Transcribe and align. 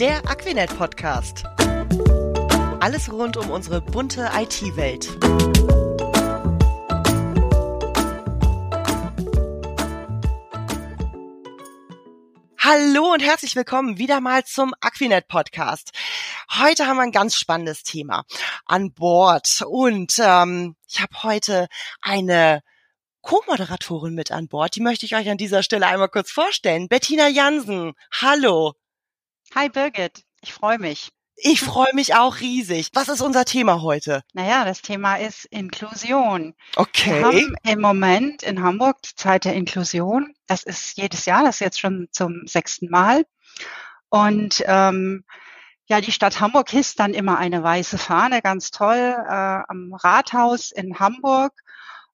Der 0.00 0.26
Aquinet 0.30 0.74
Podcast. 0.78 1.44
Alles 2.80 3.12
rund 3.12 3.36
um 3.36 3.50
unsere 3.50 3.82
bunte 3.82 4.30
IT-Welt. 4.34 5.10
Hallo 12.56 13.12
und 13.12 13.20
herzlich 13.20 13.54
willkommen 13.54 13.98
wieder 13.98 14.22
mal 14.22 14.42
zum 14.46 14.72
Aquinet 14.80 15.28
Podcast. 15.28 15.90
Heute 16.58 16.86
haben 16.86 16.96
wir 16.96 17.02
ein 17.02 17.12
ganz 17.12 17.36
spannendes 17.36 17.82
Thema 17.82 18.24
an 18.64 18.94
Bord 18.94 19.62
und 19.68 20.14
ähm, 20.18 20.76
ich 20.88 21.02
habe 21.02 21.22
heute 21.24 21.68
eine 22.00 22.62
Co-Moderatorin 23.20 24.14
mit 24.14 24.30
an 24.30 24.48
Bord. 24.48 24.74
Die 24.76 24.80
möchte 24.80 25.04
ich 25.04 25.14
euch 25.14 25.28
an 25.28 25.36
dieser 25.36 25.62
Stelle 25.62 25.86
einmal 25.86 26.08
kurz 26.08 26.30
vorstellen. 26.30 26.88
Bettina 26.88 27.28
Jansen. 27.28 27.92
Hallo. 28.18 28.79
Hi 29.52 29.68
Birgit, 29.68 30.22
ich 30.42 30.52
freue 30.52 30.78
mich. 30.78 31.10
Ich 31.34 31.60
freue 31.60 31.92
mich 31.92 32.14
auch 32.14 32.38
riesig. 32.38 32.90
Was 32.94 33.08
ist 33.08 33.20
unser 33.20 33.44
Thema 33.44 33.82
heute? 33.82 34.22
Naja, 34.32 34.64
das 34.64 34.80
Thema 34.80 35.16
ist 35.16 35.44
Inklusion. 35.46 36.54
Okay. 36.76 37.18
Wir 37.18 37.24
haben 37.24 37.56
im 37.64 37.80
Moment 37.80 38.44
in 38.44 38.62
Hamburg 38.62 39.02
die 39.02 39.16
Zeit 39.16 39.44
der 39.44 39.54
Inklusion. 39.54 40.34
Das 40.46 40.62
ist 40.62 40.96
jedes 40.96 41.24
Jahr, 41.24 41.42
das 41.42 41.56
ist 41.56 41.60
jetzt 41.60 41.80
schon 41.80 42.06
zum 42.12 42.46
sechsten 42.46 42.90
Mal. 42.90 43.26
Und 44.08 44.62
ähm, 44.66 45.24
ja, 45.86 46.00
die 46.00 46.12
Stadt 46.12 46.38
Hamburg 46.38 46.70
hisst 46.70 47.00
dann 47.00 47.12
immer 47.12 47.38
eine 47.38 47.60
weiße 47.64 47.98
Fahne, 47.98 48.42
ganz 48.42 48.70
toll, 48.70 48.96
äh, 48.96 49.62
am 49.66 49.92
Rathaus 49.94 50.70
in 50.70 51.00
Hamburg. 51.00 51.54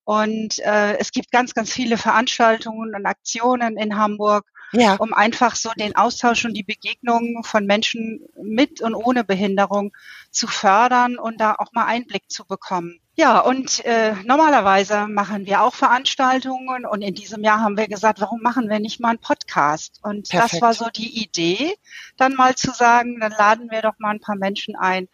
Und 0.05 0.59
äh, 0.61 0.97
es 0.97 1.13
gibt 1.13 1.33
ganz, 1.33 1.53
ganz 1.53 1.71
viele 1.71 1.99
Veranstaltungen 1.99 2.95
und 2.95 3.05
Aktionen 3.05 3.77
in 3.77 3.99
Hamburg, 3.99 4.47
ja. 4.73 4.95
um 4.97 5.13
einfach 5.13 5.57
so 5.57 5.71
den 5.79 5.97
Austausch 5.97 6.45
und 6.45 6.55
die 6.55 6.63
Begegnung 6.63 7.43
von 7.45 7.67
Menschen 7.67 8.21
mit 8.43 8.81
und 8.81 8.95
ohne 8.95 9.25
Behinderung 9.25 9.93
zu 10.31 10.47
fördern 10.47 11.19
und 11.19 11.41
da 11.41 11.55
auch 11.55 11.73
mal 11.73 11.85
Einblick 11.85 12.31
zu 12.31 12.45
bekommen. 12.45 13.01
Ja, 13.19 13.41
und 13.41 13.83
äh, 13.87 14.13
normalerweise 14.25 15.07
machen 15.07 15.47
wir 15.47 15.63
auch 15.63 15.75
Veranstaltungen 15.75 16.85
und 16.85 17.01
in 17.01 17.15
diesem 17.15 17.43
Jahr 17.43 17.61
haben 17.61 17.79
wir 17.79 17.89
gesagt, 17.89 18.21
warum 18.21 18.43
machen 18.43 18.69
wir 18.69 18.79
nicht 18.79 19.01
mal 19.01 19.11
einen 19.11 19.19
Podcast? 19.19 20.01
Und 20.03 20.29
Perfekt. 20.29 20.55
das 20.55 20.61
war 20.61 20.75
so 20.75 20.91
die 20.95 21.23
Idee, 21.23 21.75
dann 22.19 22.35
mal 22.35 22.55
zu 22.57 22.73
sagen, 22.73 23.19
dann 23.19 23.33
laden 23.33 23.71
wir 23.71 23.81
doch 23.81 23.95
mal 23.99 24.11
ein 24.11 24.21
paar 24.21 24.37
Menschen 24.37 24.77
ein, 24.77 25.09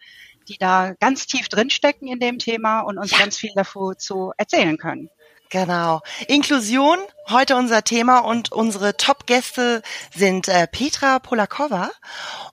die 0.49 0.57
da 0.57 0.93
ganz 0.99 1.27
tief 1.27 1.47
drinstecken 1.47 2.09
in 2.09 2.19
dem 2.19 2.39
Thema 2.39 2.81
und 2.81 2.97
uns 2.97 3.11
ja. 3.11 3.19
ganz 3.19 3.37
viel 3.37 3.51
dazu 3.55 4.33
erzählen 4.37 4.77
können. 4.77 5.09
Genau. 5.53 6.01
Inklusion, 6.27 6.97
heute 7.29 7.55
unser 7.55 7.83
Thema 7.83 8.21
und 8.21 8.51
unsere 8.51 8.97
Top-Gäste 8.97 9.83
sind 10.11 10.47
äh, 10.47 10.65
Petra 10.65 11.19
Polakova 11.19 11.91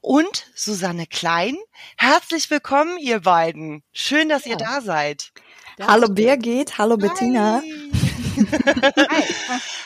und 0.03 0.45
Susanne 0.55 1.07
Klein. 1.07 1.57
Herzlich 1.97 2.51
willkommen, 2.51 2.99
ihr 2.99 3.21
beiden. 3.21 3.83
Schön, 3.91 4.29
dass 4.29 4.45
ja. 4.45 4.51
ihr 4.51 4.57
da 4.59 4.83
seid. 4.83 5.33
Hallo 5.81 6.09
Birgit, 6.11 6.77
hallo 6.77 6.99
Bettina. 6.99 7.63
Hi. 8.37 9.25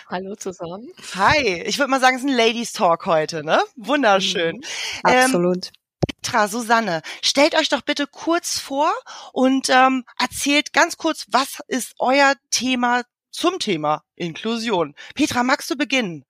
Hallo 0.09 0.35
zusammen. 0.35 0.89
Hi. 1.15 1.63
Ich 1.67 1.79
würde 1.79 1.93
mal 1.93 2.01
sagen, 2.01 2.17
es 2.17 2.25
ist 2.25 2.29
ein 2.29 2.37
Ladies 2.37 2.73
Talk 2.73 3.07
heute, 3.07 3.45
ne? 3.45 3.61
Wunderschön. 3.77 4.57
Mhm. 4.57 4.63
Absolut. 5.05 5.67
Ähm, 5.69 5.84
Petra, 6.07 6.49
Susanne, 6.49 7.03
stellt 7.23 7.55
euch 7.55 7.69
doch 7.69 7.83
bitte 7.83 8.07
kurz 8.07 8.59
vor 8.59 8.93
und 9.33 9.69
ähm, 9.71 10.05
erzählt 10.19 10.73
ganz 10.73 10.97
kurz, 10.97 11.27
was 11.29 11.59
ist 11.69 11.95
euer 11.99 12.35
Thema 12.51 13.03
zum 13.31 13.59
Thema 13.59 14.03
Inklusion. 14.17 14.95
Petra, 15.15 15.43
magst 15.43 15.71
du 15.71 15.77
beginnen? 15.77 16.25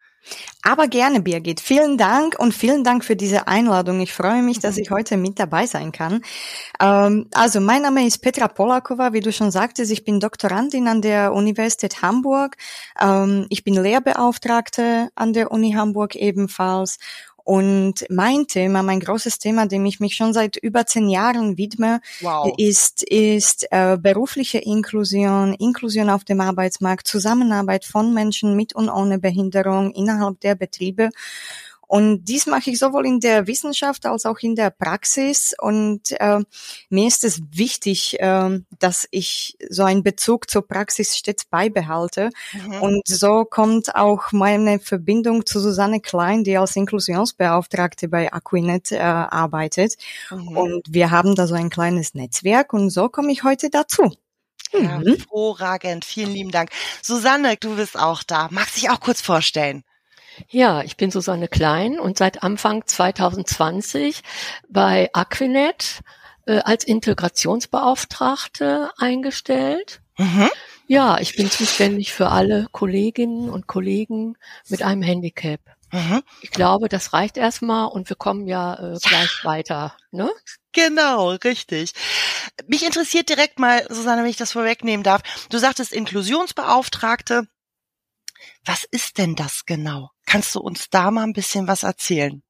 Aber 0.62 0.88
gerne, 0.88 1.20
Birgit. 1.20 1.60
Vielen 1.60 1.98
Dank 1.98 2.38
und 2.38 2.54
vielen 2.54 2.82
Dank 2.82 3.04
für 3.04 3.16
diese 3.16 3.46
Einladung. 3.46 4.00
Ich 4.00 4.12
freue 4.12 4.42
mich, 4.42 4.58
dass 4.58 4.78
ich 4.78 4.90
heute 4.90 5.16
mit 5.16 5.38
dabei 5.38 5.66
sein 5.66 5.92
kann. 5.92 6.22
Ähm, 6.80 7.28
also, 7.34 7.60
mein 7.60 7.82
Name 7.82 8.06
ist 8.06 8.18
Petra 8.18 8.48
Polakova. 8.48 9.12
Wie 9.12 9.20
du 9.20 9.32
schon 9.32 9.50
sagtest, 9.50 9.92
ich 9.92 10.04
bin 10.04 10.20
Doktorandin 10.20 10.88
an 10.88 11.02
der 11.02 11.34
Universität 11.34 12.00
Hamburg. 12.00 12.56
Ähm, 13.00 13.46
ich 13.50 13.64
bin 13.64 13.74
Lehrbeauftragte 13.74 15.10
an 15.14 15.34
der 15.34 15.52
Uni 15.52 15.72
Hamburg 15.72 16.16
ebenfalls 16.16 16.98
und 17.44 18.06
mein 18.08 18.46
Thema, 18.46 18.82
mein 18.82 19.00
großes 19.00 19.38
Thema, 19.38 19.66
dem 19.66 19.84
ich 19.84 20.00
mich 20.00 20.16
schon 20.16 20.32
seit 20.32 20.56
über 20.56 20.86
zehn 20.86 21.10
Jahren 21.10 21.58
widme, 21.58 22.00
wow. 22.22 22.52
ist, 22.56 23.02
ist 23.02 23.66
äh, 23.70 23.98
berufliche 24.00 24.58
Inklusion, 24.58 25.52
Inklusion 25.52 26.08
auf 26.08 26.24
dem 26.24 26.40
Arbeitsmarkt, 26.40 27.06
Zusammenarbeit 27.06 27.84
von 27.84 28.14
Menschen 28.14 28.56
mit 28.56 28.74
und 28.74 28.88
ohne 28.88 29.18
Behinderung 29.18 29.92
innerhalb 29.92 30.40
der 30.40 30.54
Betriebe. 30.54 31.10
Und 31.94 32.24
dies 32.24 32.46
mache 32.46 32.70
ich 32.70 32.80
sowohl 32.80 33.06
in 33.06 33.20
der 33.20 33.46
Wissenschaft 33.46 34.04
als 34.04 34.26
auch 34.26 34.40
in 34.40 34.56
der 34.56 34.70
Praxis. 34.70 35.54
Und 35.56 36.10
äh, 36.18 36.40
mir 36.88 37.06
ist 37.06 37.22
es 37.22 37.40
wichtig, 37.52 38.18
äh, 38.18 38.58
dass 38.80 39.06
ich 39.12 39.56
so 39.68 39.84
einen 39.84 40.02
Bezug 40.02 40.50
zur 40.50 40.66
Praxis 40.66 41.16
stets 41.16 41.44
beibehalte. 41.44 42.30
Mhm. 42.52 42.82
Und 42.82 43.06
so 43.06 43.44
kommt 43.44 43.94
auch 43.94 44.32
meine 44.32 44.80
Verbindung 44.80 45.46
zu 45.46 45.60
Susanne 45.60 46.00
Klein, 46.00 46.42
die 46.42 46.56
als 46.56 46.74
Inklusionsbeauftragte 46.74 48.08
bei 48.08 48.32
Aquinet 48.32 48.90
äh, 48.90 48.98
arbeitet. 48.98 49.94
Mhm. 50.32 50.48
Und 50.56 50.82
wir 50.90 51.12
haben 51.12 51.36
da 51.36 51.46
so 51.46 51.54
ein 51.54 51.70
kleines 51.70 52.14
Netzwerk 52.14 52.72
und 52.72 52.90
so 52.90 53.08
komme 53.08 53.30
ich 53.30 53.44
heute 53.44 53.70
dazu. 53.70 54.10
Mhm. 54.72 55.04
Hervorragend, 55.06 56.04
vielen 56.04 56.32
lieben 56.32 56.50
Dank. 56.50 56.70
Susanne, 57.02 57.56
du 57.56 57.76
bist 57.76 57.96
auch 57.96 58.24
da. 58.24 58.48
Magst 58.50 58.78
dich 58.78 58.90
auch 58.90 58.98
kurz 58.98 59.20
vorstellen? 59.20 59.84
Ja, 60.48 60.82
ich 60.82 60.96
bin 60.96 61.10
Susanne 61.10 61.48
Klein 61.48 61.98
und 61.98 62.18
seit 62.18 62.42
Anfang 62.42 62.86
2020 62.86 64.22
bei 64.68 65.10
Aquinet 65.12 66.02
äh, 66.46 66.58
als 66.58 66.84
Integrationsbeauftragte 66.84 68.90
eingestellt. 68.98 70.00
Mhm. 70.18 70.50
Ja, 70.86 71.18
ich 71.18 71.36
bin 71.36 71.50
zuständig 71.50 72.12
für 72.12 72.28
alle 72.28 72.66
Kolleginnen 72.70 73.48
und 73.48 73.66
Kollegen 73.66 74.36
mit 74.68 74.82
einem 74.82 75.02
Handicap. 75.02 75.60
Mhm. 75.92 76.22
Ich 76.42 76.50
glaube, 76.50 76.88
das 76.88 77.12
reicht 77.12 77.36
erstmal 77.36 77.86
und 77.86 78.08
wir 78.08 78.16
kommen 78.16 78.46
ja 78.46 78.74
äh, 78.74 78.98
gleich 79.00 79.40
ja. 79.42 79.48
weiter. 79.48 79.96
Ne? 80.10 80.30
Genau, 80.72 81.30
richtig. 81.30 81.92
Mich 82.66 82.84
interessiert 82.84 83.28
direkt 83.28 83.58
mal, 83.58 83.86
Susanne, 83.88 84.22
wenn 84.22 84.30
ich 84.30 84.36
das 84.36 84.52
vorwegnehmen 84.52 85.04
darf. 85.04 85.22
Du 85.50 85.58
sagtest 85.58 85.92
Inklusionsbeauftragte. 85.92 87.46
Was 88.64 88.84
ist 88.84 89.18
denn 89.18 89.36
das 89.36 89.66
genau? 89.66 90.10
Kannst 90.34 90.56
du 90.56 90.60
uns 90.60 90.90
da 90.90 91.12
mal 91.12 91.22
ein 91.22 91.32
bisschen 91.32 91.68
was 91.68 91.84
erzählen? 91.84 92.42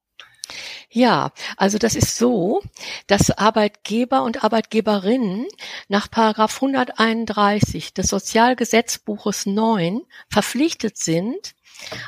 Ja, 0.89 1.33
also 1.59 1.77
das 1.77 1.95
ist 1.95 2.17
so, 2.17 2.63
dass 3.09 3.31
Arbeitgeber 3.31 4.23
und 4.23 4.43
Arbeitgeberinnen 4.43 5.47
nach 5.89 6.11
Paragraph 6.11 6.55
131 6.55 7.93
des 7.93 8.07
Sozialgesetzbuches 8.07 9.45
9 9.45 10.01
verpflichtet 10.31 10.97
sind, 10.97 11.53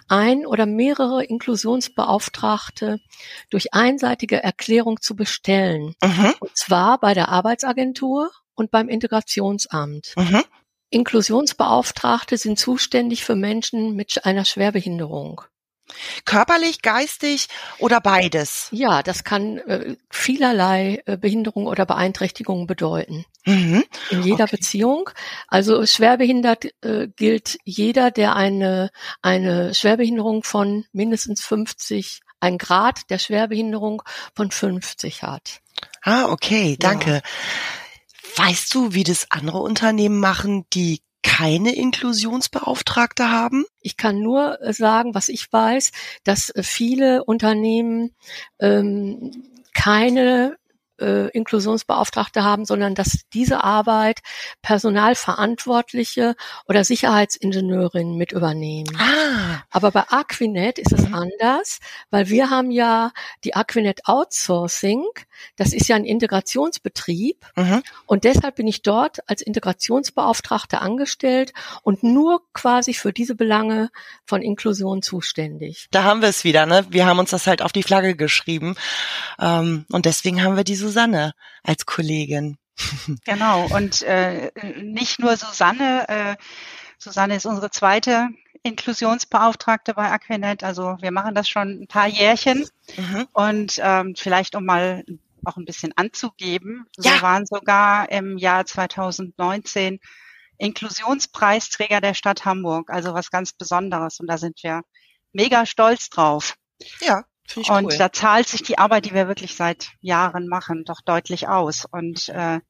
ein 0.08 0.46
oder 0.46 0.64
mehrere 0.64 1.22
Inklusionsbeauftragte 1.22 2.98
durch 3.50 3.74
einseitige 3.74 4.42
Erklärung 4.42 5.02
zu 5.02 5.14
bestellen. 5.14 5.94
Mhm. 6.02 6.32
Und 6.40 6.56
zwar 6.56 6.98
bei 7.00 7.12
der 7.12 7.28
Arbeitsagentur 7.28 8.30
und 8.54 8.70
beim 8.70 8.88
Integrationsamt. 8.88 10.14
Mhm. 10.16 10.42
Inklusionsbeauftragte 10.88 12.38
sind 12.38 12.58
zuständig 12.58 13.26
für 13.26 13.34
Menschen 13.34 13.94
mit 13.94 14.24
einer 14.24 14.46
Schwerbehinderung. 14.46 15.42
Körperlich, 16.24 16.82
geistig 16.82 17.48
oder 17.78 18.00
beides? 18.00 18.68
Ja, 18.72 19.02
das 19.02 19.24
kann 19.24 19.58
äh, 19.58 19.96
vielerlei 20.10 21.02
äh, 21.06 21.16
Behinderung 21.16 21.66
oder 21.66 21.86
Beeinträchtigung 21.86 22.66
bedeuten. 22.66 23.24
Mhm. 23.44 23.84
In 24.10 24.22
jeder 24.22 24.44
okay. 24.44 24.56
Beziehung. 24.56 25.10
Also 25.46 25.86
schwerbehindert 25.86 26.66
äh, 26.82 27.08
gilt 27.14 27.58
jeder, 27.64 28.10
der 28.10 28.34
eine, 28.34 28.90
eine 29.22 29.74
Schwerbehinderung 29.74 30.42
von 30.42 30.84
mindestens 30.92 31.44
50, 31.44 32.20
ein 32.40 32.58
Grad 32.58 33.08
der 33.10 33.18
Schwerbehinderung 33.18 34.02
von 34.34 34.50
50 34.50 35.22
hat. 35.22 35.60
Ah, 36.02 36.26
okay, 36.26 36.76
danke. 36.78 37.22
Ja. 38.36 38.44
Weißt 38.44 38.74
du, 38.74 38.92
wie 38.92 39.04
das 39.04 39.30
andere 39.30 39.58
Unternehmen 39.58 40.20
machen, 40.20 40.66
die 40.72 41.00
keine 41.26 41.74
Inklusionsbeauftragte 41.74 43.30
haben? 43.30 43.64
Ich 43.82 43.96
kann 43.96 44.20
nur 44.20 44.62
äh, 44.62 44.72
sagen, 44.72 45.14
was 45.14 45.28
ich 45.28 45.52
weiß, 45.52 45.90
dass 46.22 46.50
äh, 46.50 46.62
viele 46.62 47.24
Unternehmen 47.24 48.14
ähm, 48.60 49.42
keine 49.74 50.56
äh, 51.00 51.28
Inklusionsbeauftragte 51.30 52.42
haben, 52.44 52.64
sondern 52.64 52.94
dass 52.94 53.20
diese 53.32 53.64
Arbeit 53.64 54.20
Personalverantwortliche 54.62 56.34
oder 56.66 56.84
Sicherheitsingenieurinnen 56.84 58.16
mit 58.16 58.32
übernehmen. 58.32 58.96
Ah. 58.98 59.62
Aber 59.70 59.90
bei 59.90 60.04
Aquinet 60.08 60.78
ist 60.78 60.92
es 60.92 61.08
Mhm. 61.08 61.14
anders, 61.14 61.78
weil 62.10 62.28
wir 62.28 62.50
haben 62.50 62.70
ja 62.70 63.12
die 63.44 63.54
Aquinet 63.54 64.06
Outsourcing. 64.06 65.04
Das 65.56 65.72
ist 65.72 65.88
ja 65.88 65.96
ein 65.96 66.04
Integrationsbetrieb 66.04 67.44
Mhm. 67.56 67.82
und 68.06 68.24
deshalb 68.24 68.56
bin 68.56 68.66
ich 68.66 68.82
dort 68.82 69.18
als 69.28 69.42
Integrationsbeauftragte 69.42 70.80
angestellt 70.80 71.52
und 71.82 72.02
nur 72.02 72.42
quasi 72.52 72.94
für 72.94 73.12
diese 73.12 73.34
Belange 73.34 73.90
von 74.24 74.42
Inklusion 74.42 75.02
zuständig. 75.02 75.88
Da 75.90 76.04
haben 76.04 76.22
wir 76.22 76.28
es 76.28 76.44
wieder, 76.44 76.66
ne? 76.66 76.86
Wir 76.88 77.06
haben 77.06 77.18
uns 77.18 77.30
das 77.30 77.46
halt 77.46 77.62
auf 77.62 77.72
die 77.72 77.82
Flagge 77.82 78.16
geschrieben. 78.16 78.76
Ähm, 79.38 79.84
und 79.90 80.06
deswegen 80.06 80.42
haben 80.42 80.56
wir 80.56 80.64
die 80.64 80.76
Susanne 80.86 81.32
als 81.62 81.84
Kollegin. 81.86 82.58
Genau. 83.24 83.66
Und 83.74 84.02
äh, 84.02 84.50
nicht 84.82 85.18
nur 85.18 85.36
Susanne. 85.36 86.08
Äh, 86.08 86.36
Susanne 86.98 87.36
ist 87.36 87.46
unsere 87.46 87.70
zweite 87.70 88.28
Inklusionsbeauftragte 88.62 89.94
bei 89.94 90.10
Aquinet. 90.10 90.62
Also 90.62 90.96
wir 91.00 91.10
machen 91.10 91.34
das 91.34 91.48
schon 91.48 91.82
ein 91.82 91.86
paar 91.88 92.06
Jährchen. 92.06 92.66
Mhm. 92.96 93.26
Und 93.32 93.80
ähm, 93.82 94.14
vielleicht 94.16 94.54
um 94.56 94.64
mal 94.64 95.04
auch 95.44 95.56
ein 95.56 95.64
bisschen 95.64 95.92
anzugeben, 95.96 96.86
Ja. 96.98 97.14
wir 97.14 97.22
waren 97.22 97.46
sogar 97.46 98.10
im 98.10 98.36
Jahr 98.36 98.66
2019 98.66 100.00
Inklusionspreisträger 100.58 102.00
der 102.00 102.14
Stadt 102.14 102.44
Hamburg, 102.44 102.90
also 102.90 103.14
was 103.14 103.30
ganz 103.30 103.52
Besonderes. 103.52 104.20
Und 104.20 104.26
da 104.28 104.38
sind 104.38 104.62
wir 104.62 104.82
mega 105.32 105.66
stolz 105.66 106.08
drauf. 106.10 106.56
Ja, 107.00 107.24
Und 107.54 107.84
cool. 107.86 107.96
da 107.96 108.12
zahlt 108.12 108.48
sich 108.48 108.62
die 108.62 108.78
Arbeit, 108.78 109.06
die 109.06 109.14
wir 109.14 109.28
wirklich 109.28 109.54
seit 109.54 109.88
Jahren 110.00 110.48
machen, 110.48 110.84
doch 110.84 111.00
deutlich 111.00 111.48
aus. 111.48 111.84
Und 111.90 112.28
äh, 112.28 112.60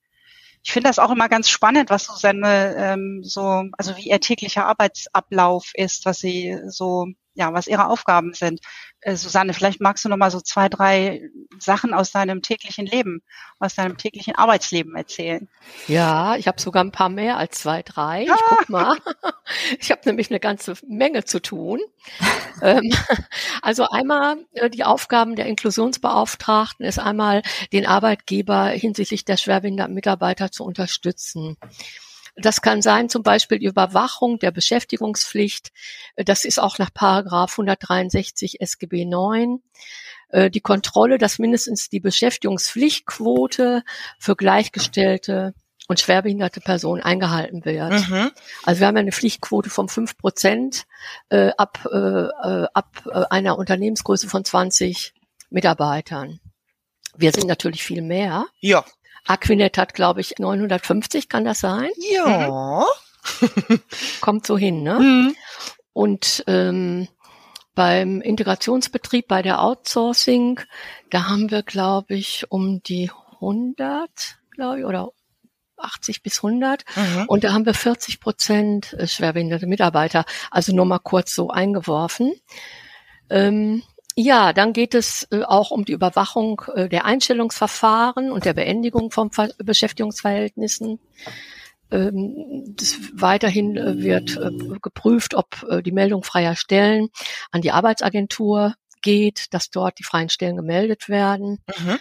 ich 0.62 0.72
finde 0.72 0.88
das 0.88 0.98
auch 0.98 1.10
immer 1.10 1.28
ganz 1.28 1.48
spannend, 1.48 1.90
was 1.90 2.06
Susanne 2.06 2.74
ähm, 2.76 3.20
so, 3.22 3.64
also 3.78 3.96
wie 3.96 4.10
ihr 4.10 4.20
täglicher 4.20 4.66
Arbeitsablauf 4.66 5.70
ist, 5.74 6.04
was 6.04 6.18
sie 6.18 6.58
so, 6.66 7.06
ja, 7.36 7.52
was 7.52 7.66
ihre 7.66 7.86
Aufgaben 7.86 8.32
sind. 8.32 8.60
Äh, 9.02 9.14
Susanne, 9.14 9.52
vielleicht 9.52 9.80
magst 9.80 10.04
du 10.04 10.08
noch 10.08 10.16
mal 10.16 10.30
so 10.30 10.40
zwei, 10.40 10.68
drei 10.68 11.22
Sachen 11.58 11.94
aus 11.94 12.10
deinem 12.10 12.42
täglichen 12.42 12.86
Leben, 12.86 13.22
aus 13.58 13.74
deinem 13.74 13.98
täglichen 13.98 14.34
Arbeitsleben 14.34 14.96
erzählen. 14.96 15.48
Ja, 15.86 16.36
ich 16.36 16.48
habe 16.48 16.60
sogar 16.60 16.82
ein 16.82 16.92
paar 16.92 17.10
mehr 17.10 17.36
als 17.36 17.58
zwei, 17.58 17.82
drei. 17.82 18.24
Ich 18.24 18.42
guck 18.48 18.68
mal. 18.68 18.96
Ich 19.78 19.92
habe 19.92 20.00
nämlich 20.06 20.28
eine 20.28 20.40
ganze 20.40 20.74
Menge 20.88 21.24
zu 21.24 21.40
tun. 21.40 21.80
ähm, 22.62 22.92
also 23.62 23.86
einmal 23.88 24.38
äh, 24.54 24.68
die 24.68 24.82
Aufgaben 24.82 25.36
der 25.36 25.46
Inklusionsbeauftragten 25.46 26.84
ist 26.84 26.98
einmal 26.98 27.42
den 27.72 27.86
Arbeitgeber 27.86 28.66
hinsichtlich 28.66 29.24
der 29.24 29.36
schwerbehinderten 29.36 29.94
Mitarbeiter 29.94 30.50
zu 30.50 30.64
unterstützen. 30.64 31.56
Das 32.36 32.60
kann 32.60 32.82
sein 32.82 33.08
zum 33.08 33.22
Beispiel 33.22 33.58
die 33.58 33.66
Überwachung 33.66 34.38
der 34.38 34.50
Beschäftigungspflicht. 34.50 35.72
Das 36.16 36.44
ist 36.44 36.58
auch 36.60 36.78
nach 36.78 36.92
Paragraph 36.92 37.52
163 37.52 38.60
SGB 38.60 39.06
9 39.06 39.62
äh, 40.28 40.50
die 40.50 40.60
Kontrolle, 40.60 41.18
dass 41.18 41.38
mindestens 41.38 41.88
die 41.88 42.00
Beschäftigungspflichtquote 42.00 43.82
für 44.18 44.36
gleichgestellte 44.36 45.54
und 45.88 46.00
schwerbehinderte 46.00 46.60
Personen 46.60 47.02
eingehalten 47.02 47.64
wird. 47.64 48.08
Mhm. 48.08 48.32
Also 48.64 48.80
wir 48.80 48.88
haben 48.88 48.96
ja 48.96 49.00
eine 49.00 49.12
Pflichtquote 49.12 49.70
von 49.70 49.88
fünf 49.88 50.18
Prozent 50.18 50.84
äh, 51.28 51.52
ab, 51.56 51.88
äh, 51.90 51.96
äh, 51.96 52.66
ab 52.74 53.02
äh, 53.06 53.24
einer 53.30 53.56
Unternehmensgröße 53.56 54.28
von 54.28 54.44
20 54.44 55.14
Mitarbeitern. 55.50 56.40
Wir 57.16 57.32
sind 57.32 57.46
natürlich 57.46 57.82
viel 57.82 58.02
mehr. 58.02 58.46
Ja. 58.60 58.84
Aquinet 59.26 59.78
hat, 59.78 59.94
glaube 59.94 60.20
ich, 60.20 60.38
950, 60.38 61.28
kann 61.28 61.44
das 61.44 61.60
sein? 61.60 61.90
Ja. 62.12 62.84
Kommt 64.20 64.46
so 64.46 64.56
hin, 64.56 64.82
ne? 64.82 65.00
Mhm. 65.00 65.36
Und 65.92 66.44
ähm, 66.46 67.08
beim 67.74 68.20
Integrationsbetrieb, 68.20 69.28
bei 69.28 69.42
der 69.42 69.62
Outsourcing, 69.62 70.60
da 71.10 71.28
haben 71.28 71.50
wir, 71.50 71.62
glaube 71.62 72.14
ich, 72.14 72.44
um 72.48 72.82
die 72.82 73.10
100, 73.40 74.08
glaube 74.50 74.80
ich, 74.80 74.84
oder 74.84 75.10
80 75.76 76.22
bis 76.22 76.38
100. 76.38 76.84
Mhm. 76.96 77.24
Und 77.28 77.44
da 77.44 77.52
haben 77.52 77.66
wir 77.66 77.74
40 77.74 78.20
Prozent 78.20 78.92
äh, 78.94 79.06
schwerbehinderte 79.06 79.66
Mitarbeiter. 79.66 80.24
Also 80.50 80.74
nur 80.74 80.86
mal 80.86 80.98
kurz 80.98 81.34
so 81.34 81.50
eingeworfen. 81.50 82.32
Ähm, 83.28 83.82
ja, 84.16 84.54
dann 84.54 84.72
geht 84.72 84.94
es 84.94 85.28
äh, 85.30 85.42
auch 85.42 85.70
um 85.70 85.84
die 85.84 85.92
Überwachung 85.92 86.62
äh, 86.74 86.88
der 86.88 87.04
Einstellungsverfahren 87.04 88.32
und 88.32 88.46
der 88.46 88.54
Beendigung 88.54 89.10
von 89.10 89.30
Ver 89.30 89.50
Beschäftigungsverhältnissen. 89.58 90.98
Ähm, 91.90 92.74
das 92.76 92.96
weiterhin 93.12 93.76
äh, 93.76 94.02
wird 94.02 94.40
geprüft, 94.82 95.34
ob 95.34 95.64
die 95.84 95.92
Meldung 95.92 96.22
freier 96.22 96.56
Stellen 96.56 97.10
an 97.50 97.60
die 97.60 97.72
Arbeitsagentur 97.72 98.74
geht, 99.02 99.52
dass 99.52 99.70
dort 99.70 99.98
die 99.98 100.04
freien 100.04 100.30
Stellen 100.30 100.56
gemeldet 100.56 101.08
werden. 101.08 101.60
Mhm. 101.78 101.98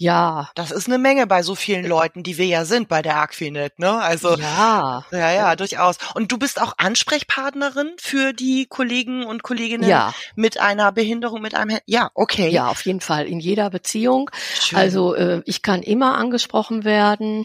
Ja, 0.00 0.48
Das 0.54 0.70
ist 0.70 0.86
eine 0.86 0.96
Menge 0.96 1.26
bei 1.26 1.42
so 1.42 1.54
vielen 1.54 1.84
Leuten, 1.84 2.22
die 2.22 2.38
wir 2.38 2.46
ja 2.46 2.64
sind 2.64 2.88
bei 2.88 3.02
der 3.02 3.16
Aquinet, 3.18 3.78
ne? 3.78 4.00
Also 4.00 4.34
ja, 4.38 5.04
ja, 5.12 5.30
ja, 5.30 5.56
durchaus. 5.56 5.98
Und 6.14 6.32
du 6.32 6.38
bist 6.38 6.58
auch 6.58 6.72
Ansprechpartnerin 6.78 7.92
für 7.98 8.32
die 8.32 8.64
Kollegen 8.64 9.26
und 9.26 9.42
Kolleginnen 9.42 9.86
ja, 9.86 10.14
mit 10.36 10.58
einer 10.58 10.90
Behinderung, 10.90 11.42
mit 11.42 11.54
einem 11.54 11.80
Ja, 11.84 12.10
okay. 12.14 12.48
ja, 12.48 12.68
auf 12.68 12.86
jeden 12.86 13.02
Fall 13.02 13.26
in 13.26 13.40
jeder 13.40 13.68
Beziehung. 13.68 14.30
Schön. 14.58 14.78
Also 14.78 15.14
äh, 15.14 15.42
ich 15.44 15.60
kann 15.60 15.82
immer 15.82 16.16
angesprochen 16.16 16.84
werden. 16.84 17.44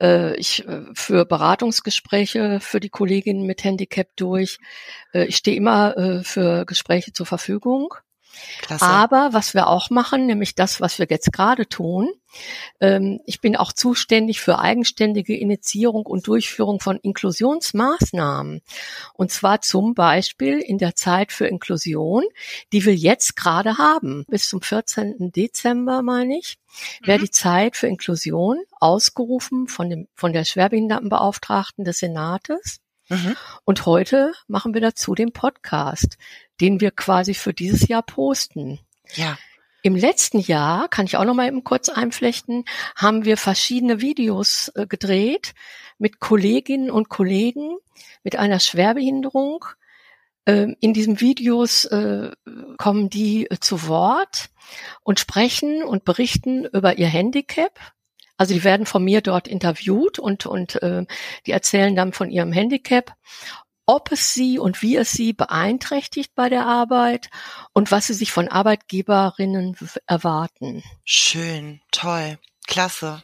Äh, 0.00 0.36
ich 0.36 0.64
äh, 0.64 0.82
für 0.94 1.24
Beratungsgespräche 1.24 2.60
für 2.60 2.78
die 2.78 2.88
Kolleginnen 2.88 3.46
mit 3.46 3.64
Handicap 3.64 4.06
durch. 4.14 4.58
Äh, 5.12 5.24
ich 5.24 5.38
stehe 5.38 5.56
immer 5.56 5.96
äh, 5.96 6.22
für 6.22 6.66
Gespräche 6.66 7.12
zur 7.12 7.26
Verfügung. 7.26 7.94
Klasse. 8.62 8.84
Aber 8.84 9.30
was 9.32 9.54
wir 9.54 9.68
auch 9.68 9.90
machen, 9.90 10.26
nämlich 10.26 10.54
das, 10.54 10.80
was 10.80 10.98
wir 10.98 11.06
jetzt 11.08 11.32
gerade 11.32 11.68
tun, 11.68 12.08
ähm, 12.80 13.20
ich 13.24 13.40
bin 13.40 13.56
auch 13.56 13.72
zuständig 13.72 14.40
für 14.40 14.58
eigenständige 14.58 15.36
Initiierung 15.36 16.06
und 16.06 16.26
Durchführung 16.26 16.80
von 16.80 16.98
Inklusionsmaßnahmen. 16.98 18.62
Und 19.14 19.30
zwar 19.30 19.60
zum 19.60 19.94
Beispiel 19.94 20.58
in 20.58 20.78
der 20.78 20.94
Zeit 20.94 21.32
für 21.32 21.46
Inklusion, 21.46 22.24
die 22.72 22.84
wir 22.84 22.94
jetzt 22.94 23.36
gerade 23.36 23.78
haben. 23.78 24.24
Bis 24.28 24.48
zum 24.48 24.62
14. 24.62 25.32
Dezember, 25.32 26.02
meine 26.02 26.38
ich, 26.38 26.58
wäre 27.02 27.18
Mhm. 27.18 27.24
die 27.24 27.30
Zeit 27.30 27.76
für 27.76 27.86
Inklusion 27.86 28.58
ausgerufen 28.80 29.68
von, 29.68 29.90
dem, 29.90 30.08
von 30.14 30.32
der 30.32 30.44
Schwerbehindertenbeauftragten 30.44 31.84
des 31.84 31.98
Senates. 31.98 32.80
Mhm. 33.08 33.36
Und 33.64 33.86
heute 33.86 34.32
machen 34.48 34.74
wir 34.74 34.80
dazu 34.80 35.14
den 35.14 35.32
Podcast, 35.32 36.18
den 36.60 36.80
wir 36.80 36.90
quasi 36.90 37.34
für 37.34 37.54
dieses 37.54 37.88
Jahr 37.88 38.02
posten. 38.02 38.80
Ja. 39.14 39.38
Im 39.82 39.94
letzten 39.94 40.40
Jahr, 40.40 40.88
kann 40.88 41.06
ich 41.06 41.16
auch 41.16 41.24
noch 41.24 41.34
mal 41.34 41.46
eben 41.46 41.62
kurz 41.62 41.88
einflechten, 41.88 42.64
haben 42.96 43.24
wir 43.24 43.36
verschiedene 43.36 44.00
Videos 44.00 44.72
äh, 44.74 44.86
gedreht 44.86 45.54
mit 45.98 46.18
Kolleginnen 46.18 46.90
und 46.90 47.08
Kollegen 47.08 47.76
mit 48.24 48.36
einer 48.36 48.58
Schwerbehinderung. 48.58 49.64
Ähm, 50.46 50.76
in 50.80 50.92
diesen 50.92 51.20
Videos 51.20 51.84
äh, 51.86 52.32
kommen 52.78 53.10
die 53.10 53.50
äh, 53.50 53.58
zu 53.60 53.86
Wort 53.86 54.50
und 55.02 55.20
sprechen 55.20 55.82
und 55.84 56.04
berichten 56.04 56.64
über 56.64 56.98
ihr 56.98 57.08
Handicap. 57.08 57.78
Also 58.36 58.54
die 58.54 58.64
werden 58.64 58.86
von 58.86 59.02
mir 59.02 59.22
dort 59.22 59.48
interviewt 59.48 60.18
und, 60.18 60.46
und 60.46 60.82
äh, 60.82 61.06
die 61.46 61.52
erzählen 61.52 61.96
dann 61.96 62.12
von 62.12 62.30
ihrem 62.30 62.52
Handicap, 62.52 63.14
ob 63.86 64.12
es 64.12 64.34
sie 64.34 64.58
und 64.58 64.82
wie 64.82 64.96
es 64.96 65.12
sie 65.12 65.32
beeinträchtigt 65.32 66.34
bei 66.34 66.48
der 66.48 66.66
Arbeit 66.66 67.30
und 67.72 67.90
was 67.90 68.08
sie 68.08 68.14
sich 68.14 68.32
von 68.32 68.48
Arbeitgeberinnen 68.48 69.76
erwarten. 70.06 70.82
Schön, 71.04 71.80
toll, 71.92 72.38
klasse. 72.66 73.22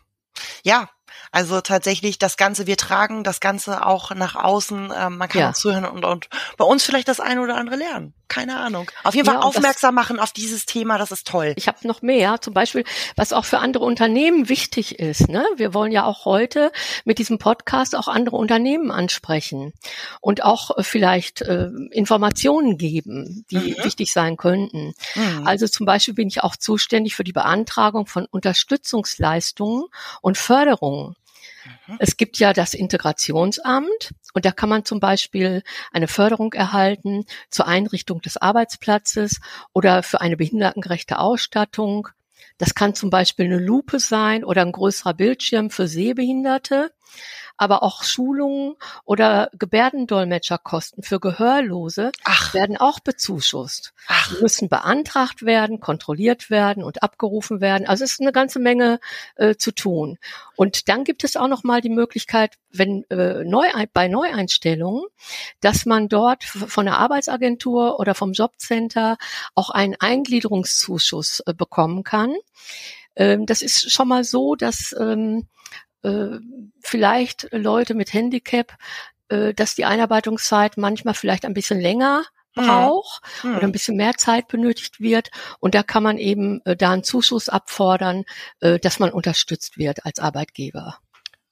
Ja, 0.63 0.89
also 1.31 1.61
tatsächlich 1.61 2.19
das 2.19 2.37
Ganze, 2.37 2.67
wir 2.67 2.77
tragen 2.77 3.25
das 3.25 3.41
Ganze 3.41 3.85
auch 3.87 4.15
nach 4.15 4.35
außen. 4.37 4.93
Ähm, 4.97 5.19
man 5.19 5.29
kann 5.29 5.41
Ja. 5.41 5.49
uns 5.49 5.59
zuhören 5.61 5.85
und, 5.85 6.05
und 6.05 6.29
bei 6.57 6.65
uns 6.65 6.85
vielleicht 6.85 7.09
das 7.09 7.21
eine 7.21 7.41
oder 7.41 7.57
andere 7.57 7.77
lernen. 7.77 8.15
Keine 8.29 8.57
Ahnung. 8.57 8.91
Auf 9.05 9.15
jeden 9.15 9.27
Fall 9.27 9.35
Ja, 9.35 9.43
aufmerksam 9.43 9.95
machen 9.95 10.19
auf 10.19 10.33
dieses 10.33 10.65
Thema, 10.65 10.97
das 10.97 11.11
ist 11.11 11.27
toll. 11.27 11.53
Ich 11.57 11.69
habe 11.69 11.87
noch 11.87 12.01
mehr, 12.01 12.41
zum 12.41 12.55
Beispiel, 12.55 12.85
was 13.15 13.35
auch 13.35 13.45
für 13.45 13.59
andere 13.59 13.85
Unternehmen 13.85 14.49
wichtig 14.49 14.99
ist. 14.99 15.29
Ne? 15.29 15.45
Wir 15.57 15.75
wollen 15.75 15.93
ja 15.93 16.05
auch 16.05 16.25
heute 16.25 16.73
mit 17.05 17.19
diesem 17.19 17.37
Podcast 17.39 17.95
auch 17.95 18.09
andere 18.09 18.37
Unternehmen 18.37 18.91
ansprechen 18.91 19.75
und 20.23 20.43
auch 20.45 20.79
äh, 20.79 20.83
vielleicht 20.83 21.43
äh, 21.43 21.69
Informationen 21.91 22.79
geben, 22.79 23.45
die 23.51 23.57
Mhm. 23.59 23.85
wichtig 23.85 24.13
sein 24.15 24.39
könnten. 24.39 24.95
Mhm. 25.15 25.47
Also 25.47 25.69
zum 25.69 25.85
Beispiel 25.85 26.15
bin 26.15 26.29
ich 26.29 26.43
auch 26.43 26.57
zuständig 26.57 27.15
für 27.15 27.25
die 27.25 27.33
Beantragung 27.33 28.07
von 28.07 28.25
Unterstützungsleistungen 28.27 29.85
und 30.21 30.39
Förderungen. 30.39 31.02
Mhm. 31.87 31.97
Es 31.99 32.17
gibt 32.17 32.39
ja 32.39 32.53
das 32.53 32.75
Integrationsamt 32.75 34.15
und 34.35 34.45
da 34.45 34.53
kann 34.53 34.69
man 34.69 34.85
zum 34.85 35.01
Beispiel 35.01 35.63
eine 35.93 36.09
Förderung 36.09 36.53
erhalten 36.53 37.25
zur 37.51 37.67
Einrichtung 37.67 38.21
des 38.21 38.37
Arbeitsplatzes 38.37 39.41
oder 39.73 40.03
für 40.03 40.21
eine 40.21 40.37
behindertengerechte 40.37 41.19
Ausstattung. 41.19 42.09
Das 42.59 42.75
kann 42.75 42.95
zum 42.95 43.11
Beispiel 43.11 43.47
eine 43.47 43.59
Lupe 43.59 43.99
sein 43.99 44.45
oder 44.45 44.63
ein 44.63 44.73
größerer 44.73 45.15
Bildschirm 45.15 45.71
für 45.71 45.89
Sehbehinderte 45.89 46.93
aber 47.57 47.83
auch 47.83 48.03
Schulungen 48.03 48.75
oder 49.05 49.51
Gebärdendolmetscherkosten 49.53 51.03
für 51.03 51.21
Gehörlose 51.21 52.13
Ach. 52.25 52.55
werden 52.55 52.77
auch 52.77 53.01
bezuschusst. 53.01 53.93
Ach. 54.09 54.35
Die 54.35 54.43
müssen 54.43 54.69
beantragt 54.69 55.45
werden, 55.45 55.81
kontrolliert 55.81 56.51
werden 56.51 56.83
und 56.83 57.03
abgerufen 57.03 57.61
werden. 57.61 57.87
Also 57.87 58.05
es 58.05 58.13
ist 58.13 58.21
eine 58.21 58.33
ganze 58.33 58.59
Menge 58.59 59.01
äh, 59.37 59.55
zu 59.55 59.73
tun. 59.73 60.19
Und 60.57 60.89
dann 60.89 61.05
gibt 61.05 61.25
es 61.25 61.37
auch 61.37 61.49
noch 61.49 61.65
mal 61.65 61.81
die 61.81 61.89
Möglichkeit, 61.89 62.57
wenn 62.71 63.05
äh, 63.11 63.45
neu, 63.45 63.67
bei 63.93 64.09
Neueinstellungen, 64.09 65.05
dass 65.61 65.87
man 65.87 66.09
dort 66.09 66.45
von 66.45 66.87
der 66.87 66.99
Arbeitsagentur 66.99 68.01
oder 68.01 68.15
vom 68.15 68.33
Jobcenter 68.33 69.19
auch 69.55 69.71
einen 69.71 69.97
Eingliederungszuschuss 69.99 71.41
äh, 71.47 71.55
bekommen 71.55 72.03
kann. 72.03 72.35
Ähm, 73.17 73.47
das 73.47 73.63
ist 73.63 73.93
schon 73.93 74.09
mal 74.09 74.25
so, 74.25 74.55
dass 74.55 74.95
ähm, 74.99 75.49
äh, 76.03 76.39
vielleicht 76.81 77.49
Leute 77.53 77.95
mit 77.95 78.13
Handicap, 78.13 78.77
äh, 79.29 79.55
dass 79.55 79.75
die 79.75 79.85
Einarbeitungszeit 79.85 80.77
manchmal 80.77 81.15
vielleicht 81.15 81.45
ein 81.45 81.55
bisschen 81.55 81.81
länger 81.81 82.25
hm. 82.55 82.67
braucht 82.67 83.23
hm. 83.43 83.57
oder 83.57 83.65
ein 83.65 83.73
bisschen 83.73 83.97
mehr 83.97 84.15
Zeit 84.15 84.49
benötigt 84.49 85.01
wird. 85.01 85.31
Und 85.61 85.75
da 85.75 85.83
kann 85.83 86.03
man 86.03 86.19
eben 86.19 86.61
äh, 86.65 86.77
da 86.77 86.93
einen 86.93 87.05
Zuschuss 87.05 87.49
abfordern, 87.49 88.25
äh, 88.61 88.79
dass 88.79 88.99
man 88.99 89.11
unterstützt 89.11 89.79
wird 89.79 90.05
als 90.05 90.19
Arbeitgeber. 90.19 90.99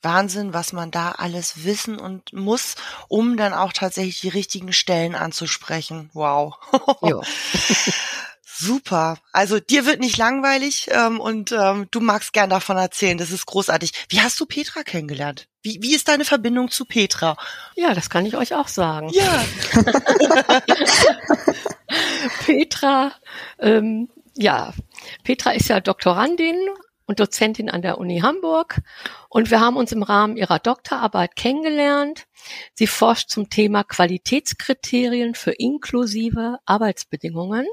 Wahnsinn, 0.03 0.55
was 0.55 0.73
man 0.73 0.91
da 0.91 1.13
alles 1.13 1.65
wissen 1.65 1.99
und 1.99 2.33
muss, 2.33 2.75
um 3.09 3.37
dann 3.37 3.53
auch 3.53 3.73
tatsächlich 3.73 4.21
die 4.21 4.29
richtigen 4.31 4.73
Stellen 4.73 5.15
anzusprechen. 5.15 6.11
Wow. 6.15 6.57
Super. 8.61 9.17
Also 9.33 9.59
dir 9.59 9.87
wird 9.87 10.01
nicht 10.01 10.19
langweilig 10.19 10.89
ähm, 10.91 11.19
und 11.19 11.51
ähm, 11.53 11.87
du 11.91 12.01
magst 12.01 12.35
gern 12.35 12.51
davon 12.51 12.77
erzählen. 12.77 13.17
Das 13.17 13.31
ist 13.31 13.47
großartig. 13.47 13.93
Wie 14.11 14.21
hast 14.21 14.39
du 14.39 14.45
Petra 14.45 14.83
kennengelernt? 14.83 15.49
Wie, 15.63 15.79
wie 15.81 15.95
ist 15.95 16.09
deine 16.09 16.27
Verbindung 16.27 16.71
zu 16.71 16.85
Petra? 16.85 17.39
Ja, 17.75 17.95
das 17.95 18.11
kann 18.11 18.27
ich 18.27 18.37
euch 18.37 18.55
auch 18.55 18.69
sagen. 18.69 19.09
Ja. 19.15 19.45
Petra, 22.45 23.13
ähm, 23.59 24.11
ja, 24.37 24.75
Petra 25.25 25.53
ist 25.53 25.69
ja 25.69 25.81
Doktorandin 25.81 26.57
und 27.07 27.19
Dozentin 27.19 27.71
an 27.71 27.81
der 27.81 27.97
Uni 27.97 28.21
Hamburg. 28.21 28.83
Und 29.31 29.51
wir 29.51 29.61
haben 29.61 29.77
uns 29.77 29.91
im 29.93 30.03
Rahmen 30.03 30.37
ihrer 30.37 30.59
Doktorarbeit 30.59 31.35
kennengelernt. 31.35 32.27
Sie 32.75 32.87
forscht 32.87 33.31
zum 33.31 33.49
Thema 33.49 33.85
Qualitätskriterien 33.85 35.35
für 35.35 35.53
inklusive 35.53 36.59
Arbeitsbedingungen. 36.67 37.67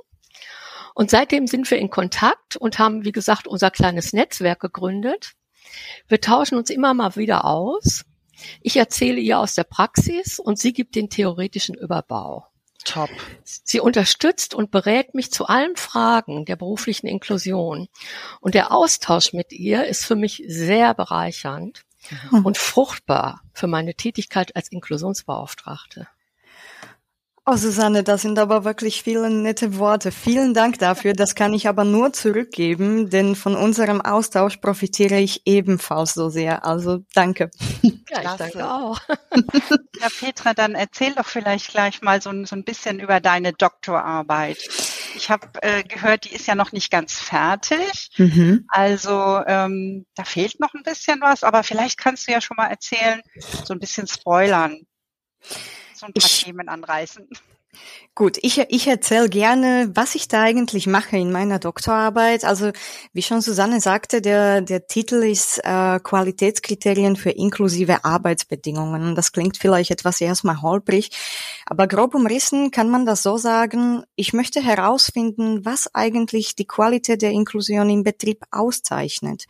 Und 0.98 1.12
seitdem 1.12 1.46
sind 1.46 1.70
wir 1.70 1.78
in 1.78 1.92
Kontakt 1.92 2.56
und 2.56 2.80
haben, 2.80 3.06
wie 3.06 3.12
gesagt, 3.12 3.48
unser 3.48 3.70
kleines 3.70 4.14
Netzwerk 4.14 4.60
gegründet. 4.62 5.34
Wir 6.08 6.20
tauschen 6.20 6.58
uns 6.58 6.72
immer 6.72 6.96
mal 6.96 7.16
wieder 7.16 7.46
aus. 7.46 8.04
Ich 8.64 8.78
erzähle 8.78 9.20
ihr 9.20 9.38
aus 9.38 9.54
der 9.54 9.66
Praxis 9.66 10.40
und 10.40 10.58
sie 10.58 10.74
gibt 10.74 10.96
den 10.96 11.12
theoretischen 11.12 11.76
Überbau. 11.76 12.48
Top. 12.84 13.12
Sie 13.44 13.80
unterstützt 13.80 14.56
und 14.56 14.72
berät 14.72 15.14
mich 15.14 15.32
zu 15.32 15.46
allen 15.46 15.76
Fragen 15.76 16.46
der 16.46 16.56
beruflichen 16.56 17.06
Inklusion. 17.06 17.90
Und 18.42 18.56
der 18.56 18.72
Austausch 18.72 19.34
mit 19.34 19.54
ihr 19.54 19.86
ist 19.86 20.04
für 20.04 20.16
mich 20.16 20.44
sehr 20.48 20.96
bereichernd 20.96 21.86
mhm. 22.32 22.44
und 22.44 22.58
fruchtbar 22.58 23.44
für 23.54 23.68
meine 23.68 23.94
Tätigkeit 23.94 24.56
als 24.56 24.72
Inklusionsbeauftragte. 24.72 26.08
Oh, 27.50 27.56
Susanne, 27.56 28.04
das 28.04 28.24
sind 28.24 28.40
aber 28.40 28.66
wirklich 28.66 29.04
viele 29.04 29.30
nette 29.30 29.78
Worte. 29.78 30.12
Vielen 30.12 30.54
Dank 30.54 30.80
dafür. 30.80 31.14
Das 31.14 31.34
kann 31.34 31.54
ich 31.54 31.70
aber 31.70 31.86
nur 31.86 32.12
zurückgeben, 32.12 33.10
denn 33.10 33.38
von 33.38 33.56
unserem 33.56 34.02
Austausch 34.02 34.58
profitiere 34.58 35.18
ich 35.22 35.44
ebenfalls 35.46 36.14
so 36.14 36.28
sehr. 36.28 36.66
Also 36.66 37.06
danke. 37.14 37.50
Ja, 38.10 38.22
ich 38.22 38.38
danke 38.38 38.70
auch. 38.70 39.00
Ja, 40.00 40.08
Petra, 40.20 40.54
dann 40.54 40.76
erzähl 40.76 41.14
doch 41.14 41.26
vielleicht 41.26 41.72
gleich 41.72 42.02
mal 42.02 42.22
so, 42.22 42.32
so 42.46 42.56
ein 42.56 42.64
bisschen 42.64 43.00
über 43.00 43.20
deine 43.20 43.52
Doktorarbeit. 43.52 44.60
Ich 45.16 45.30
habe 45.30 45.48
äh, 45.62 45.84
gehört, 45.84 46.26
die 46.26 46.36
ist 46.36 46.48
ja 46.48 46.56
noch 46.56 46.72
nicht 46.72 46.92
ganz 46.92 47.14
fertig. 47.14 48.12
Mhm. 48.18 48.66
Also 48.68 49.42
ähm, 49.48 50.06
da 50.16 50.24
fehlt 50.24 50.60
noch 50.60 50.74
ein 50.74 50.84
bisschen 50.84 51.20
was, 51.22 51.44
aber 51.44 51.64
vielleicht 51.64 51.98
kannst 51.98 52.28
du 52.28 52.32
ja 52.32 52.42
schon 52.42 52.58
mal 52.58 52.68
erzählen, 52.68 53.22
so 53.66 53.74
ein 53.74 53.80
bisschen 53.80 54.08
spoilern 54.08 54.82
so 55.98 56.06
ein 56.06 56.14
paar 56.14 56.26
ich, 56.26 56.44
Themen 56.44 56.70
anreißen. 56.70 57.28
Gut, 58.16 58.40
ich, 58.42 58.58
ich 58.70 58.88
erzähle 58.88 59.30
gerne, 59.30 59.92
was 59.94 60.16
ich 60.16 60.28
da 60.28 60.42
eigentlich 60.42 60.88
mache 60.88 61.18
in 61.18 61.32
meiner 61.32 61.60
Doktorarbeit. 61.60 62.46
Also 62.46 62.72
wie 63.14 63.22
schon 63.22 63.42
Susanne 63.42 63.80
sagte, 63.80 64.22
der, 64.24 64.62
der 64.62 64.88
Titel 64.88 65.18
ist 65.18 65.60
äh, 65.64 66.00
Qualitätskriterien 66.00 67.16
für 67.16 67.30
inklusive 67.30 68.04
Arbeitsbedingungen. 68.04 69.14
Das 69.14 69.34
klingt 69.34 69.58
vielleicht 69.58 69.92
etwas 69.92 70.20
erstmal 70.20 70.64
holprig, 70.64 71.12
aber 71.68 71.86
grob 71.86 72.16
umrissen 72.16 72.72
kann 72.72 72.90
man 72.90 73.06
das 73.06 73.22
so 73.22 73.38
sagen, 73.38 74.04
ich 74.16 74.34
möchte 74.34 74.64
herausfinden, 74.64 75.64
was 75.64 75.94
eigentlich 75.94 76.56
die 76.56 76.66
Qualität 76.66 77.22
der 77.22 77.32
Inklusion 77.32 77.90
im 77.90 78.04
Betrieb 78.04 78.44
auszeichnet. 78.50 79.46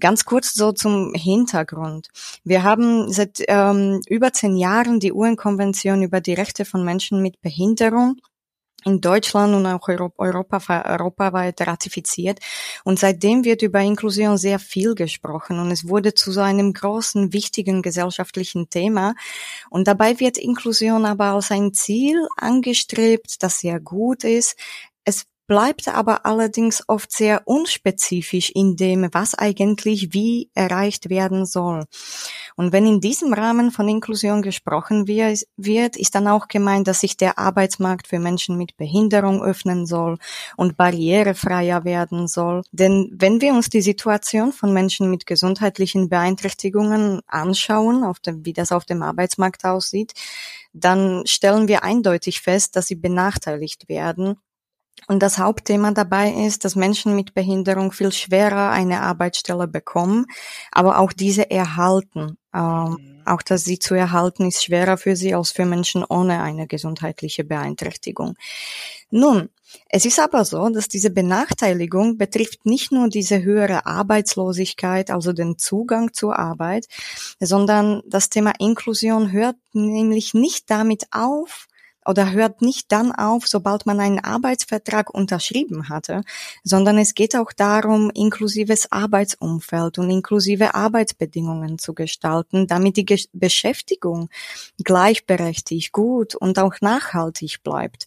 Ganz 0.00 0.24
kurz 0.24 0.54
so 0.54 0.72
zum 0.72 1.14
Hintergrund. 1.14 2.08
Wir 2.42 2.62
haben 2.62 3.12
seit 3.12 3.42
ähm, 3.48 4.00
über 4.08 4.32
zehn 4.32 4.56
Jahren 4.56 4.98
die 4.98 5.12
UN-Konvention 5.12 6.02
über 6.02 6.20
die 6.20 6.34
Rechte 6.34 6.64
von 6.64 6.84
Menschen 6.84 7.22
mit 7.22 7.40
Behinderung 7.40 8.16
in 8.84 9.00
Deutschland 9.00 9.54
und 9.54 9.66
auch 9.66 9.88
Europa, 9.88 10.82
europaweit 10.86 11.60
ratifiziert. 11.60 12.38
Und 12.84 12.98
seitdem 12.98 13.44
wird 13.44 13.62
über 13.62 13.80
Inklusion 13.80 14.38
sehr 14.38 14.58
viel 14.58 14.94
gesprochen 14.94 15.58
und 15.58 15.70
es 15.70 15.88
wurde 15.88 16.14
zu 16.14 16.32
so 16.32 16.40
einem 16.40 16.72
großen, 16.72 17.32
wichtigen 17.32 17.82
gesellschaftlichen 17.82 18.70
Thema. 18.70 19.14
Und 19.68 19.86
dabei 19.86 20.18
wird 20.20 20.38
Inklusion 20.38 21.04
aber 21.04 21.32
als 21.32 21.50
ein 21.50 21.74
Ziel 21.74 22.26
angestrebt, 22.36 23.42
das 23.42 23.60
sehr 23.60 23.80
gut 23.80 24.24
ist. 24.24 24.56
Bleibt 25.50 25.88
aber 25.88 26.26
allerdings 26.26 26.84
oft 26.86 27.10
sehr 27.10 27.42
unspezifisch 27.44 28.52
in 28.54 28.76
dem, 28.76 29.08
was 29.10 29.34
eigentlich 29.34 30.12
wie 30.12 30.48
erreicht 30.54 31.10
werden 31.10 31.44
soll. 31.44 31.86
Und 32.54 32.72
wenn 32.72 32.86
in 32.86 33.00
diesem 33.00 33.32
Rahmen 33.32 33.72
von 33.72 33.88
Inklusion 33.88 34.42
gesprochen 34.42 35.08
wird, 35.08 35.96
ist 35.96 36.14
dann 36.14 36.28
auch 36.28 36.46
gemeint, 36.46 36.86
dass 36.86 37.00
sich 37.00 37.16
der 37.16 37.36
Arbeitsmarkt 37.36 38.06
für 38.06 38.20
Menschen 38.20 38.58
mit 38.58 38.76
Behinderung 38.76 39.42
öffnen 39.42 39.86
soll 39.86 40.18
und 40.56 40.76
barrierefreier 40.76 41.84
werden 41.84 42.28
soll. 42.28 42.62
Denn 42.70 43.10
wenn 43.12 43.40
wir 43.40 43.52
uns 43.52 43.68
die 43.70 43.82
Situation 43.82 44.52
von 44.52 44.72
Menschen 44.72 45.10
mit 45.10 45.26
gesundheitlichen 45.26 46.08
Beeinträchtigungen 46.08 47.22
anschauen, 47.26 48.04
dem, 48.24 48.46
wie 48.46 48.52
das 48.52 48.70
auf 48.70 48.84
dem 48.84 49.02
Arbeitsmarkt 49.02 49.64
aussieht, 49.64 50.12
dann 50.72 51.26
stellen 51.26 51.66
wir 51.66 51.82
eindeutig 51.82 52.40
fest, 52.40 52.76
dass 52.76 52.86
sie 52.86 52.94
benachteiligt 52.94 53.88
werden 53.88 54.36
und 55.10 55.22
das 55.22 55.38
Hauptthema 55.38 55.92
dabei 55.92 56.30
ist, 56.30 56.64
dass 56.64 56.76
Menschen 56.76 57.16
mit 57.16 57.34
Behinderung 57.34 57.90
viel 57.90 58.12
schwerer 58.12 58.70
eine 58.70 59.00
Arbeitsstelle 59.00 59.66
bekommen, 59.66 60.26
aber 60.70 60.98
auch 60.98 61.12
diese 61.12 61.50
erhalten. 61.50 62.36
Ähm, 62.54 62.96
mhm. 63.00 63.22
Auch 63.24 63.42
dass 63.42 63.64
sie 63.64 63.78
zu 63.78 63.94
erhalten 63.94 64.46
ist 64.46 64.64
schwerer 64.64 64.96
für 64.96 65.16
sie 65.16 65.34
als 65.34 65.50
für 65.50 65.64
Menschen 65.64 66.04
ohne 66.04 66.42
eine 66.42 66.66
gesundheitliche 66.66 67.44
Beeinträchtigung. 67.44 68.36
Nun, 69.10 69.50
es 69.88 70.04
ist 70.04 70.18
aber 70.18 70.44
so, 70.44 70.68
dass 70.68 70.88
diese 70.88 71.10
Benachteiligung 71.10 72.16
betrifft 72.16 72.66
nicht 72.66 72.92
nur 72.92 73.08
diese 73.08 73.42
höhere 73.42 73.86
Arbeitslosigkeit, 73.86 75.10
also 75.10 75.32
den 75.32 75.58
Zugang 75.58 76.12
zur 76.12 76.38
Arbeit, 76.38 76.86
sondern 77.38 78.02
das 78.06 78.30
Thema 78.30 78.52
Inklusion 78.58 79.32
hört 79.32 79.56
nämlich 79.72 80.34
nicht 80.34 80.70
damit 80.70 81.06
auf, 81.12 81.68
oder 82.06 82.32
hört 82.32 82.62
nicht 82.62 82.90
dann 82.92 83.12
auf, 83.12 83.46
sobald 83.46 83.86
man 83.86 84.00
einen 84.00 84.18
Arbeitsvertrag 84.18 85.10
unterschrieben 85.10 85.88
hatte, 85.88 86.22
sondern 86.64 86.98
es 86.98 87.14
geht 87.14 87.36
auch 87.36 87.52
darum, 87.52 88.10
inklusives 88.10 88.90
Arbeitsumfeld 88.90 89.98
und 89.98 90.10
inklusive 90.10 90.74
Arbeitsbedingungen 90.74 91.78
zu 91.78 91.94
gestalten, 91.94 92.66
damit 92.66 92.96
die 92.96 93.06
Beschäftigung 93.32 94.28
gleichberechtigt, 94.82 95.92
gut 95.92 96.34
und 96.34 96.58
auch 96.58 96.74
nachhaltig 96.80 97.62
bleibt. 97.62 98.06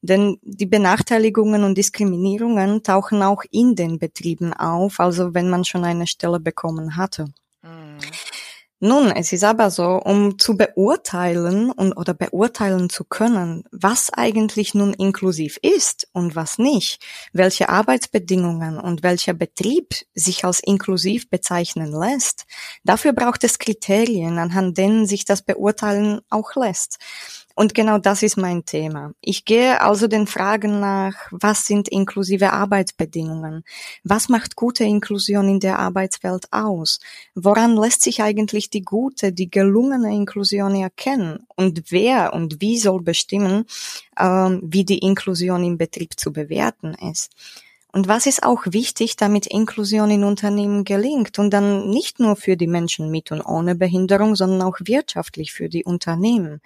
Denn 0.00 0.38
die 0.42 0.66
Benachteiligungen 0.66 1.64
und 1.64 1.76
Diskriminierungen 1.76 2.82
tauchen 2.82 3.22
auch 3.22 3.42
in 3.50 3.74
den 3.74 3.98
Betrieben 3.98 4.52
auf, 4.52 5.00
also 5.00 5.34
wenn 5.34 5.50
man 5.50 5.64
schon 5.64 5.84
eine 5.84 6.06
Stelle 6.06 6.40
bekommen 6.40 6.96
hatte. 6.96 7.26
Mhm. 7.62 7.98
Nun, 8.86 9.10
es 9.12 9.32
ist 9.32 9.44
aber 9.44 9.70
so, 9.70 9.92
um 9.92 10.38
zu 10.38 10.58
beurteilen 10.58 11.70
und 11.70 11.94
oder 11.94 12.12
beurteilen 12.12 12.90
zu 12.90 13.04
können, 13.04 13.64
was 13.70 14.12
eigentlich 14.12 14.74
nun 14.74 14.92
inklusiv 14.92 15.58
ist 15.62 16.06
und 16.12 16.36
was 16.36 16.58
nicht, 16.58 17.02
welche 17.32 17.70
Arbeitsbedingungen 17.70 18.78
und 18.78 19.02
welcher 19.02 19.32
Betrieb 19.32 19.94
sich 20.14 20.44
als 20.44 20.60
inklusiv 20.60 21.30
bezeichnen 21.30 21.98
lässt, 21.98 22.44
dafür 22.84 23.14
braucht 23.14 23.42
es 23.44 23.58
Kriterien, 23.58 24.38
anhand 24.38 24.76
denen 24.76 25.06
sich 25.06 25.24
das 25.24 25.40
beurteilen 25.40 26.20
auch 26.28 26.54
lässt. 26.54 26.98
Und 27.54 27.74
genau 27.74 27.98
das 27.98 28.22
ist 28.24 28.36
mein 28.36 28.64
Thema. 28.64 29.12
Ich 29.20 29.44
gehe 29.44 29.80
also 29.80 30.08
den 30.08 30.26
Fragen 30.26 30.80
nach, 30.80 31.14
was 31.30 31.66
sind 31.66 31.88
inklusive 31.88 32.52
Arbeitsbedingungen? 32.52 33.64
Was 34.02 34.28
macht 34.28 34.56
gute 34.56 34.82
Inklusion 34.82 35.48
in 35.48 35.60
der 35.60 35.78
Arbeitswelt 35.78 36.52
aus? 36.52 36.98
Woran 37.36 37.76
lässt 37.76 38.02
sich 38.02 38.22
eigentlich 38.22 38.70
die 38.70 38.82
gute, 38.82 39.32
die 39.32 39.50
gelungene 39.50 40.12
Inklusion 40.12 40.74
erkennen? 40.74 41.46
Und 41.54 41.92
wer 41.92 42.32
und 42.32 42.60
wie 42.60 42.76
soll 42.76 43.00
bestimmen, 43.02 43.66
ähm, 44.18 44.60
wie 44.64 44.84
die 44.84 44.98
Inklusion 44.98 45.62
im 45.64 45.78
Betrieb 45.78 46.18
zu 46.18 46.32
bewerten 46.32 46.94
ist? 46.94 47.30
Und 47.92 48.08
was 48.08 48.26
ist 48.26 48.42
auch 48.42 48.62
wichtig, 48.64 49.14
damit 49.14 49.46
Inklusion 49.46 50.10
in 50.10 50.24
Unternehmen 50.24 50.82
gelingt 50.82 51.38
und 51.38 51.50
dann 51.50 51.88
nicht 51.90 52.18
nur 52.18 52.34
für 52.34 52.56
die 52.56 52.66
Menschen 52.66 53.08
mit 53.12 53.30
und 53.30 53.40
ohne 53.40 53.76
Behinderung, 53.76 54.34
sondern 54.34 54.62
auch 54.62 54.78
wirtschaftlich 54.80 55.52
für 55.52 55.68
die 55.68 55.84
Unternehmen. 55.84 56.60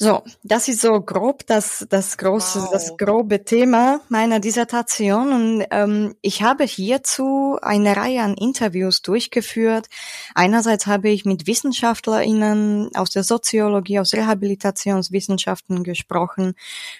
So, 0.00 0.22
das 0.44 0.68
ist 0.68 0.80
so 0.80 1.00
grob 1.00 1.44
das, 1.48 1.84
das 1.90 2.16
große, 2.18 2.60
wow. 2.60 2.70
das 2.70 2.96
grobe 2.96 3.44
Thema 3.44 4.00
meiner 4.08 4.38
Dissertation. 4.38 5.32
Und 5.32 5.66
ähm, 5.72 6.14
ich 6.22 6.44
habe 6.44 6.62
hierzu 6.62 7.58
eine 7.62 7.96
Reihe 7.96 8.22
an 8.22 8.34
Interviews 8.34 9.02
durchgeführt. 9.02 9.88
Einerseits 10.36 10.86
habe 10.86 11.08
ich 11.08 11.24
mit 11.24 11.48
WissenschaftlerInnen 11.48 12.94
aus 12.94 13.10
der 13.10 13.24
Soziologie, 13.24 13.98
aus 13.98 14.14
Rehabilitationswissenschaften 14.14 15.82
gesprochen. 15.82 16.54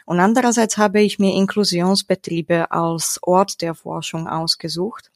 Und 0.05 0.19
andererseits 0.19 0.77
habe 0.77 1.01
ich 1.01 1.21
mir 1.21 1.35
Inklusionsbetriebe 1.35 2.73
als 2.73 3.21
Ort 3.23 3.63
der 3.63 3.77
Forschung 3.77 4.27
ausgesucht. 4.27 5.13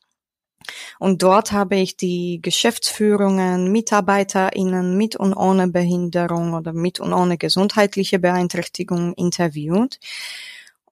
Und 0.98 1.22
dort 1.22 1.52
habe 1.52 1.76
ich 1.76 1.96
die 1.96 2.40
Geschäftsführungen, 2.42 3.70
MitarbeiterInnen 3.72 4.96
mit 4.96 5.16
und 5.16 5.34
ohne 5.34 5.68
Behinderung 5.68 6.54
oder 6.54 6.72
mit 6.72 7.00
und 7.00 7.12
ohne 7.12 7.38
gesundheitliche 7.38 8.18
Beeinträchtigung 8.18 9.14
interviewt. 9.14 9.98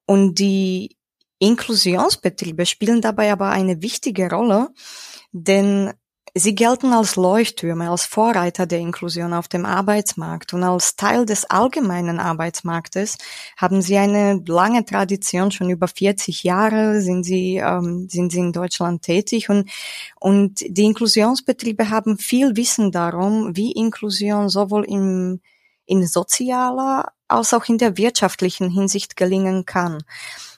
Und 0.06 0.38
die 0.38 0.96
Inklusionsbetriebe 1.38 2.66
spielen 2.66 3.00
dabei 3.00 3.32
aber 3.32 3.50
eine 3.50 3.82
wichtige 3.82 4.30
Rolle, 4.30 4.68
denn 5.32 5.92
Sie 6.34 6.54
gelten 6.54 6.92
als 6.92 7.16
Leuchttürme, 7.16 7.90
als 7.90 8.04
Vorreiter 8.04 8.66
der 8.66 8.78
Inklusion 8.78 9.32
auf 9.32 9.48
dem 9.48 9.66
Arbeitsmarkt. 9.66 10.54
Und 10.54 10.62
als 10.62 10.94
Teil 10.94 11.26
des 11.26 11.44
allgemeinen 11.44 12.20
Arbeitsmarktes 12.20 13.18
haben 13.56 13.82
sie 13.82 13.96
eine 13.96 14.40
lange 14.46 14.84
Tradition, 14.84 15.50
schon 15.50 15.70
über 15.70 15.88
40 15.88 16.44
Jahre 16.44 17.00
sind 17.00 17.24
sie, 17.24 17.56
ähm, 17.56 18.08
sind 18.08 18.30
sie 18.30 18.38
in 18.38 18.52
Deutschland 18.52 19.02
tätig. 19.02 19.50
Und, 19.50 19.70
und 20.20 20.60
die 20.60 20.84
Inklusionsbetriebe 20.84 21.90
haben 21.90 22.16
viel 22.16 22.56
Wissen 22.56 22.92
darum, 22.92 23.56
wie 23.56 23.72
Inklusion 23.72 24.48
sowohl 24.48 24.84
im, 24.84 25.40
in 25.86 26.06
sozialer 26.06 27.12
als 27.26 27.54
auch 27.54 27.66
in 27.68 27.78
der 27.78 27.96
wirtschaftlichen 27.96 28.70
Hinsicht 28.70 29.16
gelingen 29.16 29.64
kann. 29.64 30.02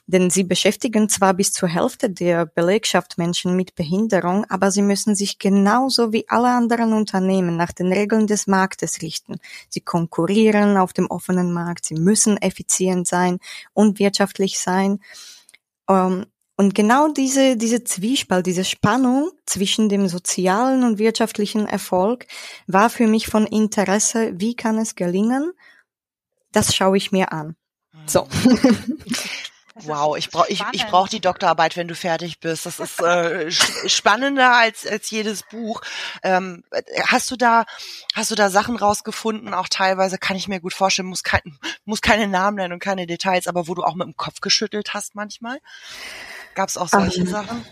Denn 0.05 0.29
sie 0.29 0.43
beschäftigen 0.43 1.07
zwar 1.07 1.33
bis 1.33 1.53
zur 1.53 1.69
Hälfte 1.69 2.09
der 2.09 2.45
Belegschaft 2.45 3.17
Menschen 3.17 3.55
mit 3.55 3.73
Behinderung, 3.75 4.45
aber 4.49 4.69
sie 4.69 4.81
müssen 4.81 5.15
sich 5.15 5.39
genauso 5.39 6.11
wie 6.11 6.25
alle 6.27 6.49
anderen 6.49 6.91
Unternehmen 6.91 7.55
nach 7.55 7.71
den 7.71 7.91
Regeln 7.91 8.27
des 8.27 8.45
Marktes 8.47 9.01
richten. 9.01 9.37
Sie 9.69 9.79
konkurrieren 9.79 10.75
auf 10.75 10.91
dem 10.91 11.07
offenen 11.07 11.53
Markt, 11.53 11.85
sie 11.85 11.95
müssen 11.95 12.35
effizient 12.37 13.07
sein 13.07 13.39
und 13.73 13.97
wirtschaftlich 13.99 14.59
sein. 14.59 14.99
Ähm, 15.89 16.25
und 16.55 16.75
genau 16.75 17.07
diese, 17.07 17.57
diese 17.57 17.83
Zwiespalt, 17.83 18.45
diese 18.45 18.63
Spannung 18.65 19.31
zwischen 19.45 19.89
dem 19.89 20.07
sozialen 20.07 20.83
und 20.83 20.99
wirtschaftlichen 20.99 21.65
Erfolg 21.65 22.27
war 22.67 22.89
für 22.89 23.07
mich 23.07 23.27
von 23.27 23.47
Interesse. 23.47 24.33
Wie 24.35 24.55
kann 24.55 24.77
es 24.77 24.95
gelingen? 24.95 25.53
Das 26.51 26.75
schaue 26.75 26.97
ich 26.97 27.11
mir 27.11 27.31
an. 27.31 27.55
So. 28.05 28.27
wow, 29.75 30.17
ich 30.17 30.29
brauche 30.29 30.49
ich, 30.49 30.63
ich 30.71 30.85
brauch 30.87 31.07
die 31.07 31.19
Doktorarbeit, 31.19 31.75
wenn 31.75 31.87
du 31.87 31.95
fertig 31.95 32.39
bist. 32.39 32.65
Das 32.65 32.79
ist 32.79 33.01
äh, 33.01 33.51
spannender 33.51 34.55
als 34.55 34.85
als 34.85 35.09
jedes 35.09 35.43
Buch. 35.43 35.81
Ähm, 36.21 36.63
hast 37.07 37.31
du 37.31 37.35
da 37.35 37.65
hast 38.13 38.31
du 38.31 38.35
da 38.35 38.49
Sachen 38.49 38.75
rausgefunden? 38.75 39.53
Auch 39.53 39.67
teilweise 39.69 40.17
kann 40.17 40.37
ich 40.37 40.47
mir 40.47 40.59
gut 40.59 40.73
vorstellen, 40.73 41.07
muss 41.07 41.23
kein 41.23 41.57
muss 41.85 42.01
keine 42.01 42.27
Namen 42.27 42.57
nennen 42.57 42.73
und 42.73 42.79
keine 42.79 43.07
Details, 43.07 43.47
aber 43.47 43.67
wo 43.67 43.73
du 43.73 43.83
auch 43.83 43.95
mit 43.95 44.07
dem 44.07 44.17
Kopf 44.17 44.41
geschüttelt 44.41 44.93
hast 44.93 45.15
manchmal. 45.15 45.59
Gab 46.55 46.69
es 46.69 46.77
auch 46.77 46.89
solche 46.89 47.21
um, 47.21 47.27
Sachen? 47.27 47.65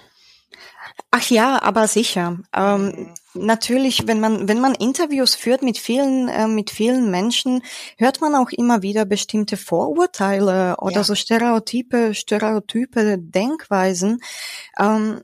Ach 1.10 1.30
ja, 1.30 1.62
aber 1.62 1.88
sicher. 1.88 2.40
Ähm, 2.54 2.86
mhm. 2.86 3.14
Natürlich, 3.34 4.08
wenn 4.08 4.20
man 4.20 4.48
wenn 4.48 4.60
man 4.60 4.76
Interviews 4.76 5.36
führt 5.36 5.62
mit 5.62 5.78
vielen 5.78 6.28
äh, 6.28 6.48
mit 6.48 6.70
vielen 6.70 7.10
Menschen, 7.12 7.64
hört 7.98 8.22
man 8.22 8.36
auch 8.36 8.50
immer 8.50 8.82
wieder 8.82 9.06
bestimmte 9.06 9.58
Vorurteile 9.58 10.78
oder 10.80 10.98
ja. 10.98 11.04
so 11.04 11.16
Stereotype 11.16 12.14
Stereotype 12.14 13.18
Denkweisen. 13.18 14.22
Ähm, 14.78 15.22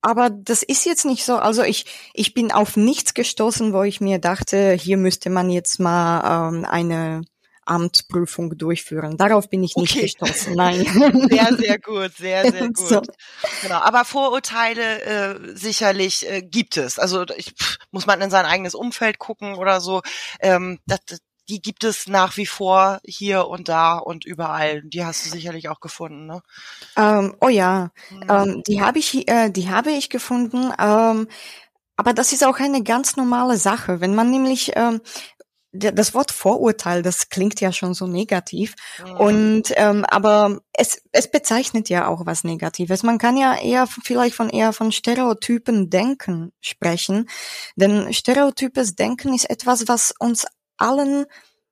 aber 0.00 0.28
das 0.30 0.62
ist 0.62 0.84
jetzt 0.84 1.04
nicht 1.04 1.24
so. 1.24 1.36
Also 1.36 1.62
ich 1.62 1.86
ich 2.14 2.34
bin 2.34 2.52
auf 2.52 2.76
nichts 2.76 3.14
gestoßen, 3.14 3.72
wo 3.72 3.82
ich 3.82 4.00
mir 4.00 4.18
dachte, 4.18 4.72
hier 4.72 4.96
müsste 4.96 5.30
man 5.30 5.50
jetzt 5.50 5.78
mal 5.80 6.48
ähm, 6.50 6.64
eine 6.64 7.22
Amtsprüfung 7.66 8.56
durchführen. 8.56 9.16
Darauf 9.16 9.48
bin 9.48 9.62
ich 9.62 9.76
nicht 9.76 9.92
okay. 9.92 10.02
gestoßen. 10.02 10.54
Nein. 10.54 10.84
Sehr, 11.30 11.56
sehr 11.56 11.78
gut, 11.78 12.16
sehr, 12.16 12.50
sehr 12.50 12.68
gut. 12.72 12.88
So. 12.88 13.02
Genau. 13.62 13.76
Aber 13.76 14.04
Vorurteile 14.04 15.02
äh, 15.02 15.56
sicherlich 15.56 16.28
äh, 16.28 16.42
gibt 16.42 16.76
es. 16.76 16.98
Also 16.98 17.24
ich, 17.36 17.52
pff, 17.52 17.78
muss 17.90 18.06
man 18.06 18.20
in 18.20 18.30
sein 18.30 18.44
eigenes 18.44 18.74
Umfeld 18.74 19.18
gucken 19.18 19.54
oder 19.54 19.80
so. 19.80 20.02
Ähm, 20.40 20.78
das, 20.86 21.00
die 21.48 21.60
gibt 21.60 21.84
es 21.84 22.06
nach 22.06 22.36
wie 22.36 22.46
vor 22.46 23.00
hier 23.04 23.48
und 23.48 23.68
da 23.68 23.98
und 23.98 24.24
überall. 24.24 24.82
Die 24.82 25.04
hast 25.04 25.26
du 25.26 25.30
sicherlich 25.30 25.68
auch 25.68 25.80
gefunden, 25.80 26.26
ne? 26.26 26.42
Ähm, 26.96 27.36
oh 27.40 27.48
ja, 27.48 27.90
mhm. 28.10 28.22
ähm, 28.28 28.62
die 28.66 28.80
habe 28.80 28.98
ich, 28.98 29.28
äh, 29.28 29.50
die 29.50 29.70
habe 29.70 29.90
ich 29.90 30.10
gefunden. 30.10 30.72
Ähm, 30.78 31.28
aber 31.96 32.12
das 32.12 32.32
ist 32.32 32.44
auch 32.44 32.58
eine 32.58 32.82
ganz 32.82 33.16
normale 33.16 33.56
Sache. 33.56 34.00
Wenn 34.00 34.14
man 34.14 34.30
nämlich 34.30 34.72
ähm, 34.74 35.00
das 35.74 36.14
Wort 36.14 36.30
Vorurteil, 36.30 37.02
das 37.02 37.28
klingt 37.28 37.60
ja 37.60 37.72
schon 37.72 37.94
so 37.94 38.06
negativ. 38.06 38.74
Mhm. 39.04 39.16
Und 39.16 39.72
ähm, 39.76 40.04
aber 40.08 40.60
es, 40.72 41.02
es 41.12 41.30
bezeichnet 41.30 41.88
ja 41.88 42.06
auch 42.06 42.26
was 42.26 42.44
Negatives. 42.44 43.02
Man 43.02 43.18
kann 43.18 43.36
ja 43.36 43.56
eher 43.56 43.86
vielleicht 43.86 44.36
von 44.36 44.48
eher 44.48 44.72
von 44.72 44.92
Stereotypen 44.92 45.90
Denken 45.90 46.52
sprechen. 46.60 47.28
Denn 47.76 48.12
stereotypes 48.12 48.94
Denken 48.94 49.34
ist 49.34 49.50
etwas, 49.50 49.88
was 49.88 50.14
uns 50.18 50.46
allen, 50.76 51.26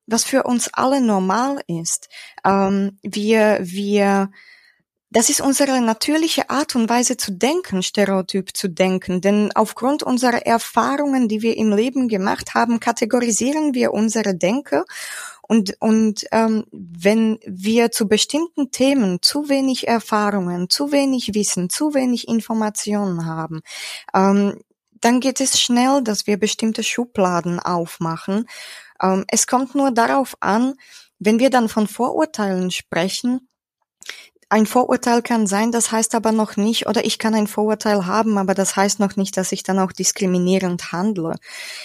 was 0.05 0.25
für 0.25 0.43
uns 0.43 0.69
alle 0.73 1.01
normal 1.01 1.61
ist. 1.67 2.09
Ähm, 2.45 2.99
wir, 3.01 3.59
wir 3.61 4.29
das 5.13 5.29
ist 5.29 5.41
unsere 5.41 5.79
natürliche 5.79 6.49
Art 6.49 6.75
und 6.75 6.89
Weise 6.89 7.17
zu 7.17 7.31
denken, 7.31 7.83
stereotyp 7.83 8.57
zu 8.57 8.67
denken. 8.67 9.21
Denn 9.21 9.51
aufgrund 9.53 10.01
unserer 10.01 10.45
Erfahrungen, 10.45 11.27
die 11.27 11.43
wir 11.43 11.55
im 11.55 11.71
Leben 11.71 12.07
gemacht 12.07 12.55
haben, 12.55 12.79
kategorisieren 12.79 13.75
wir 13.75 13.93
unsere 13.93 14.35
Denke. 14.35 14.85
Und, 15.43 15.75
und 15.79 16.25
ähm, 16.31 16.65
wenn 16.71 17.37
wir 17.45 17.91
zu 17.91 18.07
bestimmten 18.07 18.71
Themen 18.71 19.21
zu 19.21 19.49
wenig 19.49 19.87
Erfahrungen, 19.87 20.67
zu 20.69 20.91
wenig 20.91 21.35
Wissen, 21.35 21.69
zu 21.69 21.93
wenig 21.93 22.27
Informationen 22.27 23.27
haben, 23.27 23.61
ähm, 24.15 24.61
dann 24.99 25.19
geht 25.19 25.41
es 25.41 25.61
schnell, 25.61 26.01
dass 26.01 26.25
wir 26.25 26.37
bestimmte 26.37 26.81
Schubladen 26.81 27.59
aufmachen. 27.59 28.47
Ähm, 28.99 29.25
es 29.27 29.45
kommt 29.45 29.75
nur 29.75 29.91
darauf 29.91 30.35
an, 30.39 30.73
wenn 31.19 31.37
wir 31.37 31.51
dann 31.51 31.69
von 31.69 31.87
Vorurteilen 31.87 32.71
sprechen, 32.71 33.47
ein 34.53 34.67
Vorurteil 34.67 35.23
kann 35.23 35.47
sein, 35.47 35.71
das 35.71 35.91
heißt 35.91 36.13
aber 36.13 36.31
noch 36.31 36.57
nicht, 36.57 36.85
oder 36.85 37.03
ich 37.05 37.17
kann 37.17 37.33
ein 37.33 37.47
Vorurteil 37.47 38.05
haben, 38.05 38.37
aber 38.37 38.53
das 38.53 38.75
heißt 38.75 38.99
noch 38.99 39.15
nicht, 39.15 39.35
dass 39.35 39.51
ich 39.51 39.63
dann 39.63 39.79
auch 39.79 39.91
diskriminierend 39.91 40.91
handle. 40.91 41.37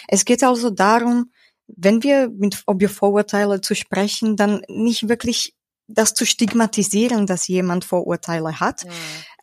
Es 0.07 0.27
geht 0.27 0.45
also 0.45 0.69
darum, 0.69 1.31
wenn 1.67 2.03
wir 2.03 2.29
mit 2.29 2.65
über 2.69 2.91
Vorurteile 2.91 3.63
zu 3.63 3.75
sprechen, 3.75 4.37
dann 4.37 4.61
nicht 4.69 5.09
wirklich 5.09 5.55
das 5.87 6.13
zu 6.13 6.27
stigmatisieren, 6.27 7.25
dass 7.25 7.49
jemand 7.49 7.87
Vorurteile 7.87 8.61
hat, 8.61 8.85
mhm. 8.85 8.91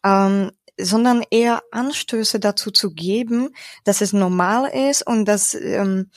ähm, 0.03 0.51
sondern 0.79 1.23
eher 1.31 1.63
Anstöße 1.71 2.39
dazu 2.39 2.69
zu 2.69 2.91
geben, 2.91 3.49
dass 3.85 4.01
es 4.01 4.13
normal 4.13 4.69
ist 4.91 5.07
und 5.07 5.25
dass 5.25 5.55
ähm, 5.55 6.11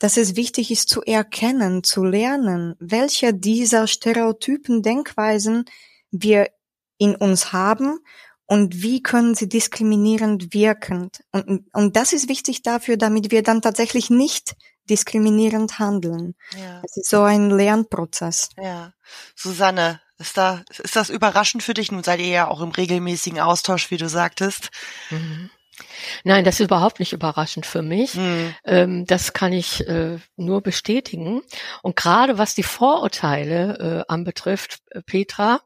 dass 0.00 0.16
es 0.16 0.36
wichtig 0.36 0.70
ist 0.70 0.88
zu 0.88 1.02
erkennen, 1.02 1.82
zu 1.82 2.04
lernen, 2.04 2.76
welche 2.78 3.34
dieser 3.34 3.88
stereotypen 3.88 4.82
Denkweisen 4.82 5.64
wir 6.10 6.50
in 6.98 7.14
uns 7.14 7.52
haben 7.52 7.98
und 8.46 8.82
wie 8.82 9.02
können 9.02 9.34
sie 9.34 9.48
diskriminierend 9.48 10.54
wirken. 10.54 11.10
Und, 11.32 11.66
und 11.72 11.96
das 11.96 12.12
ist 12.12 12.28
wichtig 12.28 12.62
dafür, 12.62 12.96
damit 12.96 13.30
wir 13.30 13.42
dann 13.42 13.62
tatsächlich 13.62 14.10
nicht 14.10 14.56
diskriminierend 14.88 15.78
handeln. 15.78 16.34
Ja. 16.58 16.80
Es 16.84 16.96
ist 16.96 17.10
so 17.10 17.22
ein 17.22 17.50
Lernprozess. 17.50 18.48
Ja. 18.56 18.94
Susanne, 19.36 20.00
ist 20.18 20.36
da, 20.36 20.64
ist 20.82 20.96
das 20.96 21.10
überraschend 21.10 21.62
für 21.62 21.74
dich? 21.74 21.92
Nun 21.92 22.02
seid 22.02 22.20
ihr 22.20 22.28
ja 22.28 22.48
auch 22.48 22.60
im 22.60 22.70
regelmäßigen 22.70 23.38
Austausch, 23.38 23.90
wie 23.90 23.98
du 23.98 24.08
sagtest. 24.08 24.70
Mhm. 25.10 25.50
Nein, 26.24 26.44
das 26.44 26.60
ist 26.60 26.66
überhaupt 26.66 27.00
nicht 27.00 27.12
überraschend 27.12 27.66
für 27.66 27.82
mich. 27.82 28.14
Mhm. 28.14 28.54
Ähm, 28.64 29.06
das 29.06 29.32
kann 29.32 29.52
ich 29.52 29.86
äh, 29.88 30.18
nur 30.36 30.62
bestätigen. 30.62 31.42
Und 31.82 31.96
gerade 31.96 32.38
was 32.38 32.54
die 32.54 32.62
Vorurteile 32.62 34.04
äh, 34.08 34.12
anbetrifft, 34.12 34.80
äh, 34.90 35.02
Petra, 35.02 35.60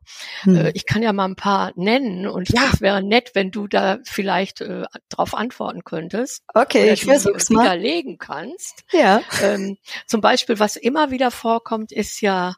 mhm. 0.45 0.57
äh, 0.57 0.71
ich 0.75 0.87
kann 0.87 1.03
ja 1.03 1.13
mal 1.13 1.27
ein 1.27 1.37
paar 1.37 1.73
nennen 1.77 2.27
und 2.27 2.49
ja. 2.51 2.71
es 2.73 2.81
wäre 2.81 3.03
nett, 3.03 3.33
wenn 3.35 3.51
du 3.51 3.67
da 3.67 3.99
vielleicht 4.05 4.61
äh, 4.61 4.85
darauf 5.09 5.35
antworten 5.35 5.85
könntest. 5.85 6.43
Okay, 6.55 6.93
ich 6.93 7.05
versuch's 7.05 7.51
mal. 7.51 7.65
Widerlegen 7.65 8.19
kannst. 8.19 8.85
Ja. 8.93 9.23
Ähm, 9.43 9.79
zum 10.07 10.21
Beispiel, 10.21 10.59
was 10.59 10.77
immer 10.77 11.11
wieder 11.11 11.31
vorkommt, 11.31 11.93
ist 11.93 12.21
ja, 12.21 12.55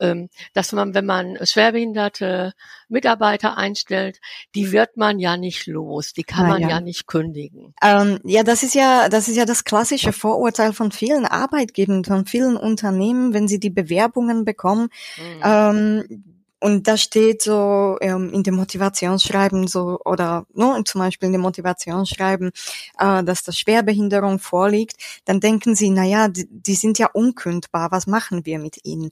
ähm, 0.00 0.28
dass 0.52 0.72
man, 0.72 0.94
wenn 0.94 1.06
man 1.06 1.38
schwerbehinderte 1.42 2.52
Mitarbeiter 2.88 3.56
einstellt, 3.56 4.20
die 4.54 4.72
wird 4.72 4.96
man 4.96 5.18
ja 5.18 5.36
nicht 5.36 5.66
los, 5.66 6.12
die 6.12 6.24
kann 6.24 6.46
ah, 6.46 6.48
man 6.48 6.62
ja. 6.62 6.68
ja 6.68 6.80
nicht 6.80 7.06
kündigen. 7.20 7.74
Ähm, 7.82 8.18
ja, 8.24 8.42
das 8.42 8.62
ist 8.62 8.74
ja, 8.74 9.08
das 9.08 9.28
ist 9.28 9.36
ja 9.36 9.44
das 9.44 9.64
klassische 9.64 10.12
Vorurteil 10.12 10.72
von 10.72 10.92
vielen 10.92 11.24
Arbeitgebern, 11.26 12.04
von 12.04 12.26
vielen 12.26 12.56
Unternehmen, 12.56 13.34
wenn 13.34 13.48
sie 13.48 13.60
die 13.60 13.70
Bewerbungen 13.70 14.44
bekommen. 14.44 14.88
Mhm. 15.16 15.42
Ähm, 15.44 16.24
und 16.60 16.88
da 16.88 16.96
steht 16.96 17.42
so 17.42 17.98
ähm, 18.00 18.30
in 18.32 18.42
dem 18.42 18.56
Motivationsschreiben 18.56 19.68
so 19.68 20.00
oder 20.04 20.44
ne, 20.54 20.82
zum 20.84 21.00
Beispiel 21.00 21.26
in 21.26 21.32
dem 21.32 21.42
Motivationsschreiben, 21.42 22.50
äh, 22.98 23.22
dass 23.22 23.44
das 23.44 23.58
Schwerbehinderung 23.58 24.40
vorliegt, 24.40 24.96
dann 25.24 25.38
denken 25.38 25.76
sie, 25.76 25.90
na 25.90 26.04
ja, 26.04 26.26
die, 26.28 26.48
die 26.50 26.74
sind 26.74 26.98
ja 26.98 27.08
unkündbar. 27.12 27.92
Was 27.92 28.08
machen 28.08 28.44
wir 28.44 28.58
mit 28.58 28.84
ihnen? 28.84 29.10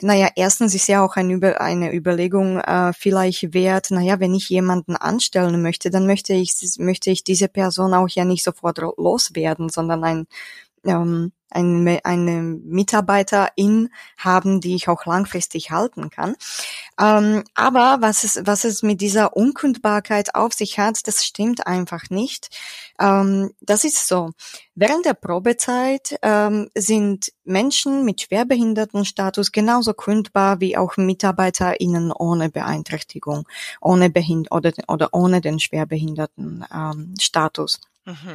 Naja, 0.00 0.28
erstens 0.36 0.74
ist 0.76 0.86
ja 0.86 1.04
auch 1.04 1.16
ein 1.16 1.28
Über, 1.30 1.60
eine 1.60 1.92
Überlegung 1.92 2.60
äh, 2.60 2.92
vielleicht 2.92 3.52
wert, 3.52 3.90
naja, 3.90 4.20
wenn 4.20 4.32
ich 4.32 4.48
jemanden 4.48 4.94
anstellen 4.94 5.60
möchte, 5.60 5.90
dann 5.90 6.06
möchte 6.06 6.34
ich, 6.34 6.52
möchte 6.78 7.10
ich 7.10 7.24
diese 7.24 7.48
Person 7.48 7.94
auch 7.94 8.08
ja 8.08 8.24
nicht 8.24 8.44
sofort 8.44 8.78
loswerden, 8.78 9.68
sondern 9.68 10.04
ein, 10.04 10.26
ähm, 10.88 11.32
eine, 11.50 12.00
eine 12.04 12.42
Mitarbeiterin 12.42 13.88
haben, 14.18 14.60
die 14.60 14.74
ich 14.74 14.88
auch 14.88 15.06
langfristig 15.06 15.70
halten 15.70 16.10
kann. 16.10 16.34
Ähm, 17.00 17.44
aber 17.54 17.98
was 18.00 18.24
es, 18.24 18.42
was 18.44 18.64
es 18.64 18.82
mit 18.82 19.00
dieser 19.00 19.34
Unkundbarkeit 19.36 20.34
auf 20.34 20.52
sich 20.52 20.78
hat, 20.78 21.06
das 21.06 21.24
stimmt 21.24 21.66
einfach 21.66 22.10
nicht. 22.10 22.54
Ähm, 23.00 23.52
das 23.60 23.84
ist 23.84 24.08
so. 24.08 24.32
Während 24.74 25.06
der 25.06 25.14
Probezeit 25.14 26.18
ähm, 26.22 26.68
sind 26.74 27.32
Menschen 27.44 28.04
mit 28.04 28.20
Schwerbehindertenstatus 28.20 29.50
genauso 29.50 29.94
kündbar 29.94 30.60
wie 30.60 30.76
auch 30.76 30.98
MitarbeiterInnen 30.98 32.12
ohne 32.12 32.50
Beeinträchtigung, 32.50 33.48
ohne 33.80 34.10
Behind 34.10 34.52
oder, 34.52 34.72
oder 34.86 35.08
ohne 35.12 35.40
den 35.40 35.60
Schwerbehindertenstatus. 35.60 37.80
Ähm, 38.06 38.12
mhm. 38.12 38.34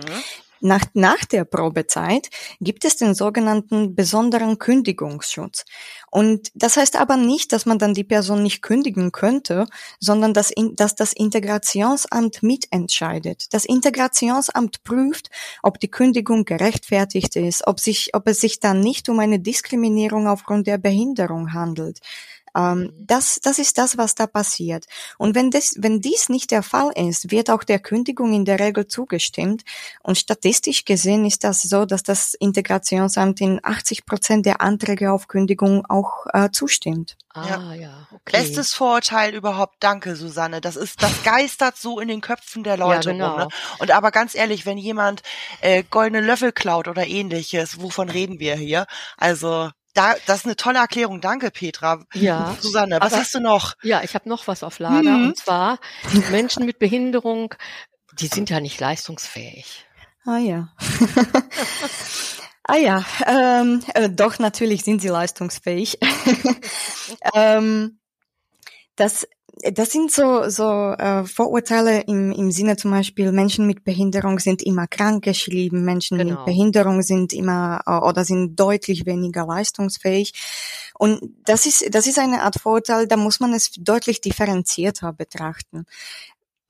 Nach, 0.65 0.86
nach 0.93 1.26
der 1.26 1.43
Probezeit 1.43 2.30
gibt 2.62 2.86
es 2.86 2.95
den 2.95 3.15
sogenannten 3.15 3.95
besonderen 3.95 4.60
Kündigungsschutz. 4.60 5.65
Und 6.10 6.52
das 6.56 6.78
heißt 6.78 6.95
aber 6.95 7.17
nicht, 7.17 7.52
dass 7.52 7.65
man 7.65 7.80
dann 7.80 7.93
die 7.93 8.06
Person 8.06 8.41
nicht 8.43 8.62
kündigen 8.62 9.12
könnte, 9.12 9.65
sondern 9.99 10.34
dass, 10.34 10.52
in, 10.52 10.78
dass 10.78 10.95
das 10.95 11.12
Integrationsamt 11.12 12.43
mitentscheidet. 12.43 13.54
Das 13.54 13.65
Integrationsamt 13.65 14.86
prüft, 14.86 15.30
ob 15.63 15.82
die 15.82 15.91
Kündigung 15.91 16.45
gerechtfertigt 16.45 17.36
ist, 17.36 17.67
ob, 17.67 17.82
sich, 17.82 18.15
ob 18.15 18.26
es 18.30 18.39
sich 18.39 18.62
dann 18.62 18.80
nicht 18.80 19.10
um 19.10 19.19
eine 19.19 19.41
Diskriminierung 19.41 20.30
aufgrund 20.30 20.67
der 20.67 20.78
Behinderung 20.78 21.52
handelt. 21.52 21.99
Ähm, 22.56 22.80
mhm. 22.80 22.94
das, 23.00 23.39
das 23.42 23.60
ist 23.60 23.78
das, 23.78 23.98
was 23.98 24.16
da 24.16 24.28
passiert. 24.28 24.86
Und 25.18 25.36
wenn, 25.36 25.52
das, 25.52 25.76
wenn 25.78 26.02
dies 26.02 26.30
nicht 26.30 26.52
der 26.52 26.63
Fall 26.63 26.92
ist, 26.96 27.32
wird 27.32 27.50
auch 27.50 27.63
der 27.63 27.80
Kündigung 27.80 28.34
in 28.34 28.46
der 28.46 28.60
Regel 28.60 28.88
zugestimmt. 28.88 29.63
Und 30.02 30.18
statistisch 30.18 30.86
gesehen 30.86 31.26
ist 31.26 31.44
das 31.44 31.62
so, 31.62 31.86
dass 31.86 32.04
das 32.04 32.34
Integrationsamt 32.34 33.42
in 33.42 33.60
80 33.63 34.06
Prozent 34.06 34.46
der 34.46 34.62
Anträge 34.62 35.12
auf 35.12 35.28
Kündigung 35.28 35.86
auch 35.88 36.26
äh, 36.34 36.50
zustimmt. 36.52 37.18
Ah, 37.34 37.48
ja. 37.48 37.74
ja, 37.74 38.08
okay. 38.12 38.38
Bestes 38.38 38.74
Vorurteil 38.74 39.34
überhaupt. 39.34 39.78
Danke, 39.80 40.16
Susanne. 40.16 40.62
Das 40.62 40.76
ist, 40.76 41.02
das 41.02 41.24
geistert 41.24 41.78
so 41.78 42.00
in 42.00 42.08
den 42.08 42.22
Köpfen 42.22 42.63
der 42.63 42.78
Leute 42.78 43.10
ja, 43.10 43.13
genau. 43.13 43.32
rum. 43.32 43.39
Ne? 43.39 43.48
Und 43.80 43.92
aber 43.92 44.12
ganz 44.12 44.36
ehrlich, 44.36 44.68
wenn 44.68 44.78
jemand 44.78 45.24
äh, 45.62 45.84
goldene 45.89 46.22
Löffel 46.22 46.52
klaut 46.52 46.88
oder 46.88 47.08
ähnliches, 47.08 47.82
wovon 47.82 48.10
reden 48.10 48.39
wir 48.39 48.56
hier? 48.56 48.86
Also 49.18 49.72
da, 49.93 50.15
das 50.25 50.39
ist 50.39 50.45
eine 50.45 50.56
tolle 50.56 50.79
Erklärung. 50.79 51.21
Danke, 51.21 51.51
Petra. 51.51 52.03
Ja. 52.13 52.56
Susanne, 52.62 52.97
was 52.99 53.15
hast 53.15 53.34
du 53.36 53.39
noch? 53.39 53.73
Ja, 53.84 54.01
ich 54.03 54.15
habe 54.15 54.27
noch 54.27 54.47
was 54.47 54.63
auf 54.63 54.79
Lager. 54.79 55.17
Mhm. 55.17 55.27
Und 55.27 55.38
zwar 55.38 55.79
Menschen 56.32 56.65
mit 56.65 56.79
Behinderung, 56.79 57.56
die 58.19 58.27
sind 58.27 58.49
ja 58.49 58.60
nicht 58.60 58.79
leistungsfähig. 58.79 59.86
Ah 60.25 60.38
ja. 60.38 60.69
ah 62.63 62.77
ja, 62.77 63.06
ähm, 63.27 63.84
äh, 63.93 64.10
doch 64.10 64.39
natürlich 64.39 64.84
sind 64.84 65.01
sie 65.01 65.10
leistungsfähig. 65.10 65.99
ähm, 67.34 67.99
das 68.95 69.27
das 69.62 69.92
sind 69.92 70.12
so, 70.12 70.50
so 70.50 70.94
äh, 70.98 71.26
Vorurteile 71.26 72.02
im, 72.02 72.32
im 72.32 72.52
Sinne 72.52 72.76
zum 72.76 72.92
Beispiel, 72.92 73.32
Menschen 73.32 73.68
mit 73.68 73.84
Behinderung 73.84 74.39
sind 74.39 74.63
immer 74.63 74.88
krank 74.88 75.24
geschrieben, 75.24 75.86
Menschen 75.86 76.18
genau. 76.18 76.36
mit 76.36 76.46
Behinderung 76.46 77.02
sind 77.04 77.34
immer 77.34 77.82
äh, 77.86 77.92
oder 77.92 78.26
sind 78.26 78.60
deutlich 78.60 79.06
weniger 79.06 79.46
leistungsfähig. 79.46 80.34
Und 80.98 81.22
das 81.46 81.66
ist, 81.66 81.94
das 81.94 82.08
ist 82.08 82.20
eine 82.20 82.42
Art 82.42 82.60
Vorurteil, 82.60 83.08
da 83.08 83.16
muss 83.16 83.39
man 83.39 83.54
es 83.54 83.72
deutlich 83.78 84.22
differenzierter 84.22 85.13
betrachten. 85.13 85.86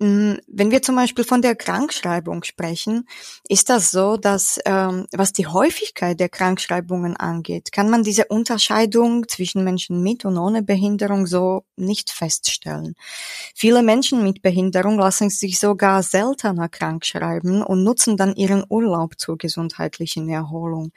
Mm, 0.03 0.33
wenn 0.47 0.69
wir 0.69 0.81
zum 0.81 0.97
Beispiel 0.97 1.23
von 1.23 1.41
der 1.41 1.55
Krankschreibung 1.55 2.43
sprechen, 2.43 3.07
ist 3.47 3.69
das 3.69 3.89
so, 3.91 4.17
dass 4.17 4.59
ähm, 4.65 5.07
was 5.13 5.31
die 5.31 5.47
Häufigkeit 5.47 6.19
der 6.19 6.27
Krankschreibungen 6.27 7.15
angeht, 7.15 7.71
kann 7.71 7.89
man 7.89 8.03
diese 8.03 8.25
Unterscheidung 8.25 9.29
zwischen 9.29 9.63
Menschen 9.63 10.03
mit 10.03 10.25
und 10.25 10.37
ohne 10.37 10.61
Behinderung 10.61 11.25
so 11.25 11.63
nicht 11.77 12.09
feststellen. 12.09 12.95
Viele 13.55 13.81
Menschen 13.81 14.23
mit 14.23 14.41
Behinderung 14.41 14.99
lassen 14.99 15.29
sich 15.29 15.57
sogar 15.57 16.03
seltener 16.03 16.67
krankschreiben 16.67 17.63
und 17.63 17.85
nutzen 17.85 18.17
dann 18.17 18.35
ihren 18.35 18.65
Urlaub 18.67 19.17
zur 19.17 19.37
gesundheitlichen 19.37 20.27
Erholung 20.27 20.91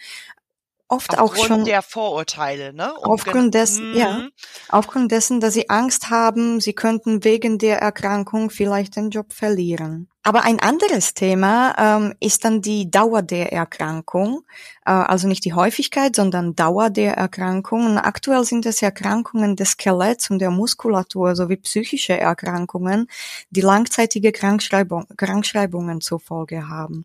oft 0.88 1.18
aufgrund 1.18 1.40
auch 1.40 1.46
schon 1.46 1.64
der 1.64 1.83
Vorurteile, 1.83 2.72
ne? 2.72 2.94
Um 2.94 3.11
aufgrund 3.11 3.55
dessen, 3.55 3.92
mhm. 3.92 3.96
ja, 3.96 4.29
aufgrund 4.68 5.11
dessen, 5.11 5.40
dass 5.40 5.55
sie 5.55 5.68
Angst 5.68 6.11
haben, 6.11 6.61
sie 6.61 6.75
könnten 6.75 7.25
wegen 7.25 7.59
der 7.59 7.79
Erkrankung 7.79 8.51
vielleicht 8.51 8.96
den 8.96 9.11
Job 9.11 9.33
verlieren. 9.33 10.09
Aber 10.27 10.42
ein 10.42 10.59
anderes 10.59 11.14
Thema 11.14 11.77
ähm, 11.79 12.14
ist 12.18 12.44
dann 12.44 12.61
die 12.61 12.90
Dauer 12.90 13.22
der 13.22 13.53
Erkrankung, 13.53 14.40
äh, 14.85 14.90
also 14.90 15.29
nicht 15.29 15.44
die 15.44 15.53
Häufigkeit, 15.53 16.16
sondern 16.16 16.57
Dauer 16.57 16.90
der 16.90 17.14
Erkrankung. 17.14 17.87
Und 17.87 17.99
aktuell 17.99 18.42
sind 18.42 18.66
es 18.66 18.83
Erkrankungen 18.83 19.55
des 19.55 19.70
Skeletts 19.70 20.29
und 20.29 20.40
der 20.40 20.51
Muskulatur 20.51 21.37
sowie 21.37 21.59
psychische 21.59 22.18
Erkrankungen, 22.18 23.07
die 23.51 23.61
langzeitige 23.61 24.33
Krankschreibung, 24.33 25.07
Krankschreibungen 25.16 26.01
zur 26.01 26.18
Folge 26.18 26.68
haben. 26.68 27.05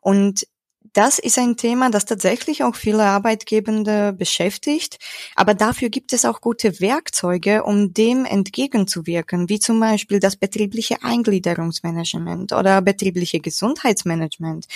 Und 0.00 0.46
das 0.94 1.18
ist 1.18 1.38
ein 1.38 1.56
Thema, 1.56 1.90
das 1.90 2.06
tatsächlich 2.06 2.62
auch 2.62 2.76
viele 2.76 3.02
Arbeitgebende 3.02 4.12
beschäftigt. 4.12 4.98
Aber 5.34 5.52
dafür 5.54 5.90
gibt 5.90 6.12
es 6.12 6.24
auch 6.24 6.40
gute 6.40 6.80
Werkzeuge, 6.80 7.64
um 7.64 7.92
dem 7.92 8.24
entgegenzuwirken, 8.24 9.48
wie 9.48 9.58
zum 9.58 9.80
Beispiel 9.80 10.20
das 10.20 10.36
betriebliche 10.36 11.02
Eingliederungsmanagement 11.02 12.52
oder 12.52 12.80
betriebliche 12.80 13.40
Gesundheitsmanagement. 13.40 14.66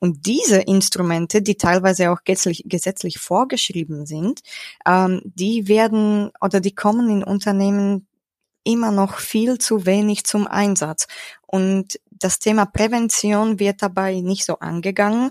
Und 0.00 0.26
diese 0.26 0.60
Instrumente, 0.60 1.40
die 1.40 1.56
teilweise 1.56 2.10
auch 2.10 2.24
gesetzlich, 2.24 2.64
gesetzlich 2.66 3.18
vorgeschrieben 3.18 4.04
sind, 4.04 4.40
ähm, 4.86 5.22
die 5.24 5.66
werden 5.66 6.30
oder 6.42 6.60
die 6.60 6.74
kommen 6.74 7.08
in 7.08 7.24
Unternehmen 7.24 8.06
immer 8.64 8.90
noch 8.90 9.18
viel 9.18 9.58
zu 9.58 9.86
wenig 9.86 10.24
zum 10.24 10.46
Einsatz. 10.46 11.06
Und 11.46 12.00
das 12.24 12.38
Thema 12.38 12.64
Prävention 12.64 13.58
wird 13.58 13.82
dabei 13.82 14.20
nicht 14.20 14.46
so 14.46 14.58
angegangen, 14.58 15.30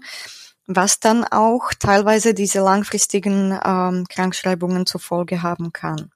was 0.67 0.99
dann 0.99 1.23
auch 1.23 1.73
teilweise 1.77 2.35
diese 2.35 2.59
langfristigen 2.59 3.59
ähm, 3.65 4.05
Krankschreibungen 4.07 4.85
zur 4.85 5.01
Folge 5.01 5.41
haben 5.41 5.73
kann. 5.73 6.11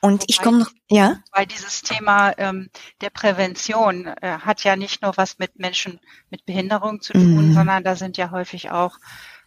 Und 0.00 0.24
ich 0.28 0.40
komme 0.42 0.58
noch, 0.58 0.70
ja? 0.88 1.20
Weil 1.32 1.46
dieses 1.46 1.80
Thema 1.82 2.34
ähm, 2.36 2.68
der 3.00 3.10
Prävention 3.10 4.06
äh, 4.06 4.38
hat 4.38 4.62
ja 4.62 4.76
nicht 4.76 5.02
nur 5.02 5.16
was 5.16 5.38
mit 5.38 5.58
Menschen 5.58 6.00
mit 6.30 6.44
Behinderung 6.44 7.00
zu 7.00 7.14
tun, 7.14 7.48
mhm. 7.48 7.54
sondern 7.54 7.82
da 7.82 7.96
sind 7.96 8.18
ja 8.18 8.30
häufig 8.30 8.70
auch 8.70 8.98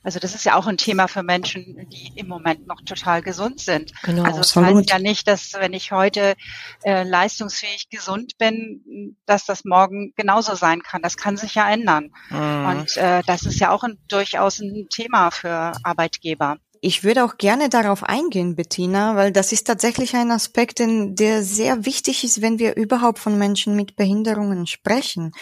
also 0.02 0.20
das 0.20 0.34
ist 0.34 0.46
ja 0.46 0.56
auch 0.56 0.68
ein 0.68 0.78
Thema 0.78 1.08
für 1.08 1.24
Menschen, 1.24 1.88
die 1.90 2.14
im 2.16 2.28
Moment 2.28 2.68
noch 2.68 2.82
total 2.82 3.22
gesund 3.22 3.60
sind. 3.60 3.92
Genau, 4.04 4.24
also 4.24 4.40
es 4.40 4.56
heißt 4.56 4.90
ja 4.90 5.00
nicht, 5.00 5.28
dass 5.28 5.54
wenn 5.54 5.74
ich 5.74 5.92
heute 5.92 6.36
äh, 6.84 7.04
leistungsfähig 7.04 7.90
gesund 7.90 8.38
bin, 8.38 9.16
dass 9.26 9.46
das 9.46 9.66
morgen 9.66 10.14
genauso 10.16 10.56
sein 10.56 10.84
kann. 10.84 11.02
Das 11.02 11.18
kann 11.18 11.36
sich 11.36 11.56
ja 11.56 11.70
ändern. 11.70 12.12
Mhm. 12.30 12.66
Und 12.66 12.98
äh, 12.98 13.22
das 13.28 13.44
ist 13.44 13.60
ja 13.60 13.72
auch 13.72 13.84
ein, 13.84 13.98
durchaus 14.08 14.60
ein 14.60 14.88
Thema 14.90 15.32
für 15.32 15.74
Arbeitgeber. 15.84 16.58
Ich 16.82 17.04
würde 17.04 17.26
auch 17.26 17.38
gerne 17.38 17.68
darauf 17.68 18.04
eingehen, 18.04 18.56
Bettina, 18.56 19.18
weil 19.18 19.34
das 19.34 19.52
ist 19.52 19.68
tatsächlich 19.68 20.16
ein 20.16 20.32
Aspekt, 20.32 20.80
der 20.80 21.44
sehr 21.44 21.86
wichtig 21.86 22.24
ist, 22.24 22.42
wenn 22.42 22.58
wir 22.58 22.78
überhaupt 22.78 23.20
von 23.20 23.38
Menschen 23.38 23.76
mit 23.76 23.98
Behinderungen 23.98 24.66
sprechen. 24.66 25.34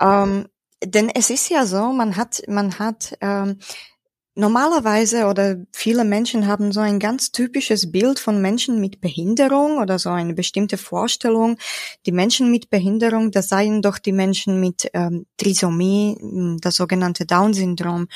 Ähm, 0.00 0.48
denn 0.84 1.10
es 1.10 1.30
ist 1.30 1.48
ja 1.48 1.66
so, 1.66 1.92
man 1.92 2.16
hat, 2.16 2.42
man 2.48 2.78
hat 2.78 3.16
ähm, 3.20 3.58
Normalerweise 4.38 5.26
oder 5.26 5.56
viele 5.72 6.04
Menschen 6.04 6.46
haben 6.46 6.70
so 6.70 6.78
ein 6.78 7.00
ganz 7.00 7.32
typisches 7.32 7.90
Bild 7.90 8.20
von 8.20 8.40
Menschen 8.40 8.80
mit 8.80 9.00
Behinderung 9.00 9.78
oder 9.78 9.98
so 9.98 10.10
eine 10.10 10.32
bestimmte 10.32 10.78
Vorstellung. 10.78 11.58
Die 12.06 12.12
Menschen 12.12 12.48
mit 12.48 12.70
Behinderung, 12.70 13.32
das 13.32 13.48
seien 13.48 13.82
doch 13.82 13.98
die 13.98 14.12
Menschen 14.12 14.60
mit 14.60 14.88
ähm, 14.94 15.26
Trisomie, 15.38 16.16
hm, 16.20 16.58
das 16.60 16.76
sogenannte 16.76 17.26
Down-Syndrom 17.26 18.06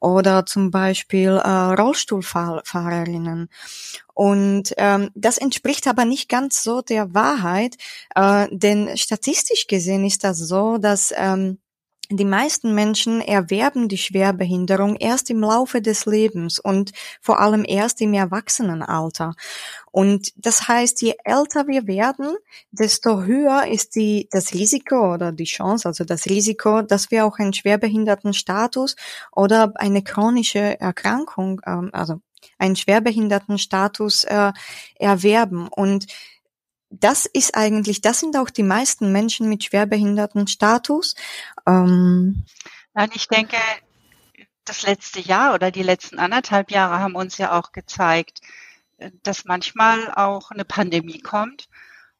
oder 0.00 0.46
zum 0.46 0.70
Beispiel 0.70 1.30
äh, 1.30 1.48
Rollstuhlfahrerinnen. 1.48 3.48
Und 4.14 4.74
ähm, 4.76 5.10
das 5.16 5.36
entspricht 5.36 5.88
aber 5.88 6.04
nicht 6.04 6.28
ganz 6.28 6.62
so 6.62 6.82
der 6.82 7.12
Wahrheit, 7.12 7.74
äh, 8.14 8.46
denn 8.52 8.96
statistisch 8.96 9.66
gesehen 9.66 10.04
ist 10.04 10.22
das 10.22 10.38
so, 10.38 10.78
dass 10.78 11.12
ähm, 11.16 11.58
die 12.16 12.24
meisten 12.24 12.74
Menschen 12.74 13.20
erwerben 13.20 13.88
die 13.88 13.98
Schwerbehinderung 13.98 14.96
erst 14.96 15.30
im 15.30 15.40
Laufe 15.40 15.80
des 15.80 16.06
Lebens 16.06 16.58
und 16.58 16.92
vor 17.20 17.40
allem 17.40 17.64
erst 17.66 18.00
im 18.00 18.14
Erwachsenenalter. 18.14 19.34
Und 19.90 20.32
das 20.36 20.68
heißt, 20.68 21.02
je 21.02 21.14
älter 21.24 21.68
wir 21.68 21.86
werden, 21.86 22.34
desto 22.70 23.22
höher 23.22 23.66
ist 23.66 23.94
die, 23.94 24.28
das 24.30 24.54
Risiko 24.54 25.14
oder 25.14 25.32
die 25.32 25.44
Chance, 25.44 25.88
also 25.88 26.04
das 26.04 26.26
Risiko, 26.26 26.82
dass 26.82 27.10
wir 27.10 27.26
auch 27.26 27.38
einen 27.38 27.52
schwerbehinderten 27.52 28.32
Status 28.32 28.96
oder 29.30 29.72
eine 29.76 30.02
chronische 30.02 30.80
Erkrankung, 30.80 31.60
ähm, 31.66 31.90
also 31.92 32.20
einen 32.58 32.76
schwerbehinderten 32.76 33.58
Status 33.58 34.24
äh, 34.24 34.52
erwerben. 34.98 35.68
Und 35.68 36.06
das 36.92 37.26
ist 37.26 37.54
eigentlich, 37.54 38.02
das 38.02 38.20
sind 38.20 38.36
auch 38.36 38.50
die 38.50 38.62
meisten 38.62 39.12
Menschen 39.12 39.48
mit 39.48 39.64
schwerbehinderten 39.64 40.46
Status. 40.46 41.14
Ähm, 41.66 42.44
Nein, 42.94 43.10
ich 43.14 43.28
denke, 43.28 43.56
das 44.64 44.82
letzte 44.82 45.20
Jahr 45.20 45.54
oder 45.54 45.70
die 45.70 45.82
letzten 45.82 46.18
anderthalb 46.18 46.70
Jahre 46.70 46.98
haben 46.98 47.14
uns 47.14 47.38
ja 47.38 47.58
auch 47.58 47.72
gezeigt, 47.72 48.40
äh, 48.98 49.10
dass 49.22 49.44
manchmal 49.44 50.12
auch 50.14 50.50
eine 50.50 50.64
Pandemie 50.64 51.20
kommt 51.20 51.68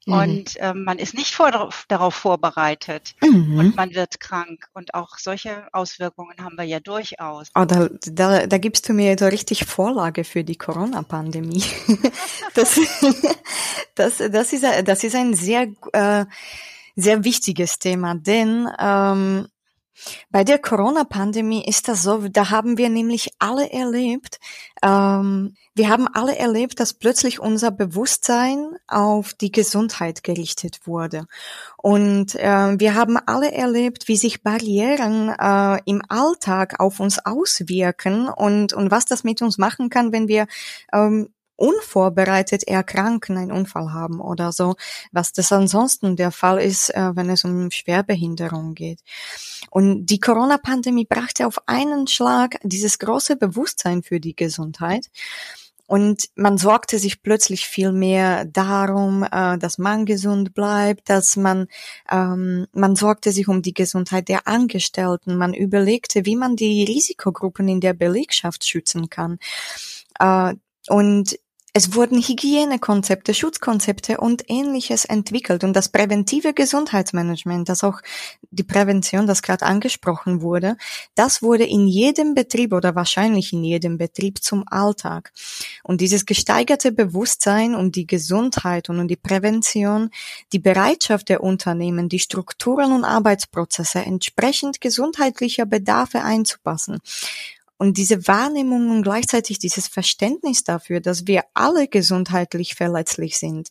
Mhm. 0.07 0.14
Und 0.14 0.55
ähm, 0.59 0.85
man 0.85 0.98
ist 0.98 1.14
nicht 1.14 1.35
vor, 1.35 1.50
darauf 1.88 2.14
vorbereitet 2.14 3.14
mhm. 3.20 3.59
und 3.59 3.76
man 3.76 3.94
wird 3.94 4.20
krank. 4.20 4.66
Und 4.72 4.94
auch 4.94 5.18
solche 5.18 5.68
Auswirkungen 5.72 6.37
haben 6.40 6.57
wir 6.57 6.64
ja 6.64 6.81
durchaus. 6.81 7.48
Oh, 7.55 7.64
da, 7.64 7.88
da, 8.07 8.46
da 8.46 8.59
gibst 8.59 8.88
du 8.88 8.94
mir 8.94 9.16
so 9.18 9.26
richtig 9.26 9.64
Vorlage 9.64 10.24
für 10.24 10.44
die 10.44 10.57
Corona-Pandemie. 10.57 11.64
das, 12.55 12.81
das, 13.94 14.18
das, 14.18 14.52
ist, 14.52 14.64
das 14.85 15.05
ist 15.05 15.14
ein 15.14 15.35
sehr, 15.35 15.68
äh, 15.92 16.24
sehr 16.96 17.24
wichtiges 17.24 17.78
Thema, 17.78 18.14
denn 18.14 18.68
ähm, 18.78 19.46
bei 20.31 20.42
der 20.42 20.59
Corona-Pandemie 20.59 21.64
ist 21.64 21.88
das 21.88 22.02
so, 22.02 22.26
da 22.28 22.50
haben 22.50 22.78
wir 22.78 22.88
nämlich 22.88 23.31
alle 23.38 23.70
erlebt, 23.70 24.38
ähm, 24.83 25.55
wir 25.74 25.88
haben 25.88 26.09
alle 26.09 26.37
erlebt, 26.37 26.81
dass 26.81 26.94
plötzlich 26.94 27.40
unser 27.40 27.70
Bewusstsein 27.70 28.76
auf 28.88 29.33
die 29.35 29.52
Gesundheit 29.52 30.22
gerichtet 30.22 30.87
wurde. 30.87 31.26
Und 31.76 32.35
äh, 32.35 32.78
wir 32.78 32.94
haben 32.94 33.16
alle 33.16 33.52
erlebt, 33.52 34.09
wie 34.09 34.16
sich 34.16 34.42
Barrieren 34.42 35.28
äh, 35.28 35.81
im 35.87 36.02
Alltag 36.09 36.81
auf 36.81 37.00
uns 37.00 37.24
auswirken 37.24 38.28
und, 38.28 38.72
und 38.72 38.90
was 38.90 39.05
das 39.05 39.24
mit 39.24 39.40
uns 39.40 39.57
machen 39.57 39.88
kann, 39.88 40.12
wenn 40.12 40.28
wir 40.28 40.46
ähm, 40.92 41.28
unvorbereitet 41.62 42.64
erkranken, 42.64 43.37
einen 43.37 43.53
Unfall 43.53 43.92
haben 43.92 44.20
oder 44.20 44.51
so, 44.51 44.75
was 45.12 45.33
das 45.33 45.53
ansonsten 45.53 46.16
der 46.16 46.33
Fall 46.33 46.61
ist, 46.61 46.90
äh, 46.90 47.14
wenn 47.14 47.31
es 47.31 47.44
um 47.44 47.70
Schwerbehinderung 47.70 48.75
geht. 48.75 48.98
Und 49.70 50.07
die 50.07 50.18
Corona-Pandemie 50.18 51.07
brachte 51.09 51.46
auf 51.46 51.61
einen 51.66 52.09
Schlag 52.09 52.57
dieses 52.64 52.98
große 52.98 53.37
Bewusstsein 53.37 54.03
für 54.03 54.18
die 54.18 54.35
Gesundheit. 54.35 55.07
Und 55.87 56.31
man 56.35 56.59
sorgte 56.59 56.98
sich 56.98 57.22
plötzlich 57.22 57.68
viel 57.68 57.92
mehr 57.92 58.44
darum, 58.44 59.22
äh, 59.31 59.57
dass 59.59 59.79
man 59.79 60.05
gesund 60.05 60.55
bleibt, 60.55 61.11
dass 61.11 61.37
man, 61.37 61.68
ähm, 62.11 62.66
man 62.72 62.96
sorgte 62.96 63.31
sich 63.31 63.46
um 63.46 63.62
die 63.62 63.75
Gesundheit 63.75 64.29
der 64.29 64.48
Angestellten, 64.48 65.37
man 65.37 65.55
überlegte, 65.55 66.27
wie 66.27 66.35
man 66.35 66.57
die 66.57 66.83
Risikogruppen 66.83 67.68
in 67.68 67.81
der 67.81 67.92
Belegschaft 67.92 68.66
schützen 68.66 69.11
kann. 69.11 69.38
Äh, 70.18 70.55
und 70.88 71.38
es 71.74 71.94
wurden 71.94 72.20
Hygienekonzepte, 72.20 73.32
Schutzkonzepte 73.32 74.18
und 74.18 74.44
ähnliches 74.48 75.06
entwickelt 75.06 75.64
und 75.64 75.72
das 75.72 75.88
präventive 75.88 76.52
Gesundheitsmanagement, 76.52 77.66
das 77.66 77.82
auch 77.82 78.02
die 78.50 78.62
Prävention, 78.62 79.26
das 79.26 79.40
gerade 79.40 79.64
angesprochen 79.64 80.42
wurde, 80.42 80.76
das 81.14 81.40
wurde 81.40 81.64
in 81.64 81.87
jedem 81.87 82.35
Betrieb 82.35 82.74
oder 82.74 82.94
wahrscheinlich 82.94 83.54
in 83.54 83.64
jedem 83.64 83.96
Betrieb 83.96 84.42
zum 84.42 84.64
Alltag. 84.66 85.32
Und 85.82 86.02
dieses 86.02 86.26
gesteigerte 86.26 86.92
Bewusstsein 86.92 87.74
um 87.74 87.90
die 87.90 88.06
Gesundheit 88.06 88.90
und 88.90 89.00
um 89.00 89.08
die 89.08 89.16
Prävention, 89.16 90.11
die 90.52 90.58
Bereitschaft 90.58 91.30
der 91.30 91.42
Unternehmen, 91.42 92.11
die 92.11 92.18
Strukturen 92.18 92.92
und 92.92 93.04
Arbeitsprozesse 93.04 94.00
entsprechend 94.00 94.82
gesundheitlicher 94.82 95.64
Bedarfe 95.64 96.22
einzupassen 96.22 96.98
und 97.83 97.97
diese 97.97 98.29
Wahrnehmung 98.29 98.90
und 98.90 99.03
gleichzeitig 99.03 99.59
dieses 99.59 99.88
Verständnis 99.88 100.62
dafür, 100.62 101.01
dass 101.01 101.27
wir 101.27 101.42
alle 101.53 101.88
gesundheitlich 101.88 102.77
verletzlich 102.77 103.40
sind, 103.40 103.71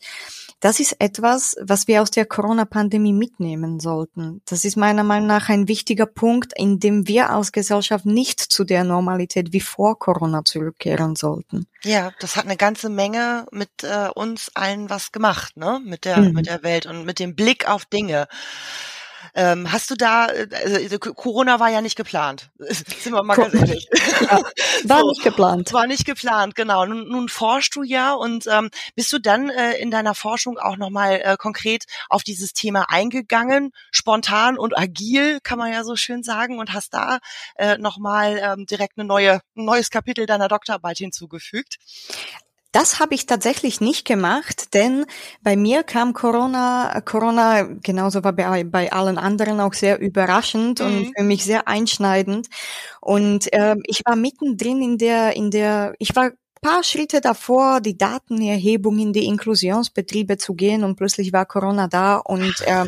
das 0.60 0.82
ist 0.82 0.98
etwas, 1.00 1.56
was 1.62 1.88
wir 1.88 2.02
aus 2.02 2.12
der 2.12 2.26
Corona-Pandemie 2.26 3.14
mitnehmen 3.14 3.80
sollten. 3.80 4.42
Das 4.46 4.66
ist 4.66 4.76
meiner 4.76 5.06
Meinung 5.06 5.28
nach 5.28 5.48
ein 5.48 5.70
wichtiger 5.70 6.08
Punkt, 6.08 6.52
in 6.58 6.82
dem 6.82 7.08
wir 7.08 7.30
als 7.30 7.54
Gesellschaft 7.54 8.06
nicht 8.06 8.42
zu 8.42 8.66
der 8.66 8.84
Normalität 8.84 9.54
wie 9.54 9.62
vor 9.62 9.98
Corona 9.98 10.44
zurückkehren 10.44 11.16
sollten. 11.16 11.66
Ja, 11.86 12.12
das 12.20 12.36
hat 12.36 12.44
eine 12.44 12.58
ganze 12.58 12.90
Menge 12.90 13.46
mit 13.54 13.70
äh, 13.84 14.10
uns 14.14 14.52
allen 14.56 14.90
was 14.90 15.14
gemacht, 15.14 15.56
ne? 15.56 15.80
Mit 15.86 16.04
der, 16.04 16.18
mhm. 16.18 16.34
mit 16.34 16.48
der 16.48 16.64
Welt 16.64 16.86
und 16.86 17.06
mit 17.06 17.18
dem 17.20 17.34
Blick 17.34 17.70
auf 17.70 17.86
Dinge. 17.86 18.28
Ähm, 19.34 19.72
hast 19.72 19.90
du 19.90 19.96
da, 19.96 20.28
äh, 20.28 20.48
also 20.54 21.00
Corona 21.00 21.60
war 21.60 21.70
ja 21.70 21.82
nicht 21.82 21.96
geplant, 21.96 22.50
sind 22.60 23.14
wir 23.14 23.24
mal 23.24 23.36
ganz 23.36 23.54
ehrlich. 23.54 23.88
War 24.84 25.02
so, 25.02 25.10
nicht 25.10 25.24
geplant. 25.24 25.74
War 25.74 25.88
nicht 25.88 26.06
geplant, 26.06 26.56
genau. 26.56 26.86
Nun, 26.86 27.08
nun 27.08 27.30
forschst 27.30 27.76
du 27.76 27.84
ja 27.84 28.14
und 28.14 28.48
ähm, 28.48 28.70
bist 28.96 29.12
du 29.14 29.20
dann 29.20 29.50
äh, 29.50 29.74
in 29.74 29.92
deiner 29.92 30.16
Forschung 30.16 30.58
auch 30.58 30.78
nochmal 30.78 31.22
äh, 31.24 31.36
konkret 31.38 31.86
auf 32.10 32.24
dieses 32.24 32.54
Thema 32.54 32.90
eingegangen, 32.90 33.72
spontan 33.92 34.58
und 34.58 34.78
agil, 34.78 35.40
kann 35.42 35.60
man 35.60 35.72
ja 35.72 35.84
so 35.84 35.96
schön 35.96 36.24
sagen, 36.24 36.60
und 36.60 36.74
hast 36.74 36.94
da 36.94 37.20
äh, 37.56 37.78
nochmal 37.78 38.40
ähm, 38.42 38.66
direkt 38.66 38.98
eine 38.98 39.08
neue, 39.08 39.42
ein 39.56 39.66
neues 39.66 39.90
Kapitel 39.90 40.26
deiner 40.26 40.48
Doktorarbeit 40.48 40.98
hinzugefügt? 40.98 41.78
Das 42.72 43.02
habe 43.02 43.16
ich 43.16 43.26
tatsächlich 43.26 43.82
nicht 43.82 44.06
gemacht, 44.06 44.74
denn 44.74 45.06
bei 45.42 45.58
mir 45.58 45.84
kam 45.84 46.14
Corona, 46.14 47.02
Corona 47.02 47.64
genauso 47.64 48.24
war 48.24 48.32
bei, 48.32 48.64
bei 48.64 48.94
allen 48.94 49.18
anderen 49.18 49.60
auch 49.60 49.74
sehr 49.74 50.00
überraschend 50.00 50.80
mhm. 50.80 50.86
und 50.86 51.14
für 51.18 51.24
mich 51.24 51.44
sehr 51.44 51.68
einschneidend. 51.68 52.48
Und 53.02 53.52
äh, 53.52 53.76
ich 53.88 54.02
war 54.06 54.16
mittendrin 54.16 54.82
in 54.82 54.98
der, 54.98 55.36
in 55.36 55.52
der, 55.52 55.96
ich 56.00 56.16
war 56.16 56.32
paar 56.62 56.84
Schritte 56.84 57.22
davor, 57.22 57.82
die 57.82 57.98
Datenerhebung 57.98 59.00
in 59.00 59.14
die 59.14 59.26
Inklusionsbetriebe 59.26 60.38
zu 60.38 60.54
gehen 60.54 60.84
und 60.84 60.96
plötzlich 60.96 61.34
war 61.34 61.48
Corona 61.48 61.88
da 61.88 62.18
und 62.18 62.54
äh, 62.66 62.86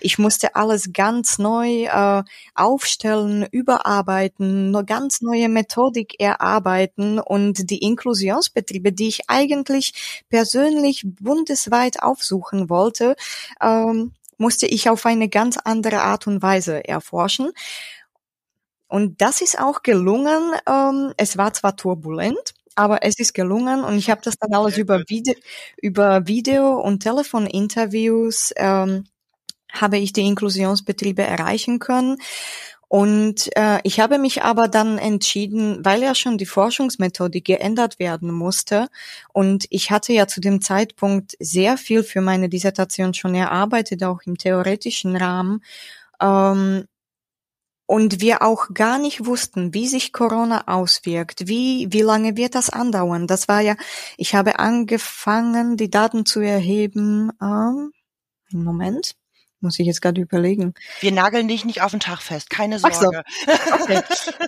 ich 0.00 0.18
musste 0.18 0.56
alles 0.56 0.92
ganz 0.92 1.38
neu 1.38 1.84
äh, 1.84 2.24
aufstellen, 2.54 3.46
überarbeiten, 3.50 4.74
eine 4.74 4.84
ganz 4.84 5.22
neue 5.22 5.48
Methodik 5.48 6.20
erarbeiten 6.20 7.20
und 7.20 7.70
die 7.70 7.78
Inklusionsbetriebe, 7.78 8.92
die 8.92 9.08
ich 9.08 9.30
eigentlich 9.30 10.24
persönlich 10.28 11.04
bundesweit 11.04 12.02
aufsuchen 12.02 12.68
wollte, 12.68 13.14
ähm, 13.60 14.12
musste 14.36 14.66
ich 14.66 14.90
auf 14.90 15.06
eine 15.06 15.28
ganz 15.28 15.56
andere 15.56 16.00
Art 16.00 16.26
und 16.26 16.42
Weise 16.42 16.86
erforschen. 16.88 17.52
Und 18.88 19.22
das 19.22 19.40
ist 19.40 19.58
auch 19.58 19.82
gelungen. 19.82 20.52
Ähm, 20.68 21.14
es 21.16 21.38
war 21.38 21.52
zwar 21.52 21.76
turbulent, 21.76 22.54
aber 22.74 23.02
es 23.02 23.18
ist 23.18 23.34
gelungen 23.34 23.84
und 23.84 23.96
ich 23.96 24.10
habe 24.10 24.20
das 24.22 24.36
dann 24.38 24.54
alles 24.54 24.78
über 24.78 25.02
Video, 25.08 25.34
über 25.80 26.26
Video 26.26 26.80
und 26.80 27.02
Telefoninterviews 27.02 28.52
ähm, 28.56 29.04
habe 29.72 29.98
ich 29.98 30.12
die 30.12 30.26
Inklusionsbetriebe 30.26 31.22
erreichen 31.22 31.78
können. 31.78 32.18
Und 32.88 33.48
äh, 33.56 33.80
ich 33.84 34.00
habe 34.00 34.18
mich 34.18 34.42
aber 34.42 34.68
dann 34.68 34.98
entschieden, 34.98 35.82
weil 35.82 36.02
ja 36.02 36.14
schon 36.14 36.36
die 36.36 36.44
Forschungsmethodik 36.44 37.42
geändert 37.46 37.98
werden 37.98 38.30
musste 38.30 38.88
und 39.32 39.64
ich 39.70 39.90
hatte 39.90 40.12
ja 40.12 40.26
zu 40.26 40.42
dem 40.42 40.60
Zeitpunkt 40.60 41.34
sehr 41.40 41.78
viel 41.78 42.02
für 42.02 42.20
meine 42.20 42.50
Dissertation 42.50 43.14
schon 43.14 43.34
erarbeitet, 43.34 44.04
auch 44.04 44.20
im 44.26 44.36
theoretischen 44.36 45.16
Rahmen, 45.16 45.62
ähm, 46.20 46.84
und 47.92 48.22
wir 48.22 48.40
auch 48.40 48.68
gar 48.72 48.98
nicht 48.98 49.26
wussten, 49.26 49.74
wie 49.74 49.86
sich 49.86 50.14
Corona 50.14 50.66
auswirkt, 50.66 51.46
wie, 51.46 51.88
wie 51.90 52.00
lange 52.00 52.38
wird 52.38 52.54
das 52.54 52.70
andauern. 52.70 53.26
Das 53.26 53.48
war 53.48 53.60
ja, 53.60 53.76
ich 54.16 54.34
habe 54.34 54.58
angefangen, 54.58 55.76
die 55.76 55.90
Daten 55.90 56.24
zu 56.24 56.40
erheben, 56.40 57.32
ähm, 57.42 57.92
einen 58.50 58.64
Moment, 58.64 59.14
Muss 59.60 59.78
ich 59.78 59.86
jetzt 59.86 60.00
gerade 60.00 60.22
überlegen. 60.22 60.72
Wir 61.00 61.12
nageln 61.12 61.48
dich 61.48 61.66
nicht 61.66 61.82
auf 61.82 61.90
den 61.90 62.00
Tag 62.00 62.22
fest, 62.22 62.48
keine 62.48 62.78
Sorge. 62.78 62.96
So. 62.96 63.10
Okay. 63.74 64.00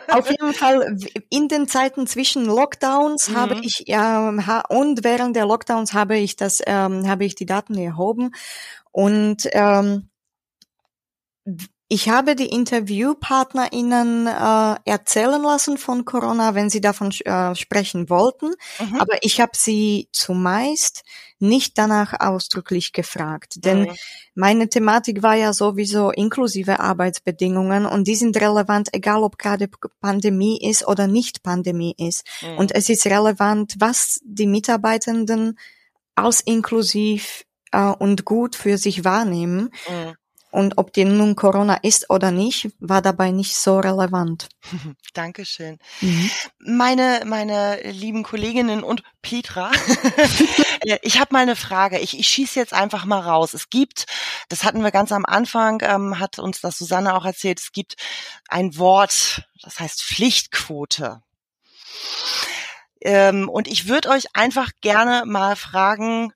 auf 0.08 0.30
jeden 0.30 0.54
Fall, 0.54 0.96
in 1.28 1.48
den 1.48 1.68
Zeiten 1.68 2.06
zwischen 2.06 2.46
Lockdowns 2.46 3.28
mhm. 3.28 3.36
habe 3.36 3.60
ich 3.62 3.84
ja 3.86 4.30
und 4.70 5.04
während 5.04 5.36
der 5.36 5.44
Lockdowns 5.44 5.92
habe 5.92 6.16
ich 6.16 6.36
das, 6.36 6.62
ähm, 6.66 7.06
habe 7.06 7.26
ich 7.26 7.34
die 7.34 7.44
Daten 7.44 7.76
erhoben 7.76 8.34
und 8.90 9.46
ähm, 9.52 10.08
ich 11.88 12.08
habe 12.08 12.34
die 12.34 12.48
InterviewpartnerInnen 12.48 14.26
äh, 14.26 14.76
erzählen 14.84 15.42
lassen 15.42 15.76
von 15.76 16.04
Corona, 16.04 16.54
wenn 16.54 16.70
sie 16.70 16.80
davon 16.80 17.10
äh, 17.10 17.54
sprechen 17.54 18.08
wollten, 18.08 18.52
mhm. 18.80 18.96
aber 18.96 19.18
ich 19.22 19.40
habe 19.40 19.52
sie 19.54 20.08
zumeist 20.12 21.02
nicht 21.40 21.76
danach 21.76 22.18
ausdrücklich 22.20 22.92
gefragt, 22.92 23.64
denn 23.64 23.82
mhm. 23.82 23.96
meine 24.34 24.68
Thematik 24.70 25.22
war 25.22 25.34
ja 25.34 25.52
sowieso 25.52 26.10
inklusive 26.10 26.80
Arbeitsbedingungen 26.80 27.84
und 27.84 28.08
die 28.08 28.16
sind 28.16 28.40
relevant, 28.40 28.88
egal 28.92 29.22
ob 29.22 29.36
gerade 29.36 29.68
Pandemie 30.00 30.58
ist 30.66 30.88
oder 30.88 31.06
nicht 31.06 31.42
Pandemie 31.42 31.94
ist. 31.98 32.24
Mhm. 32.40 32.58
Und 32.58 32.74
es 32.74 32.88
ist 32.88 33.04
relevant, 33.06 33.74
was 33.78 34.20
die 34.24 34.46
Mitarbeitenden 34.46 35.58
als 36.14 36.40
inklusiv 36.40 37.44
äh, 37.72 37.90
und 37.90 38.24
gut 38.24 38.56
für 38.56 38.78
sich 38.78 39.04
wahrnehmen. 39.04 39.70
Mhm. 39.88 40.14
Und 40.54 40.78
ob 40.78 40.92
die 40.92 41.04
nun 41.04 41.34
Corona 41.34 41.74
ist 41.82 42.10
oder 42.10 42.30
nicht, 42.30 42.68
war 42.78 43.02
dabei 43.02 43.32
nicht 43.32 43.56
so 43.56 43.80
relevant. 43.80 44.48
Dankeschön. 45.12 45.80
Mhm. 46.00 46.30
Meine, 46.60 47.22
meine 47.26 47.82
lieben 47.90 48.22
Kolleginnen 48.22 48.84
und 48.84 49.02
Petra, 49.20 49.72
ich 51.02 51.18
habe 51.18 51.32
mal 51.32 51.40
eine 51.40 51.56
Frage. 51.56 51.98
Ich, 51.98 52.16
ich 52.16 52.28
schieße 52.28 52.60
jetzt 52.60 52.72
einfach 52.72 53.04
mal 53.04 53.18
raus. 53.18 53.52
Es 53.52 53.68
gibt, 53.68 54.06
das 54.48 54.62
hatten 54.62 54.84
wir 54.84 54.92
ganz 54.92 55.10
am 55.10 55.24
Anfang, 55.24 55.82
ähm, 55.84 56.20
hat 56.20 56.38
uns 56.38 56.60
das 56.60 56.78
Susanne 56.78 57.16
auch 57.16 57.24
erzählt, 57.24 57.58
es 57.58 57.72
gibt 57.72 57.96
ein 58.48 58.78
Wort, 58.78 59.48
das 59.60 59.80
heißt 59.80 60.04
Pflichtquote. 60.04 61.20
Ähm, 63.00 63.48
und 63.48 63.66
ich 63.66 63.88
würde 63.88 64.10
euch 64.10 64.36
einfach 64.36 64.70
gerne 64.82 65.24
mal 65.26 65.56
fragen, 65.56 66.32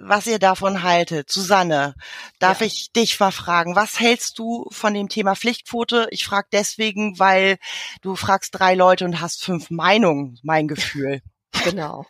was 0.00 0.26
ihr 0.26 0.38
davon 0.38 0.82
haltet. 0.82 1.30
Susanne, 1.30 1.94
darf 2.38 2.60
ja. 2.60 2.66
ich 2.66 2.92
dich 2.92 3.18
mal 3.18 3.30
fragen, 3.30 3.76
was 3.76 4.00
hältst 4.00 4.38
du 4.38 4.66
von 4.70 4.94
dem 4.94 5.08
Thema 5.08 5.34
Pflichtquote? 5.34 6.08
Ich 6.10 6.24
frage 6.24 6.48
deswegen, 6.52 7.18
weil 7.18 7.58
du 8.02 8.16
fragst 8.16 8.58
drei 8.58 8.74
Leute 8.74 9.04
und 9.04 9.20
hast 9.20 9.44
fünf 9.44 9.70
Meinungen, 9.70 10.38
mein 10.42 10.68
Gefühl. 10.68 11.20
Genau. 11.64 12.06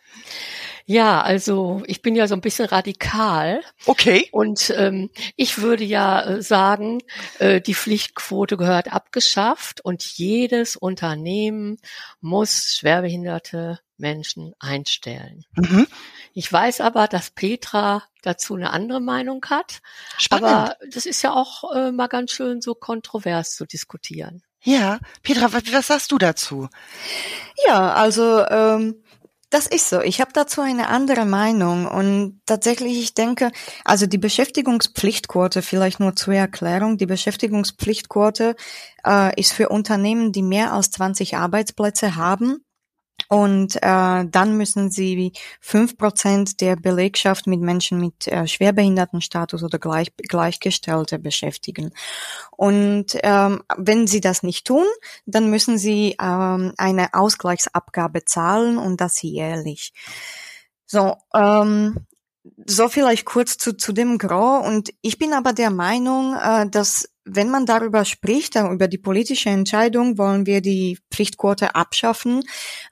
Ja, 0.85 1.21
also 1.21 1.81
ich 1.85 2.01
bin 2.01 2.15
ja 2.15 2.27
so 2.27 2.35
ein 2.35 2.41
bisschen 2.41 2.65
radikal. 2.65 3.61
Okay. 3.85 4.27
Und 4.31 4.71
ähm, 4.75 5.09
ich 5.35 5.59
würde 5.59 5.83
ja 5.83 6.21
äh, 6.23 6.41
sagen, 6.41 7.01
äh, 7.39 7.61
die 7.61 7.73
Pflichtquote 7.73 8.57
gehört 8.57 8.91
abgeschafft 8.91 9.81
und 9.85 10.03
jedes 10.03 10.75
Unternehmen 10.75 11.77
muss 12.21 12.75
schwerbehinderte 12.77 13.79
Menschen 13.99 14.53
einstellen. 14.59 15.45
Mhm. 15.55 15.87
Ich 16.33 16.51
weiß 16.51 16.81
aber, 16.81 17.07
dass 17.07 17.31
Petra 17.31 18.03
dazu 18.21 18.55
eine 18.55 18.71
andere 18.71 18.99
Meinung 18.99 19.45
hat. 19.49 19.81
Spannend. 20.17 20.47
Aber 20.47 20.75
das 20.91 21.05
ist 21.05 21.21
ja 21.21 21.33
auch 21.33 21.73
äh, 21.73 21.91
mal 21.91 22.07
ganz 22.07 22.31
schön 22.31 22.61
so 22.61 22.75
kontrovers 22.75 23.55
zu 23.55 23.65
diskutieren. 23.65 24.43
Ja, 24.61 24.99
Petra, 25.23 25.53
was, 25.53 25.63
was 25.71 25.87
sagst 25.87 26.11
du 26.11 26.17
dazu? 26.17 26.67
Ja, 27.65 27.93
also 27.93 28.45
ähm, 28.47 29.03
das 29.49 29.65
ist 29.65 29.89
so. 29.89 30.01
Ich 30.01 30.21
habe 30.21 30.31
dazu 30.33 30.61
eine 30.61 30.89
andere 30.89 31.25
Meinung 31.25 31.87
und 31.87 32.41
tatsächlich, 32.45 32.99
ich 32.99 33.13
denke, 33.13 33.51
also 33.83 34.05
die 34.05 34.17
Beschäftigungspflichtquote, 34.17 35.61
vielleicht 35.61 35.99
nur 35.99 36.15
zur 36.15 36.35
Erklärung, 36.35 36.97
die 36.97 37.07
Beschäftigungspflichtquote 37.07 38.55
äh, 39.05 39.39
ist 39.39 39.53
für 39.53 39.69
Unternehmen, 39.69 40.31
die 40.33 40.43
mehr 40.43 40.73
als 40.73 40.91
20 40.91 41.37
Arbeitsplätze 41.37 42.15
haben 42.15 42.63
und 43.29 43.75
äh, 43.75 44.25
dann 44.25 44.57
müssen 44.57 44.89
sie 44.89 45.33
fünf 45.61 45.97
Prozent 45.97 46.61
der 46.61 46.75
Belegschaft 46.75 47.45
mit 47.45 47.61
Menschen 47.61 47.99
mit 47.99 48.27
äh, 48.27 48.47
Schwerbehindertenstatus 48.47 49.61
oder 49.61 49.77
gleich, 49.77 50.11
Gleichgestellte 50.17 51.19
beschäftigen. 51.19 51.93
Und 52.57 53.17
ähm, 53.21 53.61
wenn 53.77 54.07
sie 54.07 54.19
das 54.19 54.41
nicht 54.41 54.65
tun, 54.65 54.85
dann 55.27 55.51
müssen 55.51 55.77
sie 55.77 56.15
ähm, 56.19 56.73
eine 56.77 57.13
Ausgleichsabgabe 57.13 58.25
zahlen 58.25 58.79
und 58.79 58.99
das 58.99 59.21
jährlich. 59.21 59.93
So, 60.87 61.15
ähm, 61.35 61.97
so 62.65 62.89
vielleicht 62.89 63.25
kurz 63.25 63.57
zu, 63.57 63.75
zu 63.75 63.93
dem 63.93 64.17
Gros. 64.17 64.65
Und 64.65 64.89
ich 65.01 65.17
bin 65.17 65.33
aber 65.33 65.53
der 65.53 65.69
Meinung, 65.69 66.35
äh, 66.35 66.69
dass 66.69 67.09
wenn 67.31 67.49
man 67.49 67.65
darüber 67.65 68.05
spricht, 68.05 68.55
über 68.55 68.87
die 68.87 68.97
politische 68.97 69.49
Entscheidung, 69.49 70.17
wollen 70.17 70.45
wir 70.45 70.61
die 70.61 70.97
Pflichtquote 71.11 71.75
abschaffen, 71.75 72.41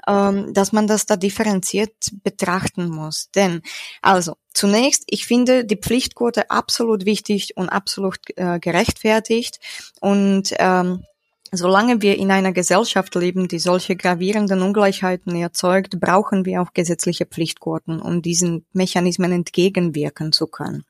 ähm, 0.08 0.54
dass 0.54 0.72
man 0.72 0.88
das 0.88 1.06
da 1.06 1.16
differenziert 1.16 1.96
betrachten 2.24 2.90
muss. 2.90 3.30
Denn, 3.32 3.62
also, 4.02 4.36
zunächst, 4.54 5.04
ich 5.08 5.26
finde 5.26 5.66
die 5.66 5.78
Pflichtquote 5.78 6.50
absolut 6.52 7.06
wichtig 7.06 7.54
und 7.56 7.70
absolut 7.70 8.18
äh, 8.36 8.60
gerechtfertigt 8.60 9.60
und 10.02 10.54
ähm, 10.60 11.04
Solange 11.52 12.02
wir 12.02 12.18
in 12.18 12.32
einer 12.32 12.52
Gesellschaft 12.52 13.16
leben, 13.16 13.48
die 13.48 13.60
solche 13.60 13.96
gravierenden 13.96 14.62
Ungleichheiten 14.62 15.36
erzeugt, 15.36 16.00
brauchen 16.00 16.46
wir 16.46 16.62
auch 16.62 16.74
gesetzliche 16.74 17.26
Pflichtquoten, 17.26 18.02
um 18.02 18.22
diesen 18.22 18.66
Mechanismen 18.74 19.32
entgegenwirken 19.32 20.32
zu 20.32 20.48
können. 20.48 20.86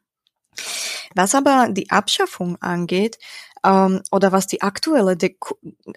Was 1.15 1.35
aber 1.35 1.69
die 1.69 1.89
Abschaffung 1.89 2.61
angeht, 2.61 3.17
ähm, 3.63 4.01
oder 4.11 4.31
was 4.31 4.47
die 4.47 4.61
aktuelle, 4.61 5.17
De 5.17 5.35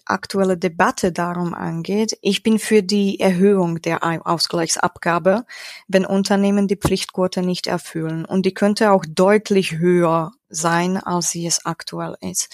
aktuelle 0.04 0.56
Debatte 0.56 1.12
darum 1.12 1.54
angeht, 1.54 2.18
ich 2.22 2.42
bin 2.42 2.58
für 2.58 2.82
die 2.82 3.20
Erhöhung 3.20 3.80
der 3.82 4.02
Ausgleichsabgabe, 4.26 5.44
wenn 5.88 6.06
Unternehmen 6.06 6.68
die 6.68 6.76
Pflichtquote 6.76 7.42
nicht 7.42 7.66
erfüllen. 7.66 8.24
Und 8.24 8.46
die 8.46 8.54
könnte 8.54 8.92
auch 8.92 9.04
deutlich 9.08 9.78
höher 9.78 10.32
sein, 10.48 10.96
als 10.96 11.30
sie 11.30 11.46
es 11.46 11.64
aktuell 11.64 12.16
ist. 12.20 12.48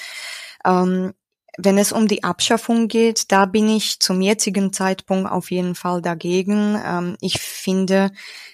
Ähm, 0.64 1.14
wenn 1.59 1.79
es 1.79 1.92
um 1.92 2.09
die 2.09 2.25
Abschaffung 2.25 2.88
geht, 2.88 3.33
da 3.33 3.47
bin 3.47 3.69
ich 3.69 4.01
zum 4.01 4.21
jetzigen 4.21 4.73
Zeitpunkt 4.73 5.31
auf 5.31 5.51
jeden 5.51 5.75
Fall 5.75 6.03
dagegen. 6.03 6.81
Ähm, 6.85 7.16
ich 7.21 7.40
finde, 7.40 8.11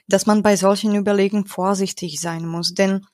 dass 0.09 0.27
man 0.27 0.43
bei 0.43 0.57
solchen 0.57 0.95
Überlegungen 0.95 1.47
vorsichtig 1.47 2.21
sein 2.21 2.47
muss, 2.47 2.75
denn 2.75 3.07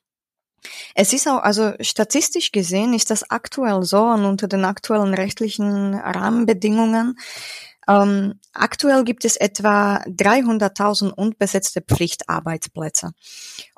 es 0.95 1.13
ist 1.13 1.29
auch, 1.29 1.43
also 1.43 1.73
statistisch 1.81 2.51
gesehen 2.53 2.93
ist 2.93 3.11
das 3.11 3.31
aktuell 3.31 3.83
so 3.85 4.03
und 4.03 4.25
unter 4.25 4.49
den 4.49 4.65
aktuellen 4.65 5.15
rechtlichen 5.15 5.95
Rahmenbedingungen. 5.95 7.17
Ähm, 7.89 8.41
aktuell 8.53 9.05
gibt 9.05 9.25
es 9.25 9.37
etwa 9.37 10.03
300.000 10.07 11.11
unbesetzte 11.11 11.81
Pflichtarbeitsplätze. 11.81 13.13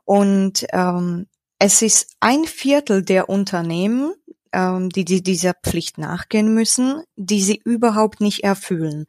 Und 0.05 0.67
ähm, 0.73 1.27
es 1.59 1.83
ist 1.83 2.17
ein 2.21 2.45
Viertel 2.45 3.05
der 3.05 3.29
Unternehmen, 3.29 4.15
ähm, 4.53 4.91
die, 4.91 5.05
die 5.05 5.23
dieser 5.23 5.55
Pflicht 5.55 5.99
nachgehen 5.99 6.53
müssen, 6.55 7.03
die 7.17 7.43
sie 7.43 7.61
überhaupt 7.65 8.21
nicht 8.21 8.45
erfüllen. 8.45 9.07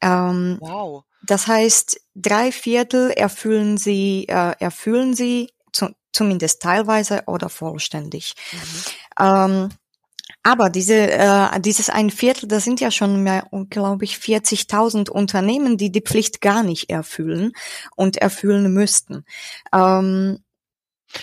Ähm, 0.00 0.58
wow. 0.60 1.04
Das 1.26 1.46
heißt, 1.46 2.00
drei 2.14 2.52
Viertel 2.52 3.10
erfüllen 3.10 3.78
sie, 3.78 4.26
äh, 4.28 4.54
erfüllen 4.58 5.14
sie 5.14 5.50
zu, 5.72 5.88
zumindest 6.12 6.62
teilweise 6.62 7.24
oder 7.26 7.48
vollständig. 7.48 8.34
Mhm. 8.52 8.58
Ähm, 9.18 9.68
aber 10.42 10.70
diese, 10.70 11.10
äh, 11.10 11.60
dieses 11.60 11.90
ein 11.90 12.08
Viertel, 12.10 12.46
das 12.46 12.62
sind 12.62 12.80
ja 12.80 12.92
schon 12.92 13.24
mehr, 13.24 13.48
glaube 13.68 14.04
ich, 14.04 14.16
40.000 14.16 15.10
Unternehmen, 15.10 15.76
die 15.76 15.90
die 15.90 16.02
Pflicht 16.02 16.40
gar 16.40 16.62
nicht 16.62 16.88
erfüllen 16.88 17.52
und 17.96 18.18
erfüllen 18.18 18.72
müssten. 18.72 19.24
Ähm, 19.72 20.38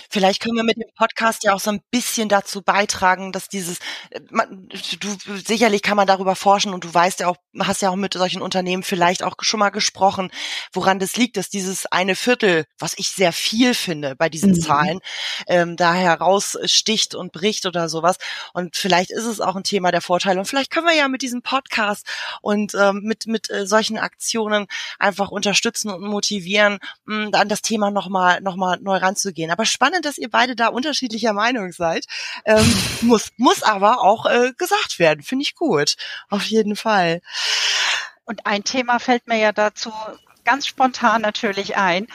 Vielleicht 0.10 0.42
können 0.42 0.56
wir 0.56 0.64
mit 0.64 0.78
dem 0.78 0.90
Podcast 0.96 1.44
ja 1.44 1.54
auch 1.54 1.60
so 1.60 1.70
ein 1.70 1.82
bisschen 1.92 2.30
dazu 2.30 2.62
beitragen, 2.62 3.32
dass 3.32 3.50
dieses, 3.50 3.80
äh, 4.12 4.22
man, 4.30 4.70
du, 5.00 5.38
sicherlich 5.46 5.82
kann 5.82 5.98
man 5.98 6.08
darüber 6.08 6.36
forschen 6.36 6.74
und 6.74 6.84
du 6.84 6.94
weißt 6.94 7.20
ja 7.20 7.28
auch, 7.28 7.38
hast 7.60 7.82
ja 7.82 7.90
auch 7.90 7.96
mit 7.96 8.14
solchen 8.14 8.42
Unternehmen 8.42 8.84
vielleicht 8.84 9.24
auch 9.24 9.36
schon 9.42 9.60
mal 9.60 9.70
gesprochen, 9.70 10.32
woran 10.72 11.00
das 11.00 11.18
liegt, 11.18 11.38
dass 11.38 11.50
dieses 11.50 11.86
eine 11.86 12.16
Viertel, 12.16 12.66
was 12.80 12.94
ich 12.98 13.10
sehr 13.10 13.34
viel 13.34 13.74
finde 13.74 14.16
bei 14.16 14.30
diesen 14.30 14.52
mhm. 14.52 14.62
Zahlen, 14.62 15.00
ähm, 15.48 15.76
da 15.76 15.94
heraussticht 15.94 17.16
und 17.16 17.32
bricht 17.32 17.66
oder 17.66 17.90
sowas. 17.90 18.18
Und 18.54 18.76
vielleicht 18.76 19.12
ist 19.12 19.26
es 19.26 19.42
auch 19.42 19.56
ein 19.56 19.64
Thema 19.64 19.92
der 19.92 20.02
Vorteile. 20.02 20.40
Und 20.40 20.46
vielleicht 20.46 20.72
können 20.72 20.88
wir 20.88 20.96
ja 20.96 21.08
mit 21.08 21.22
diesem 21.22 21.42
Podcast 21.42 22.08
und 22.42 22.74
ähm, 22.76 23.02
mit, 23.04 23.28
mit 23.28 23.50
äh, 23.50 23.68
solchen 23.68 23.98
Aktionen 23.98 24.68
einfach 24.98 25.30
unterstützen 25.30 25.90
und 25.90 26.02
motivieren, 26.02 26.80
mh, 27.06 27.38
an 27.38 27.50
das 27.50 27.62
Thema 27.62 27.92
nochmal 27.92 28.42
noch 28.42 28.56
mal 28.56 28.80
neu 28.82 28.98
ranzugehen. 28.98 29.52
Aber 29.52 29.66
spannend, 29.74 30.06
dass 30.06 30.18
ihr 30.18 30.30
beide 30.30 30.56
da 30.56 30.68
unterschiedlicher 30.68 31.34
Meinung 31.34 31.72
seid. 31.72 32.06
Ähm, 32.46 32.74
muss, 33.02 33.32
muss 33.38 33.64
aber 33.64 34.02
auch 34.02 34.26
äh, 34.26 34.54
gesagt 34.58 35.00
werden. 35.00 35.24
Finde 35.24 35.44
ich 35.44 35.56
gut. 35.56 35.96
Auf 36.30 36.44
jeden 36.44 36.76
Fall. 36.76 37.22
Und 38.26 38.46
ein 38.46 38.64
Thema 38.64 39.00
fällt 39.00 39.28
mir 39.28 39.38
ja 39.38 39.52
dazu 39.52 39.92
ganz 40.46 40.68
spontan 40.68 41.22
natürlich 41.22 41.76
ein. 41.78 42.08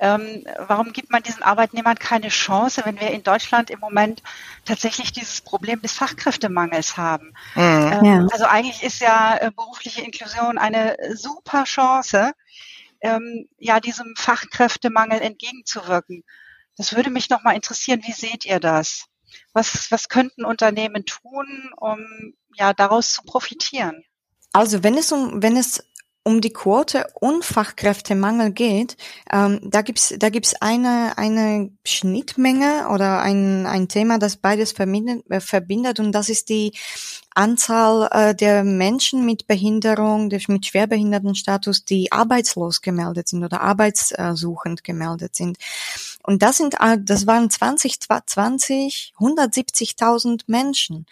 Ähm, 0.00 0.44
warum 0.66 0.92
gibt 0.92 1.10
man 1.10 1.22
diesen 1.22 1.42
Arbeitnehmern 1.42 1.96
keine 1.96 2.28
Chance, 2.28 2.82
wenn 2.84 3.00
wir 3.00 3.10
in 3.10 3.22
Deutschland 3.22 3.70
im 3.70 3.78
Moment 3.78 4.22
tatsächlich 4.64 5.12
dieses 5.12 5.40
Problem 5.40 5.80
des 5.82 5.92
Fachkräftemangels 5.92 6.96
haben? 6.96 7.32
Mhm. 7.54 7.62
Ähm, 7.92 8.04
ja. 8.04 8.26
Also 8.32 8.44
eigentlich 8.44 8.82
ist 8.82 9.00
ja 9.00 9.36
äh, 9.36 9.50
berufliche 9.54 10.02
Inklusion 10.02 10.58
eine 10.58 10.96
super 11.14 11.64
Chance, 11.64 12.32
ähm, 13.02 13.48
ja 13.58 13.78
diesem 13.78 14.14
Fachkräftemangel 14.16 15.20
entgegenzuwirken. 15.20 16.24
Das 16.76 16.94
würde 16.94 17.10
mich 17.10 17.30
nochmal 17.30 17.54
interessieren. 17.54 18.02
Wie 18.04 18.12
seht 18.12 18.44
ihr 18.44 18.60
das? 18.60 19.06
Was, 19.52 19.90
was 19.90 20.08
könnten 20.08 20.44
Unternehmen 20.44 21.04
tun, 21.04 21.70
um 21.76 22.34
ja 22.56 22.72
daraus 22.72 23.12
zu 23.12 23.22
profitieren? 23.22 24.04
Also 24.52 24.82
wenn 24.82 24.96
es 24.96 25.10
um 25.12 25.42
wenn 25.42 25.56
es 25.56 25.84
um 26.26 26.40
die 26.40 26.52
Quote 26.52 27.06
und 27.20 27.44
Fachkräftemangel 27.44 28.52
geht, 28.52 28.96
ähm, 29.30 29.60
da 29.62 29.82
gibt's 29.82 30.14
da 30.16 30.30
gibt's 30.30 30.54
eine 30.60 31.18
eine 31.18 31.70
Schnittmenge 31.84 32.88
oder 32.88 33.20
ein 33.20 33.66
ein 33.66 33.88
Thema, 33.88 34.18
das 34.18 34.36
beides 34.36 34.72
verbindet, 34.72 35.28
äh, 35.30 35.40
verbindet 35.40 36.00
und 36.00 36.12
das 36.12 36.28
ist 36.28 36.48
die 36.48 36.72
Anzahl 37.34 38.08
äh, 38.12 38.34
der 38.34 38.64
Menschen 38.64 39.26
mit 39.26 39.46
Behinderung, 39.48 40.30
der, 40.30 40.40
mit 40.48 40.66
Schwerbehindertenstatus, 40.66 41.84
die 41.84 42.12
arbeitslos 42.12 42.80
gemeldet 42.80 43.28
sind 43.28 43.44
oder 43.44 43.60
arbeitssuchend 43.60 44.84
gemeldet 44.84 45.34
sind. 45.34 45.58
Und 46.26 46.42
das 46.42 46.56
sind, 46.56 46.74
äh, 46.80 46.98
das 47.00 47.26
waren 47.26 47.50
2020 47.50 49.12
170.000 49.18 50.44
Menschen. 50.46 51.06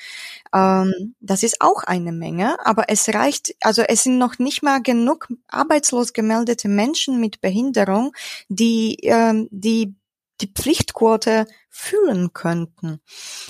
Ähm, 0.54 1.14
das 1.20 1.42
ist 1.42 1.60
auch 1.60 1.84
eine 1.84 2.12
Menge, 2.12 2.56
aber 2.64 2.84
es 2.88 3.08
reicht, 3.10 3.54
also 3.60 3.82
es 3.82 4.04
sind 4.04 4.18
noch 4.18 4.38
nicht 4.38 4.62
mal 4.62 4.82
genug 4.82 5.28
arbeitslos 5.48 6.14
gemeldete 6.14 6.68
Menschen 6.68 7.20
mit 7.20 7.42
Behinderung, 7.42 8.12
die, 8.48 8.96
ähm, 9.02 9.48
die 9.50 9.94
die 10.43 10.53
Pflichtquote 10.53 11.47
fühlen 11.74 12.34
könnten. 12.34 13.01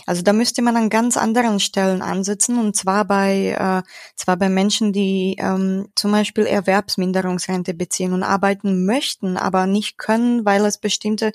Also 0.07 0.23
da 0.23 0.33
müsste 0.33 0.63
man 0.63 0.77
an 0.77 0.91
ganz 0.91 1.17
anderen 1.17 1.59
Stellen 1.59 2.03
ansetzen 2.03 2.57
und 2.57 2.77
zwar 2.77 3.05
bei 3.05 3.57
äh, 3.59 3.83
zwar 4.15 4.37
bei 4.37 4.49
Menschen, 4.49 4.93
die 4.93 5.37
ähm, 5.41 5.89
zum 5.97 6.13
Beispiel 6.13 6.47
Erwerbsminderungsrente 6.47 7.75
beziehen 7.75 8.13
und 8.13 8.23
arbeiten 8.23 8.87
möchten, 8.87 9.37
aber 9.37 9.67
nicht 9.67 9.99
können, 9.99 10.45
weil 10.45 10.65
es 10.65 10.79
bestimmte 10.79 11.33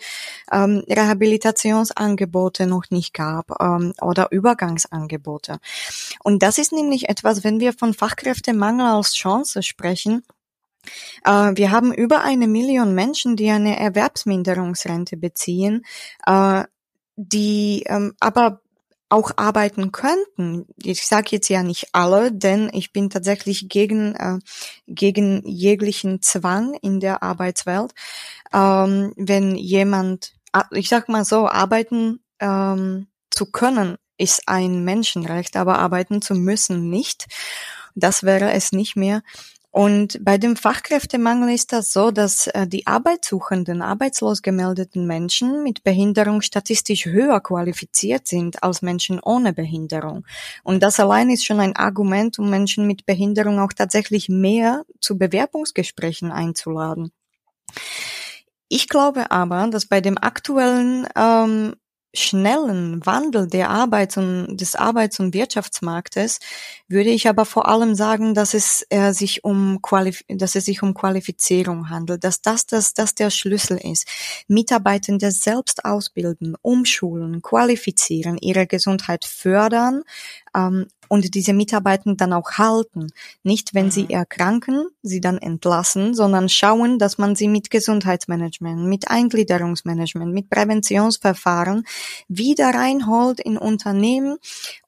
ähm, 0.50 0.82
Rehabilitationsangebote 0.88 2.68
noch 2.68 2.86
nicht 2.90 3.14
gab 3.14 3.62
ähm, 3.62 3.94
oder 4.02 4.32
Übergangsangebote. 4.32 5.60
Und 6.24 6.42
das 6.42 6.58
ist 6.58 6.72
nämlich 6.72 7.10
etwas, 7.10 7.44
wenn 7.44 7.60
wir 7.60 7.74
von 7.74 7.94
Fachkräftemangel 7.94 8.86
als 8.86 9.14
Chance 9.14 9.62
sprechen, 9.62 10.24
wir 11.26 11.72
haben 11.72 11.94
über 11.94 12.22
eine 12.22 12.48
Million 12.48 12.94
Menschen, 12.96 13.36
die 13.36 13.50
eine 13.50 13.80
Erwerbsminderungsrente 13.80 15.18
beziehen, 15.18 15.86
äh, 16.26 16.64
die 17.16 17.84
ähm, 17.88 18.14
aber 18.20 18.62
auch 19.10 19.32
arbeiten 19.38 19.92
könnten. 19.92 20.66
Ich 20.84 21.06
sage 21.06 21.30
jetzt 21.32 21.50
ja 21.50 21.64
nicht 21.64 21.90
alle, 21.94 22.32
denn 22.32 22.70
ich 22.74 22.92
bin 22.92 23.10
tatsächlich 23.10 23.70
gegen 23.70 24.16
äh, 24.16 24.40
gegen 24.88 25.48
jeglichen 25.48 26.22
Zwang 26.22 26.74
in 26.82 27.00
der 27.00 27.24
Arbeitswelt. 27.24 27.94
Ähm, 28.54 29.14
wenn 29.16 29.56
jemand, 29.56 30.34
ich 30.72 30.90
sag 30.90 31.08
mal 31.08 31.24
so, 31.24 31.48
arbeiten 31.48 32.20
ähm, 32.40 33.08
zu 33.32 33.50
können, 33.52 33.98
ist 34.18 34.44
ein 34.48 34.84
Menschenrecht, 34.84 35.56
aber 35.56 35.80
arbeiten 35.80 36.22
zu 36.22 36.34
müssen 36.34 36.90
nicht. 36.90 37.28
Das 37.96 38.24
wäre 38.24 38.52
es 38.52 38.72
nicht 38.72 38.96
mehr. 38.96 39.22
Und 39.78 40.18
bei 40.26 40.40
dem 40.40 40.56
Fachkräftemangel 40.56 41.54
ist 41.54 41.72
das 41.72 41.94
so, 41.94 42.10
dass 42.10 42.48
äh, 42.48 42.66
die 42.66 42.88
arbeitssuchenden, 42.88 43.84
arbeitslos 43.84 44.42
gemeldeten 44.42 45.06
Menschen 45.06 45.62
mit 45.62 45.84
Behinderung 45.84 46.42
statistisch 46.42 47.06
höher 47.06 47.40
qualifiziert 47.42 48.28
sind 48.28 48.64
als 48.64 48.82
Menschen 48.82 49.20
ohne 49.20 49.54
Behinderung. 49.54 50.26
Und 50.64 50.82
das 50.82 51.00
allein 51.00 51.30
ist 51.30 51.46
schon 51.46 51.60
ein 51.60 51.76
Argument, 51.76 52.40
um 52.40 52.50
Menschen 52.50 52.88
mit 52.88 53.06
Behinderung 53.06 53.60
auch 53.60 53.72
tatsächlich 53.72 54.30
mehr 54.30 54.84
zu 55.00 55.20
Bewerbungsgesprächen 55.20 56.32
einzuladen. 56.32 57.12
Ich 58.70 58.90
glaube 58.90 59.30
aber, 59.30 59.68
dass 59.68 59.86
bei 59.86 60.02
dem 60.02 60.18
aktuellen 60.18 61.08
ähm, 61.16 61.76
schnellen 62.20 63.06
Wandel 63.06 63.48
der 63.48 63.70
Arbeits- 63.70 64.18
und 64.18 64.58
des 64.58 64.76
Arbeits- 64.76 65.20
und 65.20 65.34
Wirtschaftsmarktes 65.34 66.40
würde 66.88 67.10
ich 67.10 67.28
aber 67.28 67.46
vor 67.46 67.68
allem 67.68 67.96
sagen, 67.96 68.34
dass 68.34 68.54
es 68.54 68.86
äh, 68.90 69.14
sich 69.14 69.44
um 69.44 69.82
Qualif 69.82 70.24
dass 70.28 70.56
es 70.56 70.66
sich 70.66 70.84
um 70.84 70.94
Qualifizierung 70.94 71.90
handelt, 71.90 72.24
dass 72.24 72.42
das, 72.42 72.66
dass 72.66 72.94
das 72.94 73.16
der 73.16 73.30
Schlüssel 73.30 73.78
ist. 73.78 74.08
Mitarbeitende 74.48 75.32
selbst 75.32 75.86
ausbilden, 75.86 76.56
umschulen, 76.62 77.42
qualifizieren, 77.42 78.38
ihre 78.38 78.68
Gesundheit 78.68 79.26
fördern 79.26 80.04
ähm, 80.56 80.88
und 81.10 81.36
diese 81.36 81.54
Mitarbeitenden 81.54 82.18
dann 82.18 82.34
auch 82.34 82.52
halten. 82.54 83.08
Nicht, 83.44 83.74
wenn 83.74 83.92
sie 83.92 84.04
mhm. 84.04 84.12
erkranken, 84.12 84.88
sie 85.02 85.22
dann 85.22 85.38
entlassen, 85.38 86.14
sondern 86.14 86.50
schauen, 86.50 87.00
dass 87.00 87.18
man 87.18 87.36
sie 87.36 87.48
mit 87.48 87.70
Gesundheitsmanagement, 87.70 88.86
mit 88.86 89.10
Eingliederungsmanagement, 89.10 90.34
mit 90.34 90.50
Präventionsverfahren 90.50 91.84
wieder 92.28 92.70
reinholt 92.70 93.40
in 93.40 93.58
Unternehmen 93.58 94.38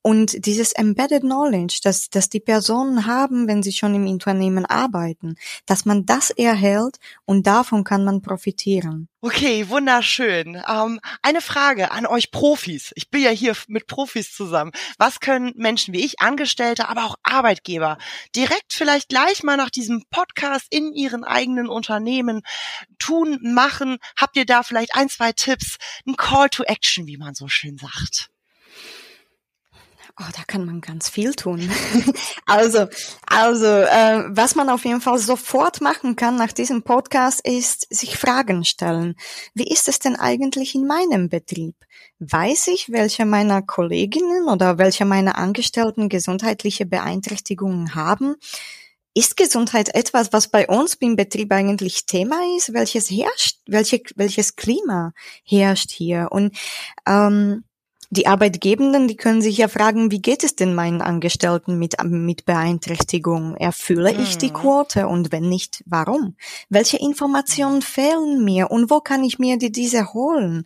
und 0.02 0.46
dieses 0.46 0.72
Embedded 0.72 1.22
Knowledge, 1.22 1.82
das, 1.84 2.10
das 2.10 2.30
die 2.30 2.40
Personen 2.40 3.06
haben, 3.06 3.48
wenn 3.48 3.62
sie 3.62 3.74
schon 3.74 3.94
im 3.96 4.08
Unternehmen 4.08 4.66
arbeiten, 4.66 5.36
dass 5.66 5.86
man 5.86 6.06
das 6.06 6.30
erhält 6.30 6.98
und 7.26 7.46
davon 7.46 7.84
kann 7.84 8.06
man 8.06 8.22
profitieren. 8.22 9.09
Okay, 9.22 9.68
wunderschön. 9.68 10.64
Ähm, 10.66 11.02
eine 11.22 11.42
Frage 11.42 11.92
an 11.92 12.06
euch 12.06 12.32
Profis. 12.32 12.94
Ich 12.96 13.10
bin 13.10 13.22
ja 13.22 13.32
hier 13.32 13.54
mit 13.68 13.86
Profis 13.86 14.34
zusammen. 14.34 14.72
Was 14.98 15.20
können 15.20 15.52
Menschen 15.58 15.94
wie 15.94 16.06
ich, 16.06 16.22
Angestellte, 16.22 16.88
aber 16.88 17.04
auch 17.04 17.16
Arbeitgeber, 17.24 17.98
direkt 18.34 18.72
vielleicht 18.72 19.10
gleich 19.10 19.44
mal 19.44 19.58
nach 19.58 19.72
diesem 19.72 20.06
Podcast 20.10 20.68
in 20.70 20.94
ihren 20.94 21.26
eigenen 21.26 21.68
Unternehmen 21.68 22.44
tun, 22.98 23.40
machen? 23.42 23.98
Habt 24.16 24.38
ihr 24.38 24.46
da 24.46 24.64
vielleicht 24.64 24.96
ein, 24.96 25.10
zwei 25.10 25.34
Tipps, 25.34 25.76
ein 26.08 26.16
Call 26.16 26.50
to 26.50 26.64
Action, 26.64 27.06
wie 27.06 27.18
man 27.18 27.36
so 27.36 27.50
schön 27.50 27.78
sagt? 27.78 28.30
Oh, 30.22 30.32
da 30.36 30.44
kann 30.46 30.66
man 30.66 30.82
ganz 30.82 31.08
viel 31.08 31.34
tun. 31.34 31.72
also, 32.46 32.88
also 33.26 33.66
äh, 33.66 34.26
was 34.28 34.54
man 34.54 34.68
auf 34.70 34.84
jeden 34.84 35.00
Fall 35.00 35.18
sofort 35.18 35.80
machen 35.80 36.18
kann 36.18 36.36
nach 36.36 36.52
diesem 36.52 36.84
Podcast 36.84 37.40
ist 37.48 37.88
sich 37.90 38.18
Fragen 38.18 38.66
stellen. 38.66 39.16
Wie 39.54 39.72
ist 39.72 39.88
es 39.88 40.00
denn 40.00 40.18
eigentlich 40.18 40.76
in 40.76 40.86
meinem 40.86 41.30
Betrieb? 41.30 41.76
Weiß 42.20 42.68
ich, 42.68 42.92
welche 42.92 43.26
meiner 43.26 43.62
Kolleginnen 43.62 44.50
oder 44.50 44.78
welche 44.78 45.06
meiner 45.06 45.38
Angestellten 45.38 46.10
gesundheitliche 46.10 46.86
Beeinträchtigungen 46.86 47.96
haben? 47.96 48.36
Ist 49.14 49.38
Gesundheit 49.38 49.96
etwas, 49.96 50.34
was 50.34 50.50
bei 50.50 50.68
uns 50.68 50.96
im 50.96 51.16
Betrieb 51.16 51.54
eigentlich 51.54 52.06
Thema 52.06 52.42
ist? 52.58 52.74
Welches 52.74 53.10
herrscht? 53.10 53.60
Welche, 53.68 54.02
welches 54.18 54.58
Klima 54.58 55.14
herrscht 55.46 55.92
hier? 55.92 56.28
Und 56.30 56.58
ähm, 57.08 57.64
die 58.12 58.26
Arbeitgebenden, 58.26 59.08
die 59.08 59.16
können 59.16 59.42
sich 59.42 59.58
ja 59.58 59.68
fragen, 59.68 60.12
wie 60.12 60.22
geht 60.22 60.44
es 60.44 60.56
denn 60.56 60.74
meinen 60.74 61.02
Angestellten 61.02 61.78
mit, 61.78 61.96
mit 62.04 62.46
Beeinträchtigung? 62.46 63.56
Erfülle 63.56 64.12
ich 64.12 64.38
die 64.38 64.50
mhm. 64.50 64.54
Quote? 64.54 65.08
Und 65.08 65.32
wenn 65.32 65.48
nicht, 65.48 65.84
warum? 65.86 66.36
Welche 66.70 66.98
Informationen 66.98 67.84
fehlen 67.84 68.44
mir? 68.44 68.72
Und 68.72 68.90
wo 68.90 69.00
kann 69.00 69.24
ich 69.24 69.38
mir 69.38 69.58
die, 69.58 69.72
diese 69.72 70.14
holen? 70.14 70.64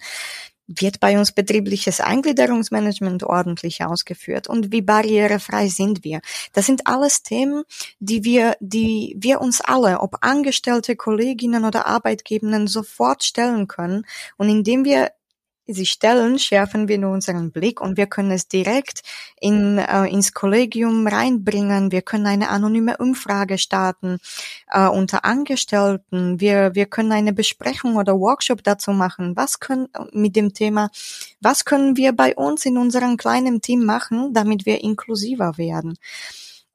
Wird 0.68 1.02
bei 1.02 1.20
uns 1.20 1.34
betriebliches 1.34 2.00
Eingliederungsmanagement 2.00 3.26
ordentlich 3.26 3.84
ausgeführt? 3.84 4.48
Und 4.48 4.72
wie 4.72 4.82
barrierefrei 4.82 5.68
sind 5.68 6.06
wir? 6.06 6.22
Das 6.54 6.66
sind 6.66 6.88
alles 6.88 7.24
Themen, 7.24 7.64
die 8.00 8.24
wir, 8.24 8.56
die 8.62 9.18
wir 9.20 9.41
uns 9.41 9.60
alle, 9.60 10.00
ob 10.00 10.20
Angestellte, 10.22 10.96
Kolleginnen 10.96 11.66
oder 11.66 11.88
Arbeitgebenden, 11.88 12.68
sofort 12.68 13.26
stellen 13.26 13.68
können. 13.68 14.06
Und 14.38 14.48
indem 14.48 14.86
wir 14.86 15.12
sie 15.68 15.86
stellen, 15.86 16.39
schärfen 16.39 16.88
wir 16.88 16.97
nur 16.97 17.11
unseren 17.11 17.51
Blick 17.51 17.80
und 17.80 17.97
wir 17.97 18.07
können 18.07 18.32
es 18.32 18.47
direkt 18.47 19.01
in, 19.39 19.78
äh, 19.78 20.05
ins 20.05 20.34
Kollegium 20.34 21.07
reinbringen. 21.07 21.91
Wir 21.91 22.01
können 22.01 22.28
eine 22.28 22.49
anonyme 22.49 22.97
Umfrage 22.97 23.57
starten 23.57 24.18
äh, 24.70 24.88
unter 24.88 25.26
Angestellten. 25.26 26.39
Wir, 26.39 26.76
wir 26.76 26.86
können 26.86 27.11
eine 27.11 27.34
Besprechung 27.34 27.95
oder 27.95 28.20
Workshop 28.20 28.64
dazu 28.64 28.91
machen. 28.91 29.36
Was 29.36 29.59
können 29.59 29.88
mit 30.11 30.36
dem 30.36 30.53
Thema, 30.53 30.89
was 31.39 31.66
können 31.66 31.95
wir 31.97 32.14
bei 32.14 32.36
uns 32.36 32.66
in 32.66 32.78
unserem 32.78 33.18
kleinen 33.18 33.61
Team 33.61 33.86
machen, 33.86 34.34
damit 34.34 34.66
wir 34.66 34.82
inklusiver 34.82 35.57
werden? 35.57 35.97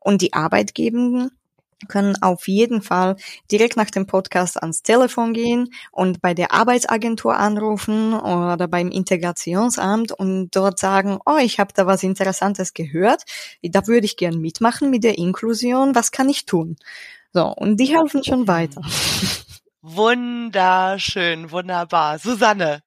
Und 0.00 0.22
die 0.22 0.32
Arbeitgebenden 0.32 1.37
können 1.86 2.20
auf 2.22 2.48
jeden 2.48 2.82
Fall 2.82 3.16
direkt 3.50 3.76
nach 3.76 3.90
dem 3.90 4.06
Podcast 4.06 4.60
ans 4.60 4.82
Telefon 4.82 5.32
gehen 5.32 5.68
und 5.92 6.20
bei 6.20 6.34
der 6.34 6.52
Arbeitsagentur 6.52 7.36
anrufen 7.36 8.14
oder 8.14 8.66
beim 8.66 8.90
Integrationsamt 8.90 10.12
und 10.12 10.50
dort 10.50 10.78
sagen, 10.78 11.18
oh, 11.24 11.38
ich 11.40 11.60
habe 11.60 11.72
da 11.74 11.86
was 11.86 12.02
Interessantes 12.02 12.74
gehört, 12.74 13.22
da 13.62 13.86
würde 13.86 14.06
ich 14.06 14.16
gern 14.16 14.40
mitmachen 14.40 14.90
mit 14.90 15.04
der 15.04 15.18
Inklusion, 15.18 15.94
was 15.94 16.10
kann 16.10 16.28
ich 16.28 16.46
tun? 16.46 16.76
So, 17.32 17.46
und 17.46 17.76
die 17.78 17.96
helfen 17.96 18.24
schon 18.24 18.48
weiter. 18.48 18.82
Wunderschön, 19.82 21.50
wunderbar. 21.52 22.18
Susanne, 22.18 22.82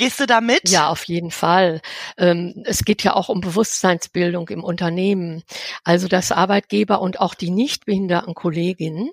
Gehst 0.00 0.18
du 0.18 0.26
da? 0.26 0.40
Ja, 0.66 0.88
auf 0.88 1.04
jeden 1.04 1.30
Fall. 1.30 1.82
Ähm, 2.16 2.62
es 2.64 2.84
geht 2.86 3.02
ja 3.02 3.14
auch 3.14 3.28
um 3.28 3.42
Bewusstseinsbildung 3.42 4.48
im 4.48 4.64
Unternehmen. 4.64 5.42
Also 5.84 6.08
dass 6.08 6.32
Arbeitgeber 6.32 7.02
und 7.02 7.20
auch 7.20 7.34
die 7.34 7.50
nicht 7.50 7.84
behinderten 7.84 8.32
Kolleginnen, 8.32 9.10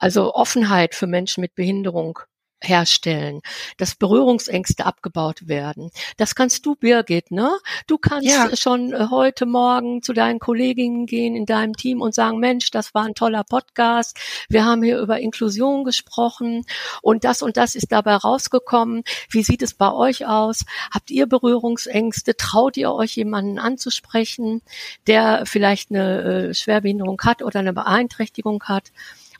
also 0.00 0.34
Offenheit 0.34 0.96
für 0.96 1.06
Menschen 1.06 1.40
mit 1.40 1.54
Behinderung 1.54 2.18
herstellen, 2.64 3.40
dass 3.76 3.94
Berührungsängste 3.94 4.86
abgebaut 4.86 5.46
werden. 5.48 5.90
Das 6.16 6.34
kannst 6.34 6.66
du, 6.66 6.74
Birgit, 6.74 7.30
ne? 7.30 7.50
Du 7.86 7.98
kannst 7.98 8.28
ja. 8.28 8.56
schon 8.56 8.92
äh, 8.92 9.06
heute 9.10 9.46
Morgen 9.46 10.02
zu 10.02 10.12
deinen 10.12 10.38
Kolleginnen 10.38 11.06
gehen 11.06 11.36
in 11.36 11.46
deinem 11.46 11.74
Team 11.74 12.00
und 12.00 12.14
sagen, 12.14 12.38
Mensch, 12.38 12.70
das 12.70 12.94
war 12.94 13.04
ein 13.04 13.14
toller 13.14 13.44
Podcast. 13.44 14.18
Wir 14.48 14.64
haben 14.64 14.82
hier 14.82 14.98
über 14.98 15.20
Inklusion 15.20 15.84
gesprochen 15.84 16.64
und 17.02 17.24
das 17.24 17.42
und 17.42 17.56
das 17.56 17.74
ist 17.74 17.92
dabei 17.92 18.16
rausgekommen. 18.16 19.04
Wie 19.30 19.42
sieht 19.42 19.62
es 19.62 19.74
bei 19.74 19.92
euch 19.92 20.26
aus? 20.26 20.64
Habt 20.90 21.10
ihr 21.10 21.26
Berührungsängste? 21.26 22.36
Traut 22.36 22.76
ihr 22.76 22.92
euch 22.92 23.16
jemanden 23.16 23.58
anzusprechen, 23.58 24.62
der 25.06 25.44
vielleicht 25.46 25.90
eine 25.90 26.22
äh, 26.50 26.54
Schwerbehinderung 26.54 27.20
hat 27.22 27.42
oder 27.42 27.60
eine 27.60 27.72
Beeinträchtigung 27.72 28.62
hat? 28.64 28.90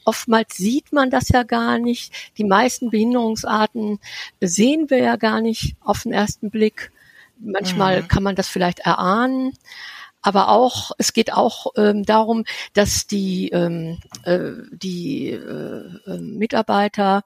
Oftmals 0.05 0.57
sieht 0.57 0.93
man 0.93 1.11
das 1.11 1.29
ja 1.29 1.43
gar 1.43 1.79
nicht. 1.79 2.13
Die 2.39 2.45
meisten 2.45 2.91
Behinderungsarten 2.91 3.99
sehen 4.41 4.91
wir 4.91 4.99
ja 4.99 5.17
gar 5.17 5.41
nicht 5.41 5.77
auf 5.81 6.03
den 6.03 6.13
ersten 6.13 6.51
Blick. 6.51 6.93
Manchmal 7.39 8.03
mhm. 8.03 8.09
kann 8.09 8.23
man 8.23 8.37
das 8.37 8.49
vielleicht 8.49 8.81
erahnen. 8.81 9.53
Aber 10.23 10.49
auch, 10.49 10.93
es 10.97 11.13
geht 11.13 11.35
auch 11.35 11.67
ähm, 11.77 12.05
darum, 12.05 12.45
dass 12.73 13.07
die, 13.07 13.51
ähm, 13.51 13.99
äh, 14.25 14.53
die 14.73 15.31
äh, 15.31 16.11
äh 16.11 16.19
Mitarbeiter 16.19 17.25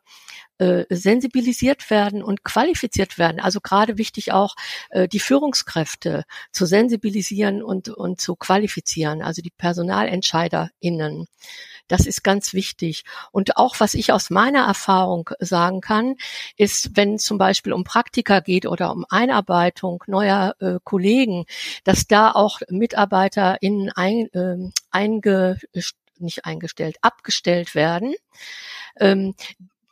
äh, 0.59 0.84
sensibilisiert 0.90 1.90
werden 1.90 2.22
und 2.22 2.44
qualifiziert 2.44 3.18
werden. 3.18 3.40
Also 3.40 3.61
gerade 3.61 3.98
wichtig 3.98 4.32
auch, 4.32 4.54
äh, 4.90 5.09
die 5.09 5.20
Führungskräfte 5.20 6.24
zu 6.52 6.66
sensibilisieren 6.66 7.62
und, 7.62 7.88
und 7.88 8.20
zu 8.20 8.36
qualifizieren, 8.36 9.22
also 9.22 9.42
die 9.42 9.50
PersonalentscheiderInnen. 9.50 11.26
Das 11.88 12.06
ist 12.06 12.22
ganz 12.22 12.52
wichtig. 12.52 13.04
Und 13.32 13.56
auch 13.56 13.80
was 13.80 13.94
ich 13.94 14.12
aus 14.12 14.30
meiner 14.30 14.66
Erfahrung 14.66 15.30
sagen 15.40 15.80
kann, 15.80 16.16
ist, 16.56 16.96
wenn 16.96 17.18
zum 17.18 17.38
Beispiel 17.38 17.72
um 17.72 17.84
Praktika 17.84 18.40
geht 18.40 18.66
oder 18.66 18.92
um 18.92 19.06
Einarbeitung 19.09 20.04
neuer 20.06 20.54
äh, 20.61 20.78
Kollegen, 20.84 21.46
dass 21.84 22.06
da 22.06 22.30
auch 22.32 22.61
MitarbeiterInnen 22.68 23.90
ein, 23.94 24.26
äh, 24.32 24.70
einge, 24.90 25.59
nicht 26.18 26.44
eingestellt, 26.44 26.96
abgestellt 27.00 27.74
werden, 27.74 28.14
ähm, 29.00 29.34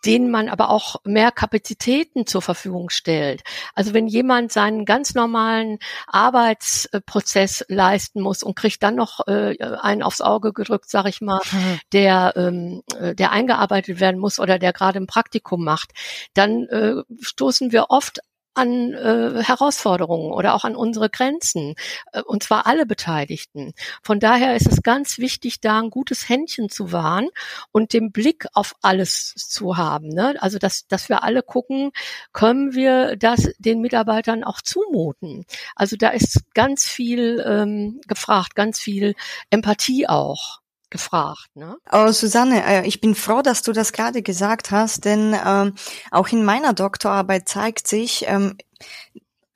denen 0.07 0.31
man 0.31 0.49
aber 0.49 0.71
auch 0.71 0.97
mehr 1.05 1.33
Kapazitäten 1.33 2.27
zur 2.27 2.43
Verfügung 2.43 2.91
stellt. 2.91 3.43
Also 3.75 3.93
wenn 3.93 4.07
jemand 4.07 4.53
seinen 4.53 4.85
ganz 4.85 5.15
normalen 5.15 5.79
Arbeitsprozess 6.07 7.65
leisten 7.69 8.21
muss 8.21 8.43
und 8.43 8.55
kriegt 8.55 8.83
dann 8.83 8.95
noch 8.95 9.27
äh, 9.27 9.57
einen 9.81 10.03
aufs 10.03 10.21
Auge 10.21 10.53
gedrückt, 10.53 10.89
sag 10.89 11.07
ich 11.07 11.21
mal, 11.21 11.41
mhm. 11.51 11.81
der 11.93 12.35
ähm, 12.37 12.83
äh, 12.99 13.15
der 13.15 13.33
eingearbeitet 13.33 14.01
werden 14.01 14.21
muss 14.21 14.39
oder 14.39 14.59
der 14.59 14.73
gerade 14.73 14.99
ein 14.99 15.07
Praktikum 15.07 15.65
macht, 15.65 15.93
dann 16.35 16.65
äh, 16.69 17.03
stoßen 17.21 17.73
wir 17.73 17.87
oft 17.89 18.21
an 18.57 18.93
äh, 18.95 19.43
Herausforderungen 19.43 20.33
oder 20.33 20.55
auch 20.55 20.65
an 20.65 20.77
unsere 20.77 21.11
Grenzen, 21.11 21.75
äh, 22.13 22.23
und 22.23 22.43
zwar 22.43 22.67
alle 22.67 22.87
Beteiligten. 22.87 23.73
Von 24.03 24.21
daher 24.21 24.57
ist 24.57 24.67
es 24.67 24.83
ganz 24.83 25.19
wichtig, 25.19 25.61
da 25.61 25.81
ein 25.81 25.91
gutes 25.91 26.29
Händchen 26.29 26.69
zu 26.69 26.93
wahren 26.93 27.29
und 27.73 27.93
den 27.93 28.13
Blick 28.13 28.47
auf 28.55 28.75
alles 28.83 29.35
zu 29.37 29.77
haben. 29.77 30.09
Ne? 30.09 30.37
Also, 30.41 30.59
dass, 30.59 30.87
dass 30.89 31.09
wir 31.09 31.23
alle 31.23 31.43
gucken, 31.43 31.93
können 32.33 32.75
wir 32.75 33.17
das 33.17 33.49
den 33.59 33.81
Mitarbeitern 33.81 34.45
auch 34.45 34.61
zumuten. 34.61 35.45
Also 35.75 35.97
da 35.97 36.11
ist 36.11 36.43
ganz 36.55 36.87
viel 36.87 37.45
ähm, 37.47 38.01
gefragt, 38.07 38.55
ganz 38.55 38.81
viel 38.81 39.15
Empathie 39.51 40.09
auch 40.09 40.61
gefragt. 40.91 41.49
Ne? 41.55 41.77
Oh, 41.91 42.13
Susanne, 42.13 42.65
äh, 42.65 42.87
ich 42.87 43.01
bin 43.01 43.15
froh, 43.15 43.43
dass 43.43 43.63
du 43.63 43.73
das 43.73 43.93
gerade 43.93 44.23
gesagt 44.23 44.71
hast, 44.71 45.05
denn 45.05 45.37
ähm, 45.45 45.75
auch 46.11 46.29
in 46.29 46.45
meiner 46.45 46.73
Doktorarbeit 46.73 47.49
zeigt 47.49 47.89
sich, 47.89 48.25
ähm, 48.29 48.57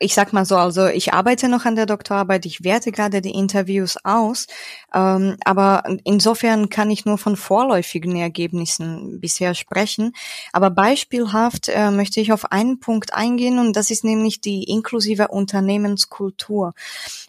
ich 0.03 0.15
sag 0.15 0.33
mal 0.33 0.47
so, 0.47 0.57
also 0.57 0.87
ich 0.87 1.13
arbeite 1.13 1.49
noch 1.51 1.67
an 1.67 1.77
der 1.77 1.85
Doktorarbeit, 1.85 2.47
ich 2.47 2.65
werte 2.65 2.91
gerade 2.91 3.21
die 3.21 3.35
Interviews 3.35 3.99
aus, 4.03 4.47
ähm, 4.95 5.37
aber 5.45 5.85
insofern 6.05 6.71
kann 6.71 6.91
ich 6.91 7.05
nur 7.05 7.19
von 7.19 7.37
vorläufigen 7.37 8.17
Ergebnissen 8.17 9.21
bisher 9.21 9.55
sprechen. 9.55 10.15
Aber 10.53 10.71
beispielhaft 10.71 11.69
äh, 11.69 11.91
möchte 11.91 12.21
ich 12.21 12.33
auf 12.33 12.51
einen 12.51 12.81
Punkt 12.81 13.13
eingehen 13.13 13.59
und 13.59 13.77
das 13.77 13.91
ist 13.91 14.03
nämlich 14.03 14.41
die 14.41 14.65
inklusive 14.65 15.29
Unternehmenskultur. 15.29 16.73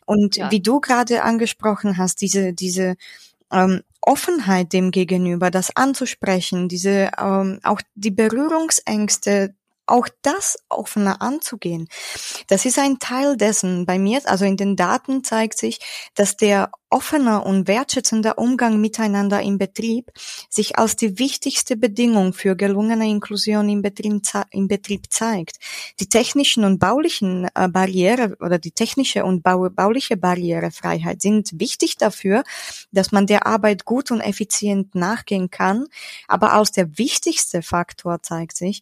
Und 0.06 0.38
ja. 0.38 0.50
wie 0.50 0.62
du 0.62 0.80
gerade 0.80 1.24
angesprochen 1.24 1.98
hast, 1.98 2.22
diese 2.22 2.54
diese 2.54 2.96
ähm, 3.52 3.82
Offenheit 4.02 4.74
dem 4.74 4.92
gegenüber, 4.92 5.52
das 5.52 5.76
anzusprechen, 5.76 6.68
diese 6.68 7.12
ähm, 7.20 7.60
auch 7.64 7.82
die 7.96 8.12
Berührungsängste 8.12 9.56
auch 9.92 10.08
das 10.22 10.58
offener 10.70 11.22
anzugehen. 11.22 11.88
Das 12.48 12.66
ist 12.66 12.80
ein 12.80 13.00
Teil 13.00 13.38
dessen. 13.38 13.86
Bei 13.86 14.00
mir, 14.00 14.22
also 14.26 14.46
in 14.46 14.58
den 14.58 14.76
Daten 14.76 15.24
zeigt 15.24 15.58
sich, 15.58 15.80
dass 16.16 16.38
der 16.38 16.72
offener 16.92 17.46
und 17.46 17.68
wertschätzender 17.68 18.38
Umgang 18.38 18.80
miteinander 18.82 19.42
im 19.42 19.58
Betrieb 19.58 20.12
sich 20.50 20.78
als 20.78 20.98
die 20.98 21.18
wichtigste 21.18 21.78
Bedingung 21.78 22.34
für 22.34 22.56
gelungene 22.56 23.08
Inklusion 23.08 23.70
im 23.70 23.82
Betrieb, 23.82 24.22
im 24.52 24.68
Betrieb 24.68 25.06
zeigt. 25.10 25.58
Die 26.00 26.10
technischen 26.10 26.66
und 26.66 26.80
baulichen 26.80 27.48
äh, 27.56 27.70
Barriere 27.70 28.36
oder 28.42 28.60
die 28.60 28.72
technische 28.72 29.24
und 29.24 29.42
bauliche 29.42 30.18
Barrierefreiheit 30.18 31.22
sind 31.22 31.60
wichtig 31.60 31.98
dafür, 31.98 32.44
dass 32.92 33.14
man 33.14 33.26
der 33.26 33.48
Arbeit 33.48 33.86
gut 33.86 34.12
und 34.12 34.20
effizient 34.20 34.94
nachgehen 34.94 35.50
kann. 35.50 35.88
Aber 36.28 36.52
als 36.52 36.72
der 36.72 36.98
wichtigste 36.98 37.62
Faktor 37.62 38.22
zeigt 38.22 38.58
sich, 38.58 38.82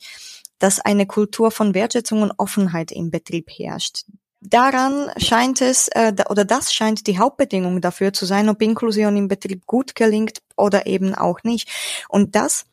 dass 0.59 0.79
eine 0.79 1.07
Kultur 1.07 1.51
von 1.51 1.73
Wertschätzung 1.73 2.21
und 2.21 2.33
Offenheit 2.37 2.91
im 2.91 3.11
Betrieb 3.11 3.49
herrscht. 3.49 4.05
Daran 4.41 5.11
scheint 5.17 5.61
es, 5.61 5.89
äh, 5.89 6.13
oder 6.29 6.45
das 6.45 6.73
scheint 6.73 7.07
die 7.07 7.19
Hauptbedingung 7.19 7.81
dafür 7.81 8.13
zu 8.13 8.25
sein, 8.25 8.47
ob 8.47 8.61
Inklusion 8.61 9.17
im 9.17 9.27
Betrieb 9.27 9.65
gut 9.65 9.95
gelingt 9.95 10.41
oder 10.55 10.87
eben 10.87 11.13
auch 11.13 11.43
nicht. 11.43 11.69
Und 12.07 12.35
das 12.35 12.65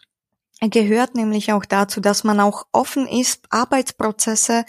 gehört 0.61 1.17
nämlich 1.17 1.53
auch 1.53 1.65
dazu, 1.65 2.01
dass 2.01 2.23
man 2.23 2.39
auch 2.39 2.67
offen 2.71 3.09
ist, 3.09 3.47
Arbeitsprozesse 3.51 4.65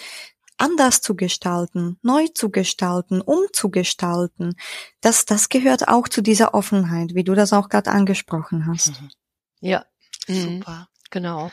anders 0.58 1.02
zu 1.02 1.16
gestalten, 1.16 1.98
neu 2.02 2.28
zu 2.34 2.50
gestalten, 2.50 3.22
umzugestalten. 3.22 4.56
Das, 5.02 5.26
das 5.26 5.50
gehört 5.50 5.88
auch 5.88 6.08
zu 6.08 6.22
dieser 6.22 6.56
Offenheit, 6.56 7.14
wie 7.14 7.24
du 7.24 7.36
das 7.36 7.54
auch 7.54 7.70
gerade 7.70 7.92
angesprochen 7.92 8.66
hast. 8.66 9.00
Mhm. 9.02 9.10
Ja, 9.60 9.86
super. 10.28 10.88
Genau. 11.10 11.52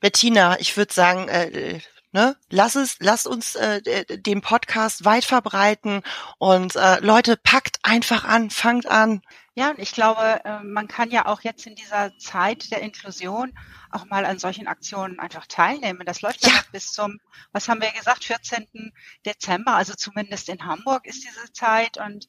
Bettina, 0.00 0.58
ich 0.60 0.76
würde 0.76 0.92
sagen, 0.92 1.28
äh, 1.28 1.80
ne, 2.12 2.36
lass 2.50 2.76
es, 2.76 2.96
lasst 3.00 3.26
uns 3.26 3.54
äh, 3.54 4.04
den 4.18 4.40
Podcast 4.42 5.04
weit 5.04 5.24
verbreiten 5.24 6.02
und 6.38 6.76
äh, 6.76 7.00
Leute, 7.00 7.36
packt 7.36 7.78
einfach 7.82 8.24
an, 8.24 8.50
fangt 8.50 8.86
an. 8.86 9.22
Ja, 9.54 9.70
und 9.70 9.78
ich 9.78 9.92
glaube, 9.92 10.40
äh, 10.44 10.60
man 10.62 10.88
kann 10.88 11.10
ja 11.10 11.26
auch 11.26 11.42
jetzt 11.42 11.66
in 11.66 11.74
dieser 11.74 12.16
Zeit 12.18 12.70
der 12.70 12.80
Inklusion 12.80 13.52
auch 13.90 14.06
mal 14.06 14.24
an 14.24 14.38
solchen 14.38 14.66
Aktionen 14.66 15.18
einfach 15.18 15.46
teilnehmen. 15.46 16.06
Das 16.06 16.22
läuft 16.22 16.46
ja, 16.46 16.52
ja 16.52 16.60
bis 16.72 16.92
zum, 16.92 17.18
was 17.52 17.68
haben 17.68 17.82
wir 17.82 17.90
gesagt, 17.92 18.24
14. 18.24 18.92
Dezember, 19.26 19.74
also 19.74 19.94
zumindest 19.94 20.48
in 20.48 20.64
Hamburg 20.64 21.06
ist 21.06 21.24
diese 21.24 21.52
Zeit 21.52 21.98
und 21.98 22.26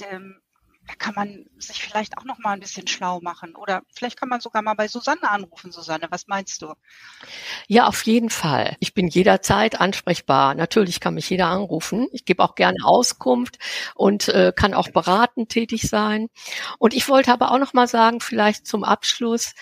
ähm, 0.00 0.40
da 0.88 0.94
kann 0.94 1.14
man 1.14 1.44
sich 1.58 1.82
vielleicht 1.82 2.16
auch 2.16 2.24
noch 2.24 2.38
mal 2.38 2.52
ein 2.52 2.60
bisschen 2.60 2.86
schlau 2.86 3.20
machen. 3.20 3.54
Oder 3.54 3.82
vielleicht 3.94 4.18
kann 4.18 4.30
man 4.30 4.40
sogar 4.40 4.62
mal 4.62 4.72
bei 4.72 4.88
Susanne 4.88 5.30
anrufen. 5.30 5.70
Susanne, 5.70 6.06
was 6.08 6.28
meinst 6.28 6.62
du? 6.62 6.72
Ja, 7.66 7.86
auf 7.86 8.02
jeden 8.04 8.30
Fall. 8.30 8.74
Ich 8.80 8.94
bin 8.94 9.06
jederzeit 9.06 9.80
ansprechbar. 9.80 10.54
Natürlich 10.54 10.98
kann 10.98 11.12
mich 11.14 11.28
jeder 11.28 11.48
anrufen. 11.48 12.08
Ich 12.12 12.24
gebe 12.24 12.42
auch 12.42 12.54
gerne 12.54 12.78
Auskunft 12.84 13.58
und 13.94 14.28
äh, 14.28 14.52
kann 14.56 14.72
auch 14.72 14.88
beratend 14.88 15.50
tätig 15.50 15.82
sein. 15.82 16.28
Und 16.78 16.94
ich 16.94 17.06
wollte 17.10 17.32
aber 17.34 17.52
auch 17.52 17.58
noch 17.58 17.74
mal 17.74 17.86
sagen, 17.86 18.20
vielleicht 18.20 18.66
zum 18.66 18.82
Abschluss, 18.82 19.54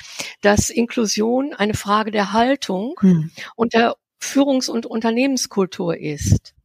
dass 0.42 0.70
Inklusion 0.70 1.54
eine 1.54 1.74
Frage 1.74 2.12
der 2.12 2.32
Haltung 2.32 2.94
hm. 3.00 3.32
und 3.56 3.74
der 3.74 3.96
Führungs- 4.20 4.70
und 4.70 4.86
Unternehmenskultur 4.86 5.96
ist. 5.96 6.55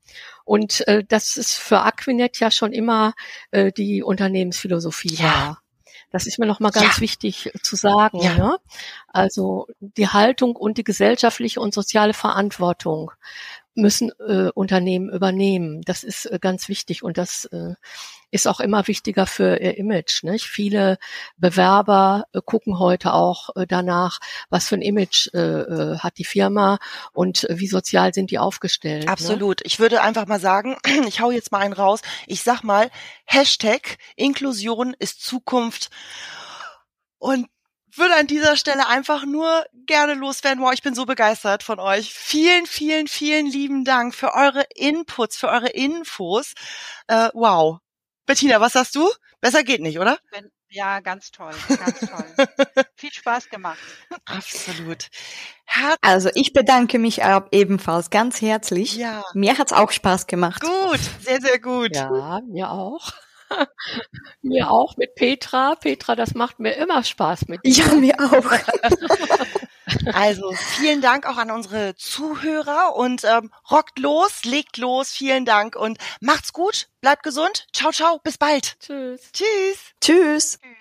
Und 0.51 0.85
äh, 0.89 1.05
das 1.07 1.37
ist 1.37 1.53
für 1.55 1.79
Aquinet 1.79 2.41
ja 2.41 2.51
schon 2.51 2.73
immer 2.73 3.13
äh, 3.51 3.71
die 3.71 4.03
Unternehmensphilosophie 4.03 5.15
ja. 5.15 5.23
war. 5.23 5.61
Das 6.11 6.27
ist 6.27 6.39
mir 6.39 6.45
noch 6.45 6.59
mal 6.59 6.71
ganz 6.71 6.97
ja. 6.97 6.99
wichtig 6.99 7.53
zu 7.63 7.77
sagen. 7.77 8.19
Ja. 8.19 8.35
Ne? 8.35 8.57
Also 9.07 9.67
die 9.79 10.09
Haltung 10.09 10.57
und 10.57 10.77
die 10.77 10.83
gesellschaftliche 10.83 11.61
und 11.61 11.73
soziale 11.73 12.13
Verantwortung 12.13 13.13
müssen 13.75 14.11
äh, 14.19 14.49
Unternehmen 14.53 15.09
übernehmen. 15.09 15.81
Das 15.83 16.03
ist 16.03 16.25
äh, 16.25 16.39
ganz 16.39 16.67
wichtig 16.67 17.03
und 17.03 17.17
das 17.17 17.45
äh, 17.45 17.75
ist 18.31 18.47
auch 18.47 18.59
immer 18.59 18.87
wichtiger 18.87 19.25
für 19.25 19.57
ihr 19.57 19.77
Image. 19.77 20.23
Nicht? 20.23 20.45
Viele 20.45 20.97
Bewerber 21.37 22.25
äh, 22.33 22.41
gucken 22.43 22.79
heute 22.79 23.13
auch 23.13 23.49
äh, 23.55 23.65
danach, 23.67 24.19
was 24.49 24.67
für 24.67 24.75
ein 24.75 24.81
Image 24.81 25.29
äh, 25.33 25.39
äh 25.39 25.97
hat 25.99 26.17
die 26.17 26.25
Firma 26.25 26.79
und 27.13 27.45
wie 27.49 27.67
sozial 27.67 28.13
sind 28.13 28.31
die 28.31 28.39
aufgestellt. 28.39 29.05
Ne? 29.05 29.11
Absolut. 29.11 29.59
Ne? 29.59 29.63
Ich 29.65 29.79
würde 29.79 30.01
einfach 30.01 30.27
mal 30.27 30.39
sagen, 30.39 30.77
ich 31.07 31.21
hau 31.21 31.31
jetzt 31.31 31.51
mal 31.51 31.59
einen 31.59 31.73
raus. 31.73 32.01
Ich 32.27 32.43
sag 32.43 32.63
mal, 32.63 32.89
Hashtag 33.25 33.97
Inklusion 34.15 34.95
ist 34.99 35.23
Zukunft. 35.23 35.89
Und 37.19 37.47
würde 37.97 38.15
an 38.15 38.27
dieser 38.27 38.57
Stelle 38.57 38.87
einfach 38.87 39.25
nur 39.25 39.65
gerne 39.85 40.13
loswerden. 40.13 40.63
Wow, 40.63 40.73
ich 40.73 40.81
bin 40.81 40.95
so 40.95 41.05
begeistert 41.05 41.63
von 41.63 41.79
euch. 41.79 42.13
Vielen, 42.13 42.65
vielen, 42.65 43.07
vielen 43.07 43.47
lieben 43.47 43.83
Dank 43.85 44.15
für 44.15 44.33
eure 44.33 44.65
Inputs, 44.75 45.37
für 45.37 45.49
eure 45.49 45.69
Infos. 45.69 46.53
Äh, 47.07 47.29
wow. 47.33 47.79
Bettina, 48.25 48.61
was 48.61 48.73
sagst 48.73 48.95
du? 48.95 49.09
Besser 49.41 49.63
geht 49.63 49.81
nicht, 49.81 49.99
oder? 49.99 50.19
Ja, 50.69 51.01
ganz 51.01 51.31
toll, 51.31 51.51
ganz 51.67 51.99
toll. 51.99 52.47
Viel 52.95 53.11
Spaß 53.11 53.49
gemacht. 53.49 53.79
Absolut. 54.23 55.09
Herz 55.65 55.97
also 56.01 56.29
ich 56.33 56.53
bedanke 56.53 56.97
mich 56.97 57.21
ebenfalls 57.51 58.09
ganz 58.09 58.41
herzlich. 58.41 58.95
Ja. 58.95 59.23
Mir 59.33 59.57
hat's 59.57 59.73
auch 59.73 59.91
Spaß 59.91 60.27
gemacht. 60.27 60.61
Gut, 60.61 60.99
sehr, 61.21 61.41
sehr 61.41 61.59
gut. 61.59 61.95
Ja, 61.95 62.39
mir 62.47 62.71
auch. 62.71 63.11
Mir 64.41 64.71
auch 64.71 64.97
mit 64.97 65.15
Petra. 65.15 65.75
Petra, 65.75 66.15
das 66.15 66.33
macht 66.33 66.59
mir 66.59 66.73
immer 66.73 67.03
Spaß 67.03 67.47
mit 67.47 67.65
dir. 67.65 67.71
Ja, 67.71 67.93
mir 67.95 68.15
auch. 68.19 68.45
Also 70.13 70.53
vielen 70.53 71.01
Dank 71.01 71.25
auch 71.27 71.37
an 71.37 71.51
unsere 71.51 71.95
Zuhörer 71.95 72.95
und 72.95 73.23
ähm, 73.23 73.51
rockt 73.69 73.99
los, 73.99 74.45
legt 74.45 74.77
los. 74.77 75.11
Vielen 75.11 75.43
Dank 75.45 75.75
und 75.75 75.97
macht's 76.21 76.53
gut, 76.53 76.87
bleibt 77.01 77.23
gesund. 77.23 77.67
Ciao, 77.73 77.91
ciao, 77.91 78.19
bis 78.23 78.37
bald. 78.37 78.79
Tschüss. 78.79 79.31
Tschüss. 79.33 79.93
Tschüss. 79.99 80.59
Tschüss. 80.59 80.71